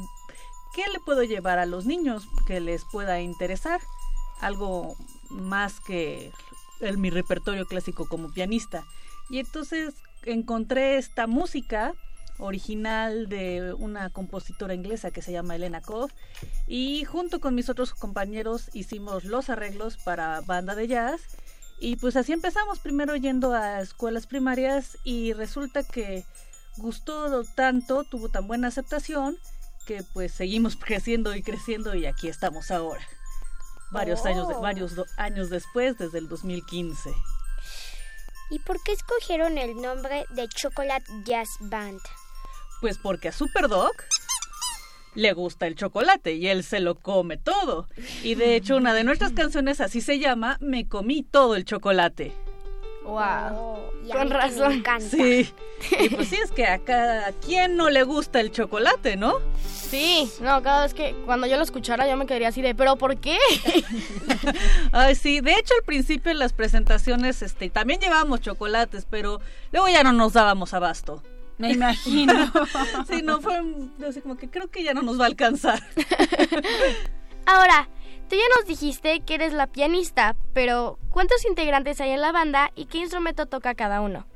qué 0.74 0.84
le 0.92 0.98
puedo 1.00 1.22
llevar 1.22 1.58
a 1.58 1.64
los 1.66 1.86
niños 1.86 2.26
que 2.46 2.60
les 2.60 2.84
pueda 2.84 3.20
interesar? 3.20 3.80
Algo 4.40 4.96
más 5.30 5.80
que 5.80 6.32
el, 6.80 6.98
mi 6.98 7.10
repertorio 7.10 7.66
clásico 7.66 8.08
como 8.08 8.32
pianista. 8.32 8.84
Y 9.30 9.38
entonces 9.38 9.94
encontré 10.24 10.96
esta 10.96 11.26
música 11.26 11.94
original 12.38 13.28
de 13.28 13.74
una 13.76 14.10
compositora 14.10 14.74
inglesa 14.74 15.10
que 15.10 15.22
se 15.22 15.32
llama 15.32 15.56
Elena 15.56 15.80
Koff 15.80 16.12
y 16.66 17.04
junto 17.04 17.40
con 17.40 17.54
mis 17.54 17.68
otros 17.68 17.94
compañeros 17.94 18.70
hicimos 18.74 19.24
los 19.24 19.50
arreglos 19.50 19.96
para 19.96 20.40
banda 20.42 20.74
de 20.74 20.86
jazz 20.86 21.20
y 21.80 21.96
pues 21.96 22.16
así 22.16 22.32
empezamos 22.32 22.78
primero 22.78 23.16
yendo 23.16 23.52
a 23.52 23.80
escuelas 23.80 24.26
primarias 24.26 24.98
y 25.04 25.32
resulta 25.32 25.82
que 25.82 26.24
gustó 26.76 27.44
tanto, 27.44 28.04
tuvo 28.04 28.28
tan 28.28 28.46
buena 28.46 28.68
aceptación 28.68 29.36
que 29.86 30.02
pues 30.12 30.32
seguimos 30.32 30.76
creciendo 30.80 31.34
y 31.34 31.42
creciendo 31.42 31.94
y 31.94 32.06
aquí 32.06 32.28
estamos 32.28 32.70
ahora. 32.70 33.02
Varios 33.90 34.24
años 34.26 34.48
de- 34.48 34.54
varios 34.54 34.92
años 35.16 35.50
después 35.50 35.96
desde 35.98 36.18
el 36.18 36.28
2015. 36.28 37.10
¿Y 38.50 38.58
por 38.60 38.82
qué 38.82 38.92
escogieron 38.92 39.58
el 39.58 39.76
nombre 39.80 40.24
de 40.30 40.48
Chocolate 40.48 41.04
Jazz 41.24 41.48
Band? 41.60 42.00
Pues 42.80 42.96
porque 42.98 43.28
a 43.28 43.32
Superdoc 43.32 44.04
le 45.14 45.32
gusta 45.32 45.66
el 45.66 45.74
chocolate 45.74 46.34
y 46.34 46.48
él 46.48 46.62
se 46.64 46.80
lo 46.80 46.94
come 46.94 47.36
todo. 47.38 47.88
Y 48.22 48.34
de 48.36 48.56
hecho 48.56 48.76
una 48.76 48.94
de 48.94 49.04
nuestras 49.04 49.32
canciones 49.36 49.80
así 49.80 50.00
se 50.00 50.18
llama 50.18 50.56
Me 50.60 50.88
comí 50.88 51.22
todo 51.22 51.56
el 51.56 51.64
chocolate. 51.64 52.32
Wow. 53.08 53.54
Oh, 53.54 53.90
y 54.04 54.10
Con 54.10 54.22
que 54.22 54.28
me 54.28 54.34
razón. 54.34 54.72
encanta. 54.72 55.08
Sí. 55.08 55.52
Y 56.00 56.08
pues 56.08 56.28
sí, 56.28 56.36
es 56.42 56.50
que 56.50 56.66
a 56.66 56.78
cada 56.80 57.30
quien 57.32 57.76
no 57.76 57.88
le 57.88 58.02
gusta 58.02 58.40
el 58.40 58.50
chocolate, 58.50 59.16
¿no? 59.16 59.34
Sí, 59.64 60.28
no, 60.40 60.60
cada 60.60 60.82
vez 60.82 60.92
que 60.92 61.14
cuando 61.24 61.46
yo 61.46 61.56
lo 61.56 61.62
escuchara 61.62 62.08
yo 62.08 62.16
me 62.16 62.26
quedaría 62.26 62.48
así 62.48 62.62
de, 62.62 62.74
¿pero 62.74 62.96
por 62.96 63.16
qué? 63.18 63.38
Ay, 64.92 65.14
sí. 65.14 65.40
De 65.40 65.52
hecho, 65.52 65.74
al 65.78 65.84
principio 65.84 66.32
en 66.32 66.40
las 66.40 66.52
presentaciones 66.52 67.42
este, 67.42 67.70
también 67.70 68.00
llevábamos 68.00 68.40
chocolates, 68.40 69.06
pero 69.08 69.40
luego 69.70 69.88
ya 69.88 70.02
no 70.02 70.12
nos 70.12 70.32
dábamos 70.32 70.74
abasto. 70.74 71.22
Me 71.58 71.72
imagino. 71.74 72.50
Sí, 73.08 73.22
no 73.22 73.40
fue 73.40 73.60
así 74.08 74.20
como 74.20 74.36
que 74.36 74.50
creo 74.50 74.68
que 74.70 74.82
ya 74.82 74.94
no 74.94 75.02
nos 75.02 75.18
va 75.18 75.24
a 75.24 75.28
alcanzar. 75.28 75.80
Ahora, 77.46 77.88
tú 78.28 78.36
ya 78.36 78.42
nos 78.56 78.66
dijiste 78.66 79.20
que 79.20 79.34
eres 79.34 79.52
la 79.52 79.66
pianista, 79.66 80.36
pero 80.52 80.98
¿cuántos 81.10 81.44
integrantes 81.44 82.00
hay 82.00 82.10
en 82.10 82.20
la 82.20 82.32
banda 82.32 82.70
y 82.74 82.86
qué 82.86 82.98
instrumento 82.98 83.46
toca 83.46 83.74
cada 83.74 84.00
uno? 84.00 84.26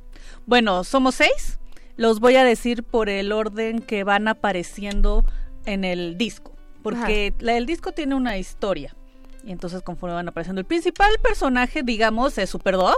Bueno, 0.46 0.84
somos 0.84 1.16
seis. 1.16 1.58
Los 1.96 2.20
voy 2.20 2.36
a 2.36 2.44
decir 2.44 2.82
por 2.82 3.08
el 3.08 3.32
orden 3.32 3.80
que 3.80 4.04
van 4.04 4.28
apareciendo 4.28 5.24
en 5.66 5.84
el 5.84 6.16
disco. 6.16 6.52
Porque 6.82 7.34
la, 7.38 7.56
el 7.56 7.66
disco 7.66 7.92
tiene 7.92 8.14
una 8.14 8.38
historia. 8.38 8.96
Y 9.44 9.52
entonces 9.52 9.82
conforme 9.82 10.14
van 10.14 10.28
apareciendo 10.28 10.60
el 10.60 10.66
principal 10.66 11.10
personaje, 11.22 11.82
digamos, 11.82 12.38
es 12.38 12.50
Superdog, 12.50 12.96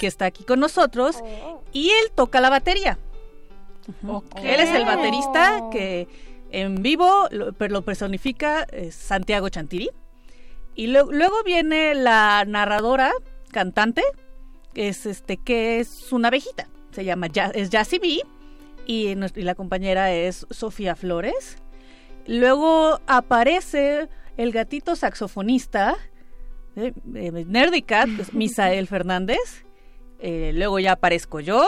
que 0.00 0.06
está 0.06 0.26
aquí 0.26 0.44
con 0.44 0.60
nosotros. 0.60 1.22
Y 1.72 1.90
él 1.90 2.10
toca 2.14 2.40
la 2.40 2.50
batería. 2.50 2.98
Él 4.42 4.60
es 4.60 4.70
el 4.70 4.84
baterista 4.84 5.62
que 5.70 6.08
en 6.50 6.82
vivo 6.82 7.28
lo, 7.30 7.52
lo 7.58 7.82
personifica 7.82 8.64
es 8.64 8.94
Santiago 8.94 9.48
Chantiri. 9.48 9.90
Y 10.76 10.88
lo- 10.88 11.10
luego 11.10 11.42
viene 11.44 11.94
la 11.94 12.44
narradora, 12.46 13.10
cantante, 13.50 14.02
que 14.74 14.88
es 14.88 15.06
este 15.06 15.38
que 15.38 15.80
es 15.80 16.12
una 16.12 16.28
abejita. 16.28 16.68
Se 16.92 17.04
llama 17.04 17.28
es 17.54 17.70
Jassy 17.70 17.98
B 17.98 18.20
y, 18.86 19.14
la 19.14 19.54
compañera 19.54 20.12
es 20.12 20.46
Sofía 20.50 20.94
Flores. 20.94 21.56
Luego 22.26 23.00
aparece 23.06 24.08
el 24.36 24.52
gatito 24.52 24.96
saxofonista, 24.96 25.96
eh, 26.76 26.92
eh, 27.14 27.44
Nerdy 27.46 27.82
Cat, 27.82 28.08
que 28.14 28.22
es 28.22 28.32
Misael 28.34 28.86
Fernández. 28.86 29.64
Eh, 30.18 30.52
luego 30.54 30.78
ya 30.78 30.92
aparezco 30.92 31.40
yo, 31.40 31.66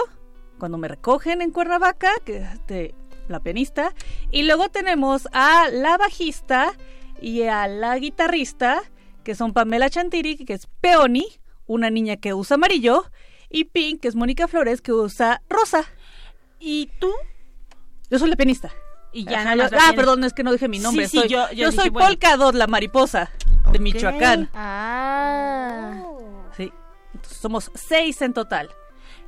cuando 0.58 0.78
me 0.78 0.88
recogen 0.88 1.42
en 1.42 1.50
Cuernavaca, 1.50 2.12
que 2.24 2.38
es 2.38 2.52
este, 2.54 2.94
la 3.28 3.40
pianista. 3.40 3.94
Y 4.30 4.42
luego 4.42 4.68
tenemos 4.68 5.28
a 5.32 5.68
la 5.70 5.96
bajista 5.96 6.72
y 7.20 7.42
a 7.44 7.66
la 7.68 7.98
guitarrista, 7.98 8.82
que 9.28 9.34
son 9.34 9.52
Pamela 9.52 9.90
Chantiri, 9.90 10.36
que 10.38 10.54
es 10.54 10.66
Peony, 10.80 11.26
una 11.66 11.90
niña 11.90 12.16
que 12.16 12.32
usa 12.32 12.54
amarillo, 12.54 13.04
y 13.50 13.64
Pink, 13.64 14.00
que 14.00 14.08
es 14.08 14.14
Mónica 14.14 14.48
Flores, 14.48 14.80
que 14.80 14.90
usa 14.90 15.42
rosa. 15.50 15.84
¿Y 16.58 16.86
tú? 16.98 17.10
Yo 18.10 18.18
soy 18.18 18.30
la 18.30 18.36
pianista. 18.36 18.72
Y 19.12 19.26
ya 19.26 19.42
Ajá, 19.42 19.54
yo- 19.54 19.64
ah, 19.78 19.92
perdón, 19.94 20.24
es 20.24 20.32
que 20.32 20.44
no 20.44 20.50
dije 20.52 20.66
mi 20.66 20.78
nombre. 20.78 21.04
Sí, 21.06 21.10
sí, 21.10 21.18
soy, 21.18 21.28
yo- 21.28 21.46
yo 21.50 21.52
yo 21.56 21.66
dije, 21.70 21.82
soy 21.82 21.90
bueno. 21.90 22.08
Polka 22.08 22.38
Dot, 22.38 22.54
la 22.54 22.66
mariposa 22.68 23.30
de 23.70 23.78
Michoacán. 23.80 24.48
Ah. 24.54 26.04
Sí. 26.56 26.72
Entonces, 27.12 27.36
somos 27.38 27.70
seis 27.74 28.22
en 28.22 28.32
total. 28.32 28.70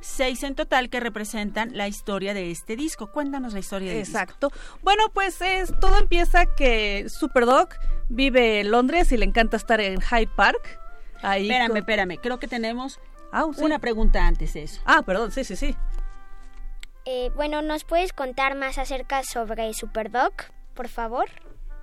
Seis 0.01 0.43
en 0.43 0.55
total 0.55 0.89
que 0.89 0.99
representan 0.99 1.77
la 1.77 1.87
historia 1.87 2.33
de 2.33 2.49
este 2.51 2.75
disco. 2.75 3.11
Cuéntanos 3.11 3.53
la 3.53 3.59
historia 3.59 3.91
del 3.91 3.99
Exacto. 3.99 4.51
Bueno, 4.81 5.03
pues 5.13 5.39
es, 5.41 5.71
todo 5.79 5.97
empieza 5.99 6.45
que 6.47 7.07
Superdog 7.07 7.69
vive 8.09 8.59
en 8.61 8.71
Londres 8.71 9.11
y 9.11 9.17
le 9.17 9.25
encanta 9.25 9.57
estar 9.57 9.79
en 9.79 10.01
Hyde 10.01 10.27
Park. 10.35 10.79
Ahí 11.21 11.43
Espérame, 11.43 11.67
con- 11.69 11.77
espérame. 11.77 12.17
Creo 12.21 12.39
que 12.39 12.47
tenemos 12.47 12.93
sí. 13.53 13.63
una 13.63 13.77
pregunta 13.79 14.25
antes 14.25 14.53
de 14.55 14.63
eso. 14.63 14.81
Ah, 14.85 15.03
perdón, 15.03 15.31
sí, 15.31 15.43
sí, 15.43 15.55
sí. 15.55 15.75
Eh, 17.05 17.31
bueno, 17.35 17.61
¿nos 17.61 17.83
puedes 17.83 18.13
contar 18.13 18.55
más 18.55 18.77
acerca 18.77 19.23
sobre 19.23 19.73
Superdog, 19.73 20.33
por 20.73 20.87
favor? 20.87 21.29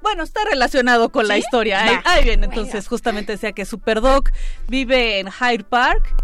Bueno, 0.00 0.22
está 0.22 0.44
relacionado 0.44 1.10
con 1.10 1.26
la 1.26 1.38
historia. 1.38 1.82
Ahí, 1.82 1.96
Va. 1.96 2.02
ahí 2.12 2.24
bien, 2.24 2.40
Bueno. 2.40 2.52
entonces 2.54 2.86
justamente 2.86 3.32
decía 3.32 3.52
que 3.52 3.64
Superdog 3.64 4.24
vive 4.68 5.18
en 5.18 5.28
Hyde 5.30 5.64
Park, 5.64 6.14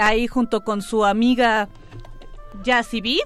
ahí 0.00 0.26
junto 0.26 0.62
con 0.64 0.82
su 0.82 1.04
amiga 1.04 1.68
Jassy 2.64 3.00
B. 3.00 3.18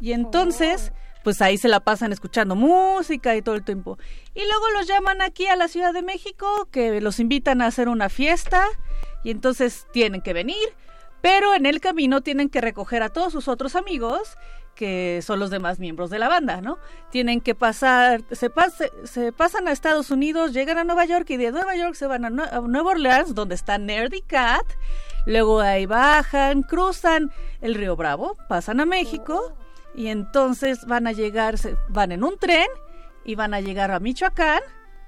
Y 0.00 0.12
entonces, 0.12 0.92
pues 1.24 1.42
ahí 1.42 1.58
se 1.58 1.68
la 1.68 1.80
pasan 1.80 2.12
escuchando 2.12 2.54
música 2.54 3.34
y 3.36 3.42
todo 3.42 3.54
el 3.56 3.64
tiempo. 3.64 3.98
Y 4.34 4.44
luego 4.44 4.70
los 4.74 4.86
llaman 4.86 5.20
aquí 5.22 5.46
a 5.46 5.56
la 5.56 5.68
Ciudad 5.68 5.92
de 5.92 6.02
México, 6.02 6.68
que 6.70 7.00
los 7.00 7.18
invitan 7.18 7.60
a 7.62 7.66
hacer 7.66 7.88
una 7.88 8.08
fiesta. 8.08 8.64
Y 9.24 9.30
entonces 9.30 9.86
tienen 9.92 10.22
que 10.22 10.32
venir. 10.32 10.56
Pero 11.20 11.54
en 11.54 11.66
el 11.66 11.80
camino 11.80 12.20
tienen 12.20 12.48
que 12.48 12.60
recoger 12.60 13.02
a 13.02 13.08
todos 13.08 13.32
sus 13.32 13.48
otros 13.48 13.74
amigos, 13.74 14.38
que 14.76 15.20
son 15.22 15.40
los 15.40 15.50
demás 15.50 15.80
miembros 15.80 16.10
de 16.10 16.20
la 16.20 16.28
banda, 16.28 16.60
¿no? 16.60 16.78
Tienen 17.10 17.40
que 17.40 17.56
pasar, 17.56 18.22
se, 18.30 18.48
pase- 18.48 18.92
se 19.02 19.32
pasan 19.32 19.66
a 19.66 19.72
Estados 19.72 20.12
Unidos, 20.12 20.52
llegan 20.52 20.78
a 20.78 20.84
Nueva 20.84 21.04
York 21.06 21.28
y 21.30 21.36
de 21.36 21.50
Nueva 21.50 21.74
York 21.74 21.94
se 21.96 22.06
van 22.06 22.24
a 22.24 22.30
Nueva 22.30 22.90
Orleans, 22.90 23.34
donde 23.34 23.56
está 23.56 23.78
Nerdy 23.78 24.22
Cat. 24.22 24.64
Luego 25.28 25.60
ahí 25.60 25.84
bajan, 25.84 26.62
cruzan 26.62 27.30
el 27.60 27.74
río 27.74 27.96
Bravo, 27.96 28.36
pasan 28.48 28.80
a 28.80 28.86
México 28.86 29.54
y 29.94 30.06
entonces 30.08 30.86
van 30.86 31.06
a 31.06 31.12
llegar, 31.12 31.56
van 31.90 32.12
en 32.12 32.24
un 32.24 32.38
tren 32.38 32.66
y 33.26 33.34
van 33.34 33.52
a 33.52 33.60
llegar 33.60 33.90
a 33.90 34.00
Michoacán, 34.00 34.60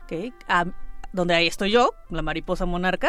¿ok? 0.05 0.35
a- 0.47 0.67
donde 1.15 1.35
ahí 1.35 1.47
estoy 1.47 1.71
yo, 1.71 1.95
la 2.11 2.21
mariposa 2.23 2.67
monarca. 2.67 3.09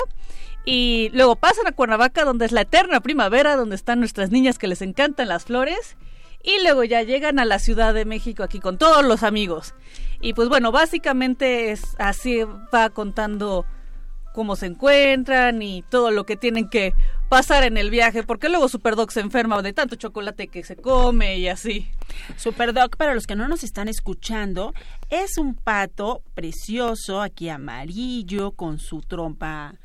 Y 0.66 1.10
luego 1.14 1.36
pasan 1.36 1.68
a 1.68 1.74
Cuernavaca, 1.74 2.24
donde 2.24 2.46
es 2.46 2.52
la 2.54 2.62
eterna 2.62 3.02
primavera, 3.02 3.58
donde 3.58 3.76
están 3.76 4.00
nuestras 4.00 4.32
niñas 4.32 4.58
que 4.58 4.68
les 4.68 4.82
encantan 4.82 5.28
las 5.28 5.44
flores. 5.46 5.98
Y 6.42 6.64
luego 6.64 6.84
ya 6.86 7.04
llegan 7.04 7.40
a 7.40 7.46
la 7.46 7.60
Ciudad 7.60 7.94
de 7.94 8.06
México 8.06 8.42
aquí 8.42 8.60
con 8.60 8.78
todos 8.80 9.04
los 9.06 9.22
amigos. 9.22 9.76
Y 10.22 10.34
pues 10.34 10.48
bueno, 10.50 10.72
básicamente 10.72 11.72
es 11.72 11.84
así 12.00 12.40
va 12.74 12.90
contando 12.90 13.66
cómo 14.34 14.56
se 14.56 14.66
encuentran 14.68 15.62
y 15.62 15.82
todo 15.84 16.12
lo 16.12 16.26
que 16.26 16.36
tienen 16.38 16.70
que 16.70 16.94
pasar 17.30 17.64
en 17.64 17.78
el 17.78 17.90
viaje, 17.90 18.24
porque 18.24 18.50
luego 18.50 18.68
Superdog 18.68 19.12
se 19.12 19.20
enferma 19.22 19.62
de 19.62 19.74
tanto 19.74 19.96
chocolate 19.96 20.48
que 20.48 20.64
se 20.64 20.76
come 20.76 21.38
y 21.38 21.48
así. 21.48 21.90
Superdog, 22.38 22.98
para 22.98 23.14
los 23.14 23.26
que 23.28 23.36
no 23.36 23.48
nos 23.48 23.64
están 23.64 23.88
escuchando, 23.88 24.74
es 25.10 25.38
un 25.38 25.56
pato 25.56 26.22
precioso, 26.34 27.22
aquí 27.22 27.48
amarillo, 27.50 28.52
con 28.52 28.80
su 28.80 29.02
trompa, 29.02 29.76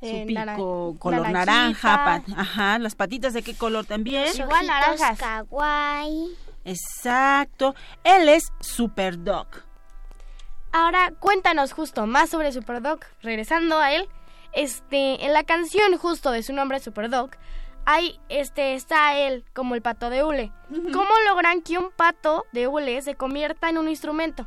su 0.00 0.06
Eh, 0.06 0.24
pico 0.26 0.40
naran- 0.40 0.98
color 0.98 1.30
naranjita. 1.30 1.96
naranja, 1.96 2.22
pa- 2.26 2.40
ajá, 2.40 2.78
las 2.78 2.94
patitas 2.94 3.32
de 3.34 3.42
qué 3.42 3.54
color 3.54 3.84
también. 3.86 4.26
Igual 4.34 4.66
naranjas. 4.66 5.18
kawaii. 5.18 6.36
Exacto, 6.64 7.74
él 8.04 8.28
es 8.28 8.52
Superdog. 8.60 9.46
Ahora 10.72 11.12
cuéntanos 11.18 11.72
justo 11.72 12.06
más 12.06 12.30
sobre 12.30 12.52
Superdog. 12.52 13.00
Regresando 13.22 13.78
a 13.78 13.92
él, 13.92 14.08
este, 14.52 15.24
en 15.24 15.32
la 15.32 15.44
canción 15.44 15.96
justo 15.98 16.30
de 16.30 16.42
su 16.42 16.52
nombre 16.52 16.80
Superdog, 16.80 17.30
hay, 17.86 18.20
este, 18.28 18.74
está 18.74 19.18
él 19.18 19.44
como 19.52 19.74
el 19.74 19.82
pato 19.82 20.10
de 20.10 20.22
hule. 20.22 20.52
¿Cómo 20.92 21.10
logran 21.28 21.62
que 21.62 21.78
un 21.78 21.90
pato 21.90 22.44
de 22.52 22.68
hule 22.68 23.02
se 23.02 23.16
convierta 23.16 23.68
en 23.68 23.78
un 23.78 23.88
instrumento? 23.88 24.46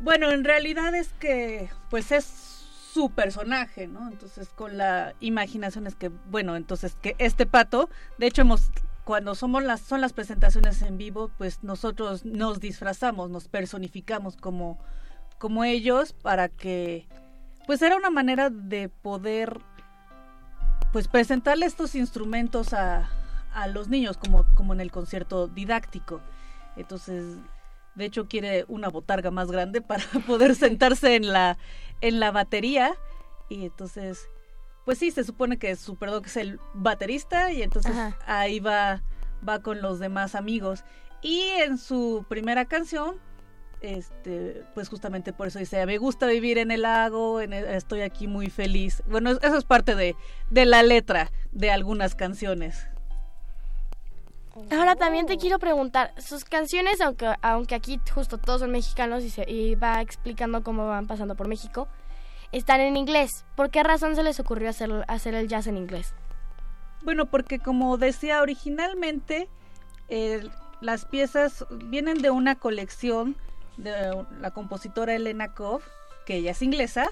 Bueno, 0.00 0.30
en 0.30 0.44
realidad 0.44 0.94
es 0.94 1.08
que, 1.14 1.70
pues 1.90 2.12
es 2.12 2.24
su 2.92 3.10
personaje, 3.10 3.88
¿no? 3.88 4.08
Entonces, 4.08 4.48
con 4.50 4.76
la 4.76 5.14
imaginación 5.18 5.86
es 5.86 5.96
que, 5.96 6.08
bueno, 6.08 6.54
entonces 6.54 6.94
que 7.02 7.16
este 7.18 7.46
pato, 7.46 7.90
de 8.18 8.26
hecho, 8.26 8.42
hemos, 8.42 8.70
cuando 9.04 9.34
somos 9.34 9.62
las, 9.62 9.80
son 9.80 10.00
las 10.00 10.12
presentaciones 10.12 10.80
en 10.82 10.96
vivo, 10.98 11.30
pues 11.36 11.62
nosotros 11.62 12.24
nos 12.24 12.60
disfrazamos, 12.60 13.30
nos 13.30 13.48
personificamos 13.48 14.36
como, 14.36 14.78
como 15.38 15.64
ellos 15.64 16.12
para 16.12 16.48
que, 16.48 17.06
pues 17.66 17.82
era 17.82 17.96
una 17.96 18.10
manera 18.10 18.50
de 18.50 18.88
poder, 18.88 19.60
pues 20.92 21.08
presentarle 21.08 21.66
estos 21.66 21.94
instrumentos 21.94 22.72
a, 22.72 23.10
a 23.52 23.68
los 23.68 23.88
niños, 23.88 24.16
como, 24.16 24.46
como 24.54 24.72
en 24.72 24.80
el 24.80 24.90
concierto 24.90 25.48
didáctico. 25.48 26.20
Entonces, 26.76 27.36
de 27.94 28.04
hecho, 28.04 28.26
quiere 28.26 28.64
una 28.68 28.88
botarga 28.88 29.30
más 29.30 29.50
grande 29.50 29.80
para 29.82 30.04
poder 30.26 30.54
sentarse 30.54 31.14
en 31.14 31.32
la, 31.32 31.58
en 32.00 32.20
la 32.20 32.30
batería. 32.30 32.94
Y 33.48 33.66
entonces, 33.66 34.28
pues 34.84 34.98
sí, 34.98 35.10
se 35.10 35.24
supone 35.24 35.56
que 35.58 35.76
Superdog 35.76 36.26
es 36.26 36.36
el 36.36 36.60
baterista 36.74 37.52
y 37.52 37.62
entonces 37.62 37.92
Ajá. 37.92 38.16
ahí 38.26 38.60
va, 38.60 39.02
va 39.46 39.60
con 39.60 39.80
los 39.82 39.98
demás 39.98 40.34
amigos. 40.34 40.84
Y 41.22 41.40
en 41.40 41.78
su 41.78 42.26
primera 42.28 42.66
canción, 42.66 43.16
este, 43.80 44.62
pues 44.74 44.88
justamente 44.88 45.32
por 45.32 45.46
eso 45.48 45.58
dice, 45.58 45.84
me 45.86 45.98
gusta 45.98 46.26
vivir 46.26 46.58
en 46.58 46.70
el 46.70 46.82
lago, 46.82 47.40
en 47.40 47.52
el- 47.52 47.64
estoy 47.66 48.02
aquí 48.02 48.26
muy 48.26 48.50
feliz. 48.50 49.02
Bueno, 49.06 49.30
eso 49.30 49.56
es 49.56 49.64
parte 49.64 49.94
de, 49.94 50.16
de 50.50 50.64
la 50.66 50.82
letra 50.82 51.30
de 51.52 51.70
algunas 51.70 52.14
canciones. 52.14 52.86
Ahora 54.70 54.94
también 54.94 55.26
te 55.26 55.36
quiero 55.36 55.58
preguntar, 55.58 56.12
sus 56.16 56.44
canciones, 56.44 57.00
aunque, 57.00 57.34
aunque 57.42 57.74
aquí 57.74 58.00
justo 58.14 58.38
todos 58.38 58.60
son 58.60 58.70
mexicanos 58.70 59.24
y, 59.24 59.30
se, 59.30 59.50
y 59.50 59.74
va 59.74 60.00
explicando 60.00 60.62
cómo 60.62 60.86
van 60.86 61.08
pasando 61.08 61.34
por 61.34 61.48
México, 61.48 61.88
están 62.58 62.80
en 62.80 62.96
inglés. 62.96 63.44
¿Por 63.56 63.70
qué 63.70 63.82
razón 63.82 64.14
se 64.16 64.22
les 64.22 64.38
ocurrió 64.40 64.70
hacer, 64.70 65.04
hacer 65.08 65.34
el 65.34 65.48
jazz 65.48 65.66
en 65.66 65.76
inglés? 65.76 66.14
Bueno, 67.02 67.26
porque 67.26 67.58
como 67.58 67.98
decía 67.98 68.40
originalmente, 68.40 69.48
eh, 70.08 70.48
las 70.80 71.04
piezas 71.04 71.66
vienen 71.70 72.22
de 72.22 72.30
una 72.30 72.54
colección 72.54 73.36
de 73.76 74.24
la 74.40 74.52
compositora 74.52 75.14
Elena 75.14 75.52
Koff, 75.54 75.84
que 76.26 76.36
ella 76.36 76.52
es 76.52 76.62
inglesa, 76.62 77.08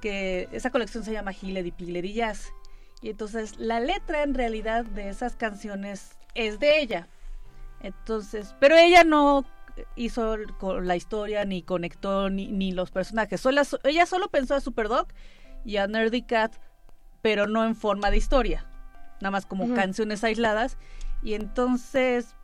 que 0.00 0.48
esa 0.52 0.70
colección 0.70 1.04
se 1.04 1.12
llama 1.12 1.32
Hillary 1.32 1.72
Piglery 1.72 2.14
Jazz. 2.14 2.52
Y 3.00 3.10
entonces 3.10 3.58
la 3.58 3.80
letra 3.80 4.22
en 4.22 4.34
realidad 4.34 4.84
de 4.84 5.08
esas 5.08 5.36
canciones 5.36 6.16
es 6.34 6.58
de 6.58 6.80
ella. 6.80 7.08
Entonces, 7.80 8.54
pero 8.58 8.76
ella 8.76 9.04
no 9.04 9.44
hizo 9.96 10.36
con 10.58 10.86
la 10.86 10.96
historia, 10.96 11.44
ni 11.44 11.62
conectó, 11.62 12.30
ni, 12.30 12.48
ni 12.48 12.72
los 12.72 12.90
personajes. 12.90 13.42
Ella 13.84 14.06
solo 14.06 14.28
pensó 14.28 14.54
a 14.54 14.60
Superdog 14.60 15.06
y 15.64 15.76
a 15.76 15.86
Nerdy 15.86 16.22
Cat, 16.22 16.56
pero 17.22 17.46
no 17.46 17.64
en 17.64 17.74
forma 17.76 18.10
de 18.10 18.16
historia. 18.16 18.66
nada 19.20 19.32
más 19.32 19.46
como 19.46 19.74
canciones 19.74 20.22
aisladas. 20.24 20.78
Y 21.22 21.34
entonces, 21.34 22.36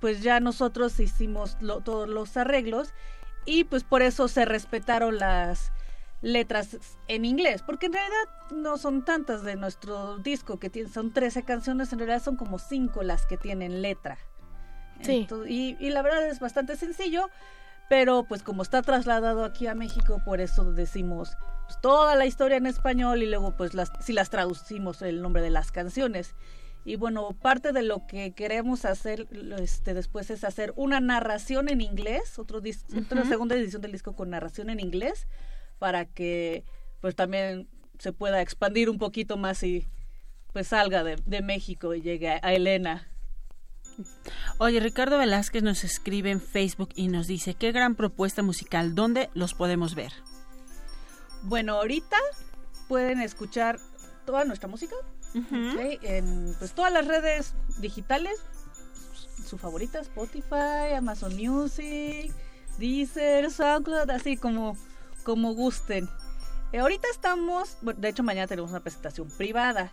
pues 0.00 0.22
ya 0.22 0.38
nosotros 0.38 1.00
hicimos 1.00 1.56
lo- 1.60 1.80
todos 1.80 2.08
los 2.08 2.36
arreglos 2.36 2.94
y 3.46 3.64
pues 3.64 3.82
por 3.82 4.00
eso 4.02 4.28
se 4.28 4.44
respetaron 4.44 5.18
las 5.18 5.72
letras 6.22 6.78
en 7.08 7.24
inglés, 7.24 7.62
porque 7.62 7.86
en 7.86 7.92
realidad 7.94 8.28
no 8.54 8.78
son 8.78 9.04
tantas 9.04 9.42
de 9.42 9.56
nuestro 9.56 10.16
disco, 10.18 10.58
que 10.58 10.70
tiene, 10.70 10.88
son 10.88 11.12
13 11.12 11.42
canciones, 11.42 11.92
en 11.92 11.98
realidad 11.98 12.22
son 12.22 12.36
como 12.36 12.58
5 12.58 13.02
las 13.02 13.26
que 13.26 13.36
tienen 13.36 13.82
letra. 13.82 14.16
Sí. 15.02 15.26
Y, 15.48 15.76
y 15.78 15.90
la 15.90 16.02
verdad 16.02 16.26
es 16.26 16.40
bastante 16.40 16.76
sencillo, 16.76 17.28
pero 17.88 18.24
pues 18.24 18.42
como 18.42 18.62
está 18.62 18.82
trasladado 18.82 19.44
aquí 19.44 19.66
a 19.66 19.74
México, 19.74 20.20
por 20.24 20.40
eso 20.40 20.72
decimos 20.72 21.36
pues, 21.66 21.80
toda 21.80 22.14
la 22.16 22.26
historia 22.26 22.56
en 22.56 22.66
español 22.66 23.22
y 23.22 23.26
luego 23.26 23.56
pues 23.56 23.74
las, 23.74 23.90
si 24.00 24.12
las 24.12 24.30
traducimos 24.30 25.02
el 25.02 25.20
nombre 25.22 25.42
de 25.42 25.50
las 25.50 25.70
canciones. 25.72 26.34
Y 26.86 26.96
bueno, 26.96 27.30
parte 27.32 27.72
de 27.72 27.82
lo 27.82 28.06
que 28.06 28.32
queremos 28.32 28.84
hacer 28.84 29.26
este, 29.58 29.94
después 29.94 30.28
es 30.30 30.44
hacer 30.44 30.74
una 30.76 31.00
narración 31.00 31.70
en 31.70 31.80
inglés, 31.80 32.38
otro 32.38 32.60
dis- 32.60 32.84
otra 33.02 33.22
Ujú. 33.22 33.30
segunda 33.30 33.54
edición 33.56 33.80
del 33.80 33.92
disco 33.92 34.14
con 34.14 34.28
narración 34.30 34.68
en 34.68 34.80
inglés, 34.80 35.26
para 35.78 36.04
que 36.04 36.62
pues 37.00 37.14
también 37.16 37.68
se 37.98 38.12
pueda 38.12 38.42
expandir 38.42 38.90
un 38.90 38.98
poquito 38.98 39.36
más 39.38 39.62
y 39.62 39.88
pues 40.52 40.68
salga 40.68 41.02
de, 41.04 41.16
de 41.24 41.40
México 41.42 41.94
y 41.94 42.02
llegue 42.02 42.38
a 42.42 42.52
Elena. 42.52 43.08
Oye, 44.58 44.80
Ricardo 44.80 45.18
Velázquez 45.18 45.62
nos 45.62 45.84
escribe 45.84 46.30
en 46.30 46.40
Facebook 46.40 46.90
y 46.94 47.08
nos 47.08 47.26
dice, 47.26 47.54
qué 47.54 47.72
gran 47.72 47.94
propuesta 47.94 48.42
musical, 48.42 48.94
¿dónde 48.94 49.30
los 49.34 49.54
podemos 49.54 49.94
ver? 49.94 50.12
Bueno, 51.42 51.74
ahorita 51.74 52.16
pueden 52.88 53.20
escuchar 53.20 53.78
toda 54.24 54.44
nuestra 54.44 54.68
música 54.68 54.94
en 55.34 56.54
pues, 56.58 56.72
todas 56.72 56.92
las 56.92 57.06
redes 57.06 57.54
digitales, 57.78 58.40
su 59.44 59.58
favorita, 59.58 60.00
Spotify, 60.00 60.94
Amazon 60.96 61.36
Music, 61.36 62.32
Deezer, 62.78 63.50
SoundCloud, 63.50 64.10
así 64.10 64.36
como, 64.36 64.76
como 65.24 65.54
gusten. 65.54 66.08
Eh, 66.72 66.78
ahorita 66.78 67.08
estamos, 67.10 67.76
de 67.82 68.08
hecho 68.08 68.22
mañana 68.22 68.46
tenemos 68.46 68.70
una 68.70 68.80
presentación 68.80 69.28
privada 69.28 69.92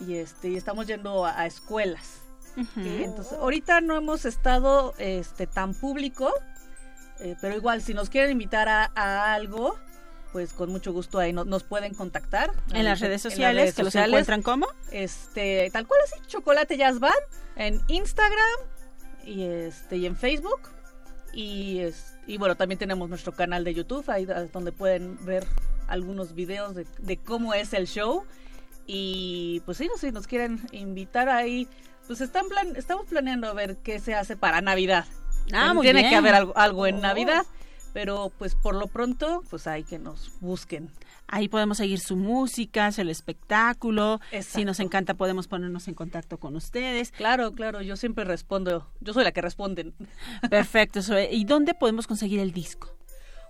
y 0.00 0.16
este 0.16 0.50
y 0.50 0.56
estamos 0.56 0.86
yendo 0.86 1.24
a, 1.24 1.38
a 1.38 1.46
escuelas. 1.46 2.23
Entonces, 2.76 3.32
ahorita 3.34 3.80
no 3.80 3.96
hemos 3.96 4.24
estado 4.24 4.94
este 4.98 5.46
tan 5.46 5.74
público, 5.74 6.32
eh, 7.20 7.36
pero 7.40 7.56
igual 7.56 7.82
si 7.82 7.94
nos 7.94 8.10
quieren 8.10 8.30
invitar 8.32 8.68
a, 8.68 8.90
a 8.94 9.34
algo, 9.34 9.76
pues 10.32 10.52
con 10.52 10.70
mucho 10.70 10.92
gusto 10.92 11.18
ahí 11.18 11.32
no- 11.32 11.44
nos 11.44 11.62
pueden 11.62 11.94
contactar. 11.94 12.50
En 12.72 12.84
las 12.84 13.00
redes 13.00 13.24
En 13.24 13.30
sociales, 13.30 13.62
redes 13.62 13.74
que 13.76 13.82
los 13.84 13.94
encuentran 13.94 14.42
como? 14.42 14.66
Este, 14.90 15.70
tal 15.72 15.86
cual 15.86 16.00
así, 16.04 16.20
Chocolate 16.26 16.76
Jazz 16.76 16.98
Band 17.00 17.14
en 17.56 17.80
Instagram 17.88 18.60
y 19.24 19.42
este 19.44 19.96
y 19.96 20.06
en 20.06 20.16
Facebook. 20.16 20.60
Y, 21.32 21.80
es- 21.80 22.14
y 22.26 22.36
bueno, 22.38 22.56
también 22.56 22.78
tenemos 22.78 23.08
nuestro 23.08 23.32
canal 23.32 23.64
de 23.64 23.74
YouTube, 23.74 24.08
ahí 24.10 24.24
donde 24.52 24.70
pueden 24.72 25.24
ver 25.24 25.44
algunos 25.88 26.34
videos 26.34 26.74
de, 26.74 26.86
de 26.98 27.16
cómo 27.16 27.54
es 27.54 27.72
el 27.74 27.86
show. 27.86 28.24
Y 28.86 29.62
pues 29.64 29.78
sí, 29.78 29.86
no, 29.88 29.96
si 29.96 30.12
nos 30.12 30.26
quieren 30.26 30.60
invitar 30.72 31.28
ahí, 31.28 31.68
pues 32.06 32.20
están 32.20 32.48
plan, 32.48 32.74
estamos 32.76 33.06
planeando 33.06 33.48
a 33.48 33.52
ver 33.54 33.76
qué 33.78 33.98
se 33.98 34.14
hace 34.14 34.36
para 34.36 34.60
Navidad. 34.60 35.04
Ah, 35.52 35.74
muy 35.74 35.84
Tiene 35.84 36.00
bien. 36.00 36.10
que 36.10 36.16
haber 36.16 36.34
algo, 36.34 36.56
algo 36.56 36.86
en 36.86 36.96
Oh. 36.96 37.00
Navidad, 37.00 37.44
pero 37.92 38.32
pues 38.38 38.54
por 38.54 38.74
lo 38.74 38.86
pronto, 38.86 39.42
pues 39.50 39.66
hay 39.66 39.84
que 39.84 39.98
nos 39.98 40.32
busquen. 40.40 40.90
Ahí 41.26 41.48
podemos 41.48 41.78
seguir 41.78 42.00
su 42.00 42.16
música, 42.16 42.90
el 42.98 43.08
espectáculo. 43.08 44.20
Si 44.42 44.64
nos 44.66 44.78
encanta, 44.80 45.14
podemos 45.14 45.48
ponernos 45.48 45.88
en 45.88 45.94
contacto 45.94 46.38
con 46.38 46.54
ustedes. 46.54 47.12
Claro, 47.12 47.52
claro, 47.52 47.80
yo 47.80 47.96
siempre 47.96 48.24
respondo, 48.24 48.90
yo 49.00 49.14
soy 49.14 49.24
la 49.24 49.32
que 49.32 49.40
responden. 49.40 49.94
Perfecto. 50.50 51.02
Zoe. 51.02 51.28
¿Y 51.32 51.44
dónde 51.44 51.72
podemos 51.74 52.06
conseguir 52.06 52.40
el 52.40 52.52
disco? 52.52 52.94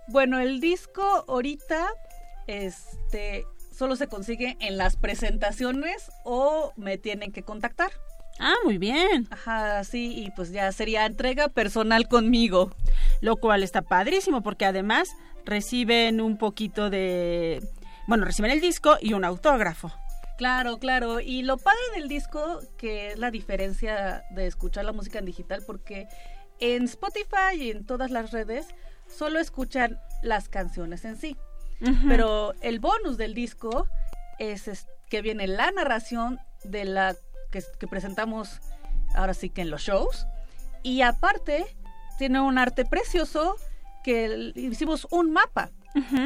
Bueno, 0.07 0.39
el 0.39 0.61
disco 0.61 1.25
ahorita 1.27 1.87
este 2.47 3.45
solo 3.71 3.95
se 3.97 4.07
consigue 4.07 4.55
en 4.61 4.77
las 4.77 4.95
presentaciones 4.95 6.09
o 6.23 6.71
me 6.77 6.97
tienen 6.97 7.31
que 7.33 7.43
contactar. 7.43 7.91
Ah, 8.39 8.55
muy 8.63 8.77
bien. 8.77 9.27
Ajá, 9.31 9.83
sí, 9.83 10.13
y 10.25 10.31
pues 10.31 10.51
ya 10.51 10.71
sería 10.71 11.05
entrega 11.05 11.47
personal 11.47 12.07
conmigo. 12.07 12.71
Lo 13.21 13.37
cual 13.37 13.63
está 13.63 13.81
padrísimo 13.81 14.41
porque 14.41 14.65
además 14.65 15.09
reciben 15.45 16.21
un 16.21 16.37
poquito 16.37 16.89
de... 16.89 17.61
Bueno, 18.07 18.25
reciben 18.25 18.51
el 18.51 18.61
disco 18.61 18.97
y 19.01 19.13
un 19.13 19.23
autógrafo. 19.23 19.91
Claro, 20.37 20.77
claro. 20.79 21.21
Y 21.21 21.43
lo 21.43 21.57
padre 21.57 21.79
del 21.95 22.09
disco, 22.09 22.59
que 22.77 23.11
es 23.11 23.17
la 23.17 23.31
diferencia 23.31 24.23
de 24.31 24.47
escuchar 24.47 24.85
la 24.85 24.91
música 24.91 25.19
en 25.19 25.25
digital, 25.25 25.63
porque 25.65 26.07
en 26.59 26.83
Spotify 26.83 27.55
y 27.57 27.71
en 27.71 27.85
todas 27.85 28.11
las 28.11 28.31
redes 28.31 28.67
solo 29.07 29.39
escuchan 29.39 29.99
las 30.21 30.49
canciones 30.49 31.05
en 31.05 31.15
sí. 31.15 31.37
Pero 32.07 32.53
el 32.61 32.79
bonus 32.79 33.17
del 33.17 33.33
disco 33.33 33.87
es, 34.39 34.67
es 34.67 34.87
que 35.09 35.21
viene 35.21 35.47
la 35.47 35.71
narración 35.71 36.39
de 36.63 36.85
la 36.85 37.15
que, 37.51 37.63
que 37.79 37.87
presentamos 37.87 38.59
ahora 39.15 39.33
sí 39.33 39.49
que 39.49 39.61
en 39.61 39.69
los 39.69 39.81
shows. 39.81 40.27
Y 40.83 41.01
aparte, 41.01 41.65
tiene 42.17 42.39
un 42.41 42.57
arte 42.57 42.85
precioso 42.85 43.55
que 44.03 44.51
hicimos 44.55 45.07
un 45.09 45.31
mapa, 45.31 45.71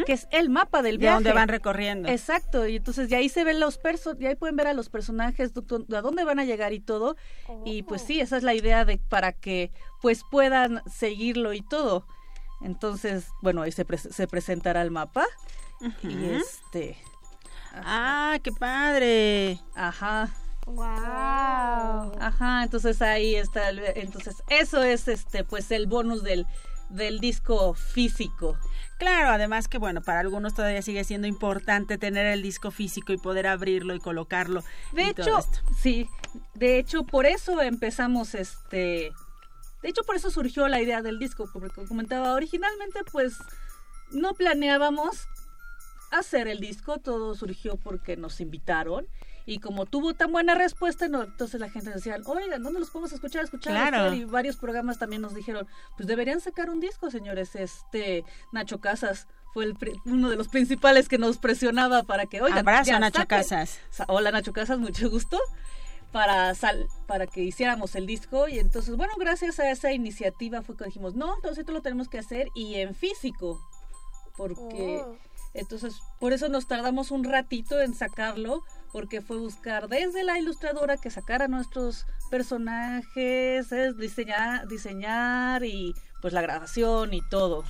que 0.06 0.12
es 0.14 0.28
el 0.32 0.50
mapa 0.50 0.82
del 0.82 0.96
De 0.96 1.02
viaje. 1.02 1.16
donde 1.16 1.32
van 1.32 1.48
recorriendo. 1.48 2.10
Exacto, 2.10 2.68
y 2.68 2.76
entonces 2.76 3.08
de 3.10 3.16
ahí 3.16 3.30
se 3.30 3.44
ven 3.46 3.60
los 3.62 3.78
perso 3.78 4.16
y 4.20 4.26
ahí 4.26 4.36
pueden 4.36 4.58
ver 4.58 4.68
a 4.68 4.74
los 4.74 4.90
personajes, 4.90 5.54
a 5.56 6.02
dónde 6.02 6.24
van 6.26 6.40
a 6.40 6.44
llegar 6.44 6.74
y 6.74 6.82
todo. 6.82 7.16
Y 7.64 7.84
pues 7.84 8.02
sí, 8.02 8.20
esa 8.20 8.36
es 8.36 8.44
la 8.44 8.54
idea 8.54 8.84
de 8.84 8.98
para 8.98 9.32
que 9.32 9.72
pues 10.02 10.24
puedan 10.30 10.82
seguirlo 10.92 11.54
y 11.54 11.62
todo. 11.62 12.06
Entonces, 12.62 13.28
bueno, 13.42 13.62
ahí 13.62 13.72
se, 13.72 13.86
se 13.98 14.28
presentará 14.28 14.82
el 14.82 14.92
mapa. 14.92 15.26
Y 16.04 16.26
este. 16.26 16.98
Ah, 17.74 18.38
qué 18.44 18.52
padre. 18.52 19.60
Ajá. 19.76 20.30
Wow. 20.76 22.14
Ajá, 22.20 22.64
entonces 22.64 23.02
ahí 23.02 23.36
está. 23.36 23.70
el- 23.70 23.80
entonces, 23.96 24.44
eso 24.50 24.84
es 24.84 25.08
este, 25.08 25.44
pues 25.44 25.72
el 25.72 25.88
bonus 25.88 26.24
del, 26.24 26.46
del 26.90 27.20
disco 27.20 27.74
físico. 27.74 28.58
Claro, 28.98 29.30
además 29.30 29.68
que 29.68 29.78
bueno, 29.78 30.02
para 30.02 30.20
algunos 30.20 30.54
todavía 30.54 30.82
sigue 30.82 31.04
siendo 31.04 31.28
importante 31.28 31.98
tener 31.98 32.26
el 32.26 32.42
disco 32.42 32.70
físico 32.72 33.14
y 33.14 33.18
poder 33.18 33.48
abrirlo 33.48 33.96
y 33.96 34.00
colocarlo. 34.00 34.64
De 34.94 35.04
y 35.04 35.14
todo 35.14 35.26
hecho, 35.28 35.40
esto. 35.40 35.60
sí, 35.82 36.10
de 36.56 36.78
hecho, 36.80 37.04
por 37.06 37.26
eso 37.26 37.62
empezamos 37.62 38.36
este. 38.36 39.12
De 39.82 39.88
hecho, 39.90 40.04
por 40.04 40.18
eso 40.18 40.30
surgió 40.30 40.68
la 40.68 40.82
idea 40.82 41.02
del 41.02 41.20
disco, 41.20 41.50
como 41.52 41.70
como 41.70 41.88
comentaba, 41.88 42.34
originalmente 42.34 43.00
pues 43.12 43.38
no 44.12 44.34
planeábamos 44.34 45.28
hacer 46.12 46.48
el 46.48 46.60
disco, 46.60 46.98
todo 46.98 47.34
surgió 47.36 47.78
porque 47.78 48.18
nos 48.18 48.42
invitaron 48.42 49.08
y 49.50 49.60
como 49.60 49.86
tuvo 49.86 50.14
tan 50.14 50.32
buena 50.32 50.54
respuesta, 50.54 51.08
no, 51.08 51.24
entonces 51.24 51.60
la 51.60 51.70
gente 51.70 51.90
decía, 51.90 52.18
oigan, 52.26 52.62
¿dónde 52.62 52.80
los 52.80 52.90
podemos 52.92 53.12
escuchar? 53.14 53.44
Escuchar, 53.44 53.74
Claro. 53.74 53.98
escuchar?". 54.06 54.18
y 54.18 54.26
varios 54.26 54.58
programas 54.58 55.00
también 55.00 55.22
nos 55.24 55.34
dijeron, 55.34 55.68
pues 55.98 56.08
deberían 56.08 56.40
sacar 56.40 56.70
un 56.70 56.80
disco, 56.80 57.10
señores, 57.10 57.56
este 57.56 58.24
Nacho 58.52 58.80
Casas 58.80 59.28
fue 59.54 59.66
el 59.66 59.74
pri- 59.76 60.00
uno 60.06 60.30
de 60.30 60.36
los 60.36 60.48
principales 60.50 61.08
que 61.10 61.18
nos 61.18 61.40
presionaba 61.40 62.04
para 62.04 62.28
que, 62.28 62.42
oigan, 62.42 62.60
Abrazo, 62.60 62.92
ya, 62.92 63.00
Nacho 63.00 63.22
saquen". 63.22 63.38
Casas. 63.40 63.80
Sa- 63.90 64.06
Hola 64.08 64.32
Nacho 64.32 64.54
Casas, 64.54 64.78
mucho 64.78 65.10
gusto. 65.10 65.40
Para, 66.12 66.56
sal, 66.56 66.88
para 67.08 67.28
que 67.28 67.42
hiciéramos 67.42 67.94
el 67.96 68.08
disco 68.08 68.48
y 68.48 68.58
entonces, 68.58 68.96
bueno, 68.98 69.14
gracias 69.20 69.60
a 69.60 69.70
esa 69.70 69.92
iniciativa 69.92 70.64
fue 70.64 70.76
que 70.76 70.86
dijimos, 70.86 71.14
no, 71.16 71.36
entonces 71.36 71.60
esto 71.60 71.72
lo 71.72 71.82
tenemos 71.84 72.08
que 72.10 72.18
hacer 72.18 72.48
y 72.56 72.76
en 72.76 72.96
físico, 72.96 73.60
porque 74.36 75.04
Oh. 75.06 75.16
Entonces 75.54 75.96
por 76.20 76.34
eso 76.34 76.50
nos 76.50 76.68
tardamos 76.68 77.12
un 77.12 77.24
ratito 77.24 77.82
en 77.82 77.94
sacarlo, 77.94 78.64
porque 78.92 79.22
fue 79.22 79.38
buscar 79.38 79.88
desde 79.88 80.24
la 80.24 80.40
ilustradora 80.40 80.98
que 80.98 81.10
sacara 81.10 81.48
nuestros 81.48 82.06
personajes, 82.30 83.72
es 83.72 83.98
diseñar, 83.98 84.68
diseñar 84.68 85.64
y 85.64 85.94
pues 86.22 86.34
la 86.34 86.42
grabación 86.42 87.14
y 87.14 87.22
todo. 87.30 87.64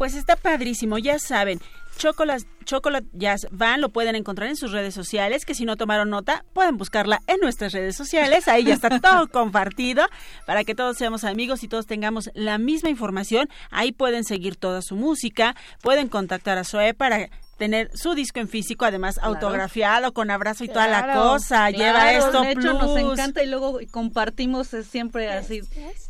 Pues 0.00 0.14
está 0.14 0.34
padrísimo, 0.34 0.96
ya 0.96 1.18
saben. 1.18 1.60
Chocolate, 1.98 2.46
Chocolate 2.64 3.06
Jazz 3.12 3.46
Van 3.50 3.82
lo 3.82 3.90
pueden 3.90 4.16
encontrar 4.16 4.48
en 4.48 4.56
sus 4.56 4.72
redes 4.72 4.94
sociales, 4.94 5.44
que 5.44 5.54
si 5.54 5.66
no 5.66 5.76
tomaron 5.76 6.08
nota, 6.08 6.46
pueden 6.54 6.78
buscarla 6.78 7.20
en 7.26 7.38
nuestras 7.42 7.74
redes 7.74 7.96
sociales. 7.96 8.48
Ahí 8.48 8.64
ya 8.64 8.72
está 8.72 8.98
todo 9.02 9.28
compartido 9.28 10.06
para 10.46 10.64
que 10.64 10.74
todos 10.74 10.96
seamos 10.96 11.24
amigos 11.24 11.62
y 11.64 11.68
todos 11.68 11.86
tengamos 11.86 12.30
la 12.32 12.56
misma 12.56 12.88
información. 12.88 13.50
Ahí 13.70 13.92
pueden 13.92 14.24
seguir 14.24 14.56
toda 14.56 14.80
su 14.80 14.96
música, 14.96 15.54
pueden 15.82 16.08
contactar 16.08 16.56
a 16.56 16.64
Zoe 16.64 16.94
para 16.94 17.28
tener 17.60 17.90
su 17.94 18.14
disco 18.14 18.40
en 18.40 18.48
físico, 18.48 18.86
además 18.86 19.16
Claro. 19.16 19.34
autografiado 19.34 20.12
con 20.14 20.30
abrazo 20.30 20.64
y 20.64 20.68
toda 20.68 20.88
la 20.88 21.04
Claro, 21.04 21.20
cosa. 21.20 21.70
Lleva 21.70 22.10
esto 22.14 22.40
De 22.40 22.52
hecho, 22.52 22.72
nos 22.72 22.98
plus. 22.98 23.12
encanta 23.12 23.42
y 23.44 23.46
luego 23.48 23.78
compartimos 23.90 24.68
siempre 24.90 25.30
así 25.30 25.60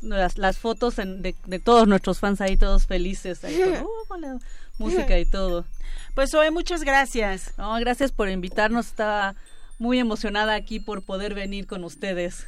las, 0.01 0.39
las 0.39 0.59
fotos 0.59 1.01
en- 1.01 1.23
de, 1.23 1.35
de 1.47 1.59
todos 1.59 1.89
nuestros 1.89 2.21
fans 2.21 2.41
ahí, 2.41 2.57
todos 2.57 2.87
felices, 2.87 3.43
ahí 3.45 3.59
con, 3.61 3.69
uh, 3.83 3.89
con 4.07 4.21
la 4.21 4.39
música 4.79 5.19
y 5.19 5.25
todo. 5.27 5.65
Pues 6.15 6.31
Zoe, 6.31 6.53
muchas 6.53 6.85
gracias. 6.85 7.53
No, 7.59 7.75
gracias 7.81 8.13
por 8.13 8.29
invitarnos, 8.29 8.87
está 8.87 9.35
muy 9.79 9.99
emocionada 9.99 10.55
aquí 10.55 10.79
por 10.79 11.03
poder 11.03 11.35
venir 11.35 11.67
con 11.67 11.83
ustedes. 11.83 12.47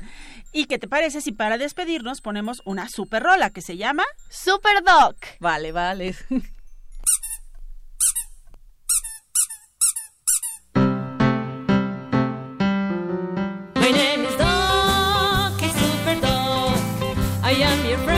¿Y 0.53 0.67
qué 0.67 0.79
te 0.79 0.87
parece 0.87 1.21
si 1.21 1.33
para 1.33 1.59
despedirnos 1.59 2.21
ponemos 2.21 2.63
una 2.65 2.89
super 2.89 3.23
rola 3.25 3.51
que 3.51 3.63
se 3.63 3.77
llama 3.77 4.05
Super 4.31 4.85
Doc? 4.85 5.17
Vale, 5.41 5.73
vale. 5.73 6.15
am 17.63 17.87
your 17.87 17.99
friend, 17.99 18.12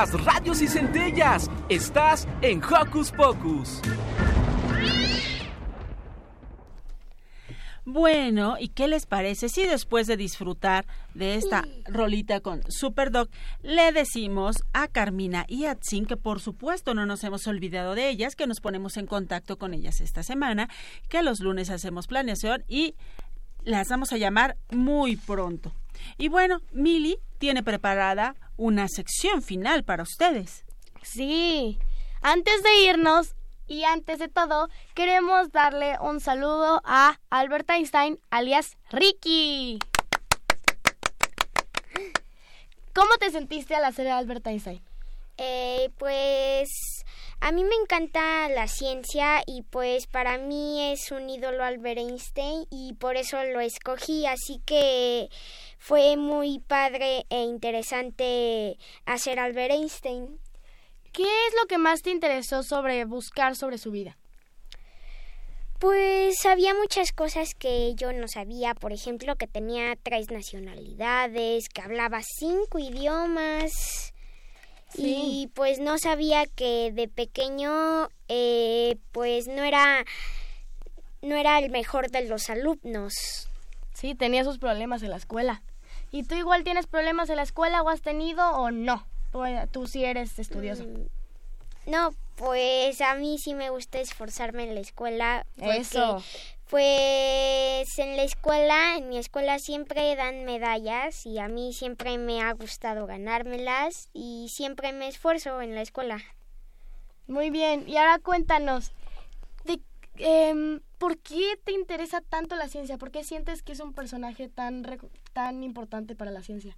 Chispas, 0.00 0.24
radios 0.24 0.62
y 0.62 0.68
centellas. 0.68 1.50
Estás 1.68 2.26
en 2.40 2.62
Hocus 2.62 3.10
Pocus. 3.12 3.80
Bueno, 7.84 8.56
¿y 8.58 8.68
qué 8.68 8.88
les 8.88 9.06
parece 9.06 9.48
si 9.48 9.66
después 9.66 10.06
de 10.06 10.16
disfrutar 10.16 10.86
de 11.14 11.34
esta 11.34 11.66
rolita 11.86 12.40
con 12.40 12.62
Superdog 12.70 13.28
le 13.62 13.90
decimos 13.92 14.56
a 14.72 14.86
Carmina 14.86 15.44
y 15.48 15.64
a 15.64 15.74
Tzin 15.74 16.06
que 16.06 16.16
por 16.16 16.40
supuesto 16.40 16.94
no 16.94 17.04
nos 17.04 17.24
hemos 17.24 17.46
olvidado 17.46 17.94
de 17.94 18.08
ellas, 18.08 18.36
que 18.36 18.46
nos 18.46 18.60
ponemos 18.60 18.96
en 18.96 19.06
contacto 19.06 19.58
con 19.58 19.74
ellas 19.74 20.00
esta 20.00 20.22
semana, 20.22 20.68
que 21.08 21.22
los 21.22 21.40
lunes 21.40 21.68
hacemos 21.68 22.06
planeación 22.06 22.64
y 22.68 22.94
las 23.64 23.88
vamos 23.88 24.12
a 24.12 24.18
llamar 24.18 24.56
muy 24.70 25.16
pronto. 25.16 25.72
Y 26.16 26.28
bueno, 26.28 26.60
Mili 26.72 27.18
tiene 27.38 27.62
preparada 27.62 28.36
una 28.60 28.88
sección 28.88 29.42
final 29.42 29.84
para 29.84 30.02
ustedes. 30.02 30.64
Sí. 31.02 31.78
Antes 32.20 32.62
de 32.62 32.84
irnos 32.84 33.34
y 33.66 33.84
antes 33.84 34.18
de 34.18 34.28
todo, 34.28 34.68
queremos 34.94 35.50
darle 35.50 35.96
un 36.00 36.20
saludo 36.20 36.82
a 36.84 37.18
Albert 37.30 37.70
Einstein, 37.70 38.20
alias 38.30 38.76
Ricky. 38.90 39.78
¿Cómo 42.94 43.16
te 43.18 43.30
sentiste 43.30 43.74
al 43.74 43.84
hacer 43.84 44.08
Albert 44.08 44.46
Einstein? 44.46 44.82
Eh, 45.38 45.90
pues 45.96 46.68
a 47.40 47.52
mí 47.52 47.64
me 47.64 47.74
encanta 47.74 48.50
la 48.50 48.68
ciencia 48.68 49.42
y 49.46 49.62
pues 49.62 50.06
para 50.06 50.36
mí 50.36 50.92
es 50.92 51.10
un 51.10 51.30
ídolo 51.30 51.64
Albert 51.64 51.96
Einstein 51.96 52.66
y 52.70 52.92
por 52.92 53.16
eso 53.16 53.42
lo 53.44 53.60
escogí, 53.60 54.26
así 54.26 54.60
que 54.66 55.30
fue 55.80 56.18
muy 56.18 56.58
padre 56.58 57.24
e 57.30 57.42
interesante 57.42 58.76
hacer 59.06 59.40
Albert 59.40 59.72
Einstein. 59.72 60.38
¿Qué 61.10 61.22
es 61.22 61.54
lo 61.58 61.66
que 61.66 61.78
más 61.78 62.02
te 62.02 62.10
interesó 62.10 62.62
sobre 62.62 63.06
buscar 63.06 63.56
sobre 63.56 63.78
su 63.78 63.90
vida? 63.90 64.18
Pues 65.78 66.44
había 66.44 66.74
muchas 66.74 67.12
cosas 67.12 67.54
que 67.54 67.94
yo 67.94 68.12
no 68.12 68.28
sabía, 68.28 68.74
por 68.74 68.92
ejemplo, 68.92 69.36
que 69.36 69.46
tenía 69.46 69.96
tres 69.96 70.30
nacionalidades, 70.30 71.70
que 71.70 71.80
hablaba 71.80 72.20
cinco 72.22 72.78
idiomas. 72.78 74.12
Y 74.94 75.50
pues 75.54 75.78
no 75.78 75.96
sabía 75.96 76.44
que 76.44 76.92
de 76.92 77.08
pequeño 77.08 78.10
eh, 78.28 78.98
pues 79.12 79.48
no 79.48 79.64
era 79.64 80.04
no 81.22 81.36
era 81.36 81.58
el 81.58 81.70
mejor 81.70 82.10
de 82.10 82.28
los 82.28 82.50
alumnos. 82.50 83.48
Sí, 83.94 84.14
tenía 84.14 84.44
sus 84.44 84.58
problemas 84.58 85.02
en 85.02 85.10
la 85.10 85.16
escuela. 85.16 85.62
¿Y 86.10 86.24
tú 86.24 86.34
igual 86.34 86.64
tienes 86.64 86.86
problemas 86.86 87.30
en 87.30 87.36
la 87.36 87.42
escuela 87.42 87.82
o 87.82 87.88
has 87.88 88.02
tenido 88.02 88.50
o 88.52 88.70
no? 88.70 89.06
Tú, 89.32 89.42
tú 89.70 89.86
sí 89.86 90.04
eres 90.04 90.38
estudioso. 90.38 90.84
Mm, 90.84 91.90
No, 91.90 92.10
pues 92.36 93.00
a 93.00 93.14
mí 93.14 93.38
sí 93.38 93.54
me 93.54 93.70
gusta 93.70 93.98
esforzarme 94.00 94.64
en 94.64 94.74
la 94.74 94.80
escuela. 94.80 95.46
porque, 95.56 95.76
Eso. 95.78 96.22
Pues 96.68 97.98
en 97.98 98.16
la 98.16 98.22
escuela, 98.22 98.96
en 98.96 99.08
mi 99.08 99.18
escuela 99.18 99.58
siempre 99.58 100.14
dan 100.14 100.44
medallas 100.44 101.26
y 101.26 101.38
a 101.38 101.48
mí 101.48 101.72
siempre 101.72 102.16
me 102.16 102.42
ha 102.42 102.52
gustado 102.52 103.06
ganármelas 103.06 104.08
y 104.12 104.48
siempre 104.50 104.92
me 104.92 105.08
esfuerzo 105.08 105.60
en 105.62 105.74
la 105.74 105.82
escuela. 105.82 106.22
Muy 107.26 107.50
bien, 107.50 107.88
y 107.88 107.96
ahora 107.96 108.18
cuéntanos, 108.20 108.92
de, 109.64 109.80
em, 110.18 110.80
¿por 110.98 111.18
qué 111.18 111.58
te 111.64 111.72
interesa 111.72 112.20
tanto 112.20 112.54
la 112.56 112.68
ciencia? 112.68 112.98
¿Por 112.98 113.10
qué 113.10 113.24
sientes 113.24 113.62
que 113.62 113.72
es 113.72 113.80
un 113.80 113.92
personaje 113.92 114.48
tan, 114.48 114.84
tan 115.32 115.62
importante 115.62 116.14
para 116.14 116.30
la 116.30 116.42
ciencia? 116.42 116.76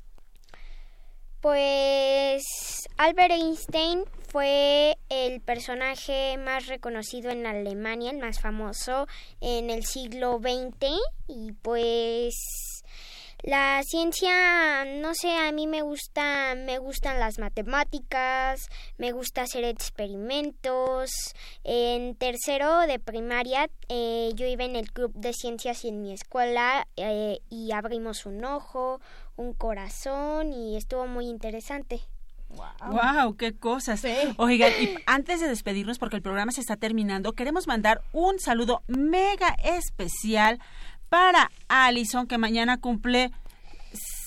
Pues 1.40 2.44
Albert 2.98 3.32
Einstein 3.32 4.04
fue 4.28 4.96
el 5.08 5.40
personaje 5.40 6.38
más 6.38 6.68
reconocido 6.68 7.30
en 7.30 7.46
Alemania, 7.46 8.12
el 8.12 8.18
más 8.18 8.40
famoso 8.40 9.08
en 9.40 9.68
el 9.68 9.84
siglo 9.84 10.38
XX 10.40 11.00
y 11.26 11.52
pues 11.62 12.71
la 13.42 13.82
ciencia, 13.82 14.84
no 14.84 15.14
sé, 15.14 15.36
a 15.36 15.50
mí 15.50 15.66
me 15.66 15.82
gusta, 15.82 16.54
me 16.54 16.78
gustan 16.78 17.18
las 17.18 17.40
matemáticas, 17.40 18.68
me 18.98 19.10
gusta 19.10 19.42
hacer 19.42 19.64
experimentos. 19.64 21.10
En 21.64 22.14
tercero 22.14 22.80
de 22.80 23.00
primaria 23.00 23.68
eh, 23.88 24.30
yo 24.34 24.46
iba 24.46 24.64
en 24.64 24.76
el 24.76 24.92
club 24.92 25.12
de 25.14 25.32
ciencias 25.32 25.84
en 25.84 26.02
mi 26.02 26.12
escuela 26.12 26.86
eh, 26.96 27.40
y 27.50 27.72
abrimos 27.72 28.26
un 28.26 28.44
ojo, 28.44 29.00
un 29.34 29.54
corazón 29.54 30.52
y 30.52 30.76
estuvo 30.76 31.08
muy 31.08 31.26
interesante. 31.26 32.00
Wow, 32.86 33.36
qué 33.36 33.54
cosas. 33.54 34.04
Oigan, 34.36 34.72
y 34.80 34.94
antes 35.06 35.40
de 35.40 35.48
despedirnos, 35.48 35.98
porque 35.98 36.16
el 36.16 36.22
programa 36.22 36.52
se 36.52 36.60
está 36.60 36.76
terminando, 36.76 37.32
queremos 37.32 37.66
mandar 37.66 38.02
un 38.12 38.38
saludo 38.38 38.82
mega 38.86 39.56
especial 39.64 40.60
para 41.12 41.50
Alison, 41.68 42.26
que 42.26 42.38
mañana 42.38 42.80
cumple 42.80 43.32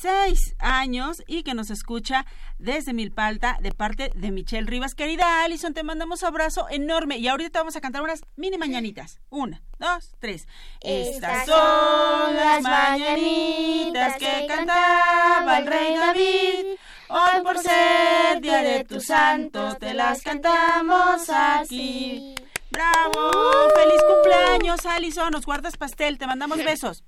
seis 0.01 0.55
años 0.59 1.23
y 1.25 1.41
que 1.41 1.55
nos 1.55 1.71
escucha 1.71 2.27
desde 2.59 2.93
Milpalta 2.93 3.57
de 3.59 3.71
parte 3.71 4.11
de 4.13 4.29
Michelle 4.29 4.67
Rivas. 4.67 4.93
Querida 4.93 5.43
Alison, 5.43 5.73
te 5.73 5.81
mandamos 5.81 6.23
abrazo 6.23 6.67
enorme 6.69 7.17
y 7.17 7.27
ahorita 7.27 7.49
te 7.49 7.57
vamos 7.57 7.75
a 7.75 7.81
cantar 7.81 8.03
unas 8.03 8.21
mini 8.36 8.59
mañanitas. 8.59 9.19
Una, 9.31 9.63
dos, 9.79 10.11
tres. 10.19 10.47
Estas 10.79 11.47
son 11.47 12.36
las 12.36 12.61
mañanitas 12.61 14.17
que 14.17 14.45
cantaba 14.47 15.57
el 15.57 15.65
rey 15.65 15.95
David. 15.95 16.65
Hoy 17.09 17.41
por 17.41 17.57
ser 17.57 18.41
día 18.41 18.61
de 18.61 18.83
tu 18.83 19.01
santo 19.01 19.75
te 19.77 19.95
las 19.95 20.21
cantamos 20.21 21.31
aquí. 21.31 22.36
¡Bravo! 22.76 23.69
¡Feliz 23.73 24.01
cumpleaños, 24.03 24.86
Alison! 24.86 25.32
Nos 25.32 25.45
guardas 25.45 25.78
pastel, 25.78 26.17
te 26.17 26.28
mandamos 26.28 26.57
besos. 26.65 27.05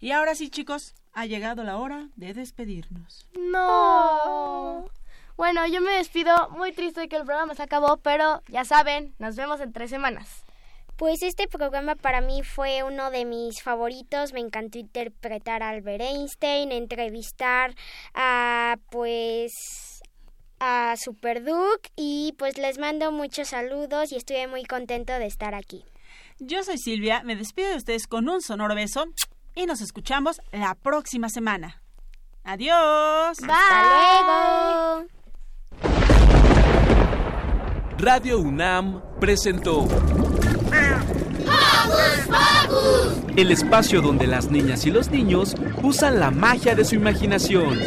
Y 0.00 0.12
ahora 0.12 0.34
sí, 0.34 0.48
chicos, 0.48 0.94
ha 1.12 1.26
llegado 1.26 1.62
la 1.62 1.76
hora 1.76 2.08
de 2.16 2.32
despedirnos. 2.32 3.28
No. 3.38 4.86
Bueno, 5.36 5.66
yo 5.66 5.82
me 5.82 5.92
despido 5.92 6.48
muy 6.50 6.72
triste 6.72 7.02
de 7.02 7.08
que 7.08 7.16
el 7.16 7.24
programa 7.24 7.54
se 7.54 7.62
acabó, 7.62 7.98
pero 7.98 8.42
ya 8.48 8.64
saben, 8.64 9.14
nos 9.18 9.36
vemos 9.36 9.60
en 9.60 9.72
tres 9.72 9.90
semanas. 9.90 10.44
Pues 10.96 11.22
este 11.22 11.46
programa 11.46 11.94
para 11.94 12.20
mí 12.20 12.42
fue 12.42 12.82
uno 12.82 13.10
de 13.10 13.24
mis 13.24 13.62
favoritos. 13.62 14.32
Me 14.32 14.40
encantó 14.40 14.78
interpretar 14.78 15.62
a 15.62 15.68
Albert 15.68 16.00
Einstein, 16.00 16.72
entrevistar 16.72 17.74
a 18.14 18.78
pues 18.90 19.52
a 20.60 20.94
Super 20.96 21.44
Duke 21.44 21.90
y 21.96 22.34
pues 22.38 22.58
les 22.58 22.78
mando 22.78 23.12
muchos 23.12 23.48
saludos 23.48 24.12
y 24.12 24.16
estoy 24.16 24.46
muy 24.46 24.64
contento 24.64 25.12
de 25.12 25.26
estar 25.26 25.54
aquí. 25.54 25.84
Yo 26.38 26.62
soy 26.62 26.78
Silvia, 26.78 27.22
me 27.24 27.36
despido 27.36 27.70
de 27.70 27.76
ustedes 27.76 28.06
con 28.06 28.28
un 28.28 28.40
sonoro 28.40 28.74
beso 28.74 29.06
y 29.54 29.66
nos 29.66 29.80
escuchamos 29.80 30.40
la 30.52 30.74
próxima 30.74 31.28
semana. 31.28 31.82
Adiós. 32.44 33.38
Hasta 33.42 33.82
luego. 33.82 35.08
Radio 37.98 38.38
UNAM 38.38 39.02
presentó 39.18 39.88
el 43.36 43.50
espacio 43.50 44.00
donde 44.00 44.26
las 44.26 44.50
niñas 44.50 44.86
y 44.86 44.90
los 44.90 45.10
niños 45.10 45.56
usan 45.82 46.20
la 46.20 46.30
magia 46.30 46.74
de 46.74 46.84
su 46.84 46.94
imaginación. 46.94 47.78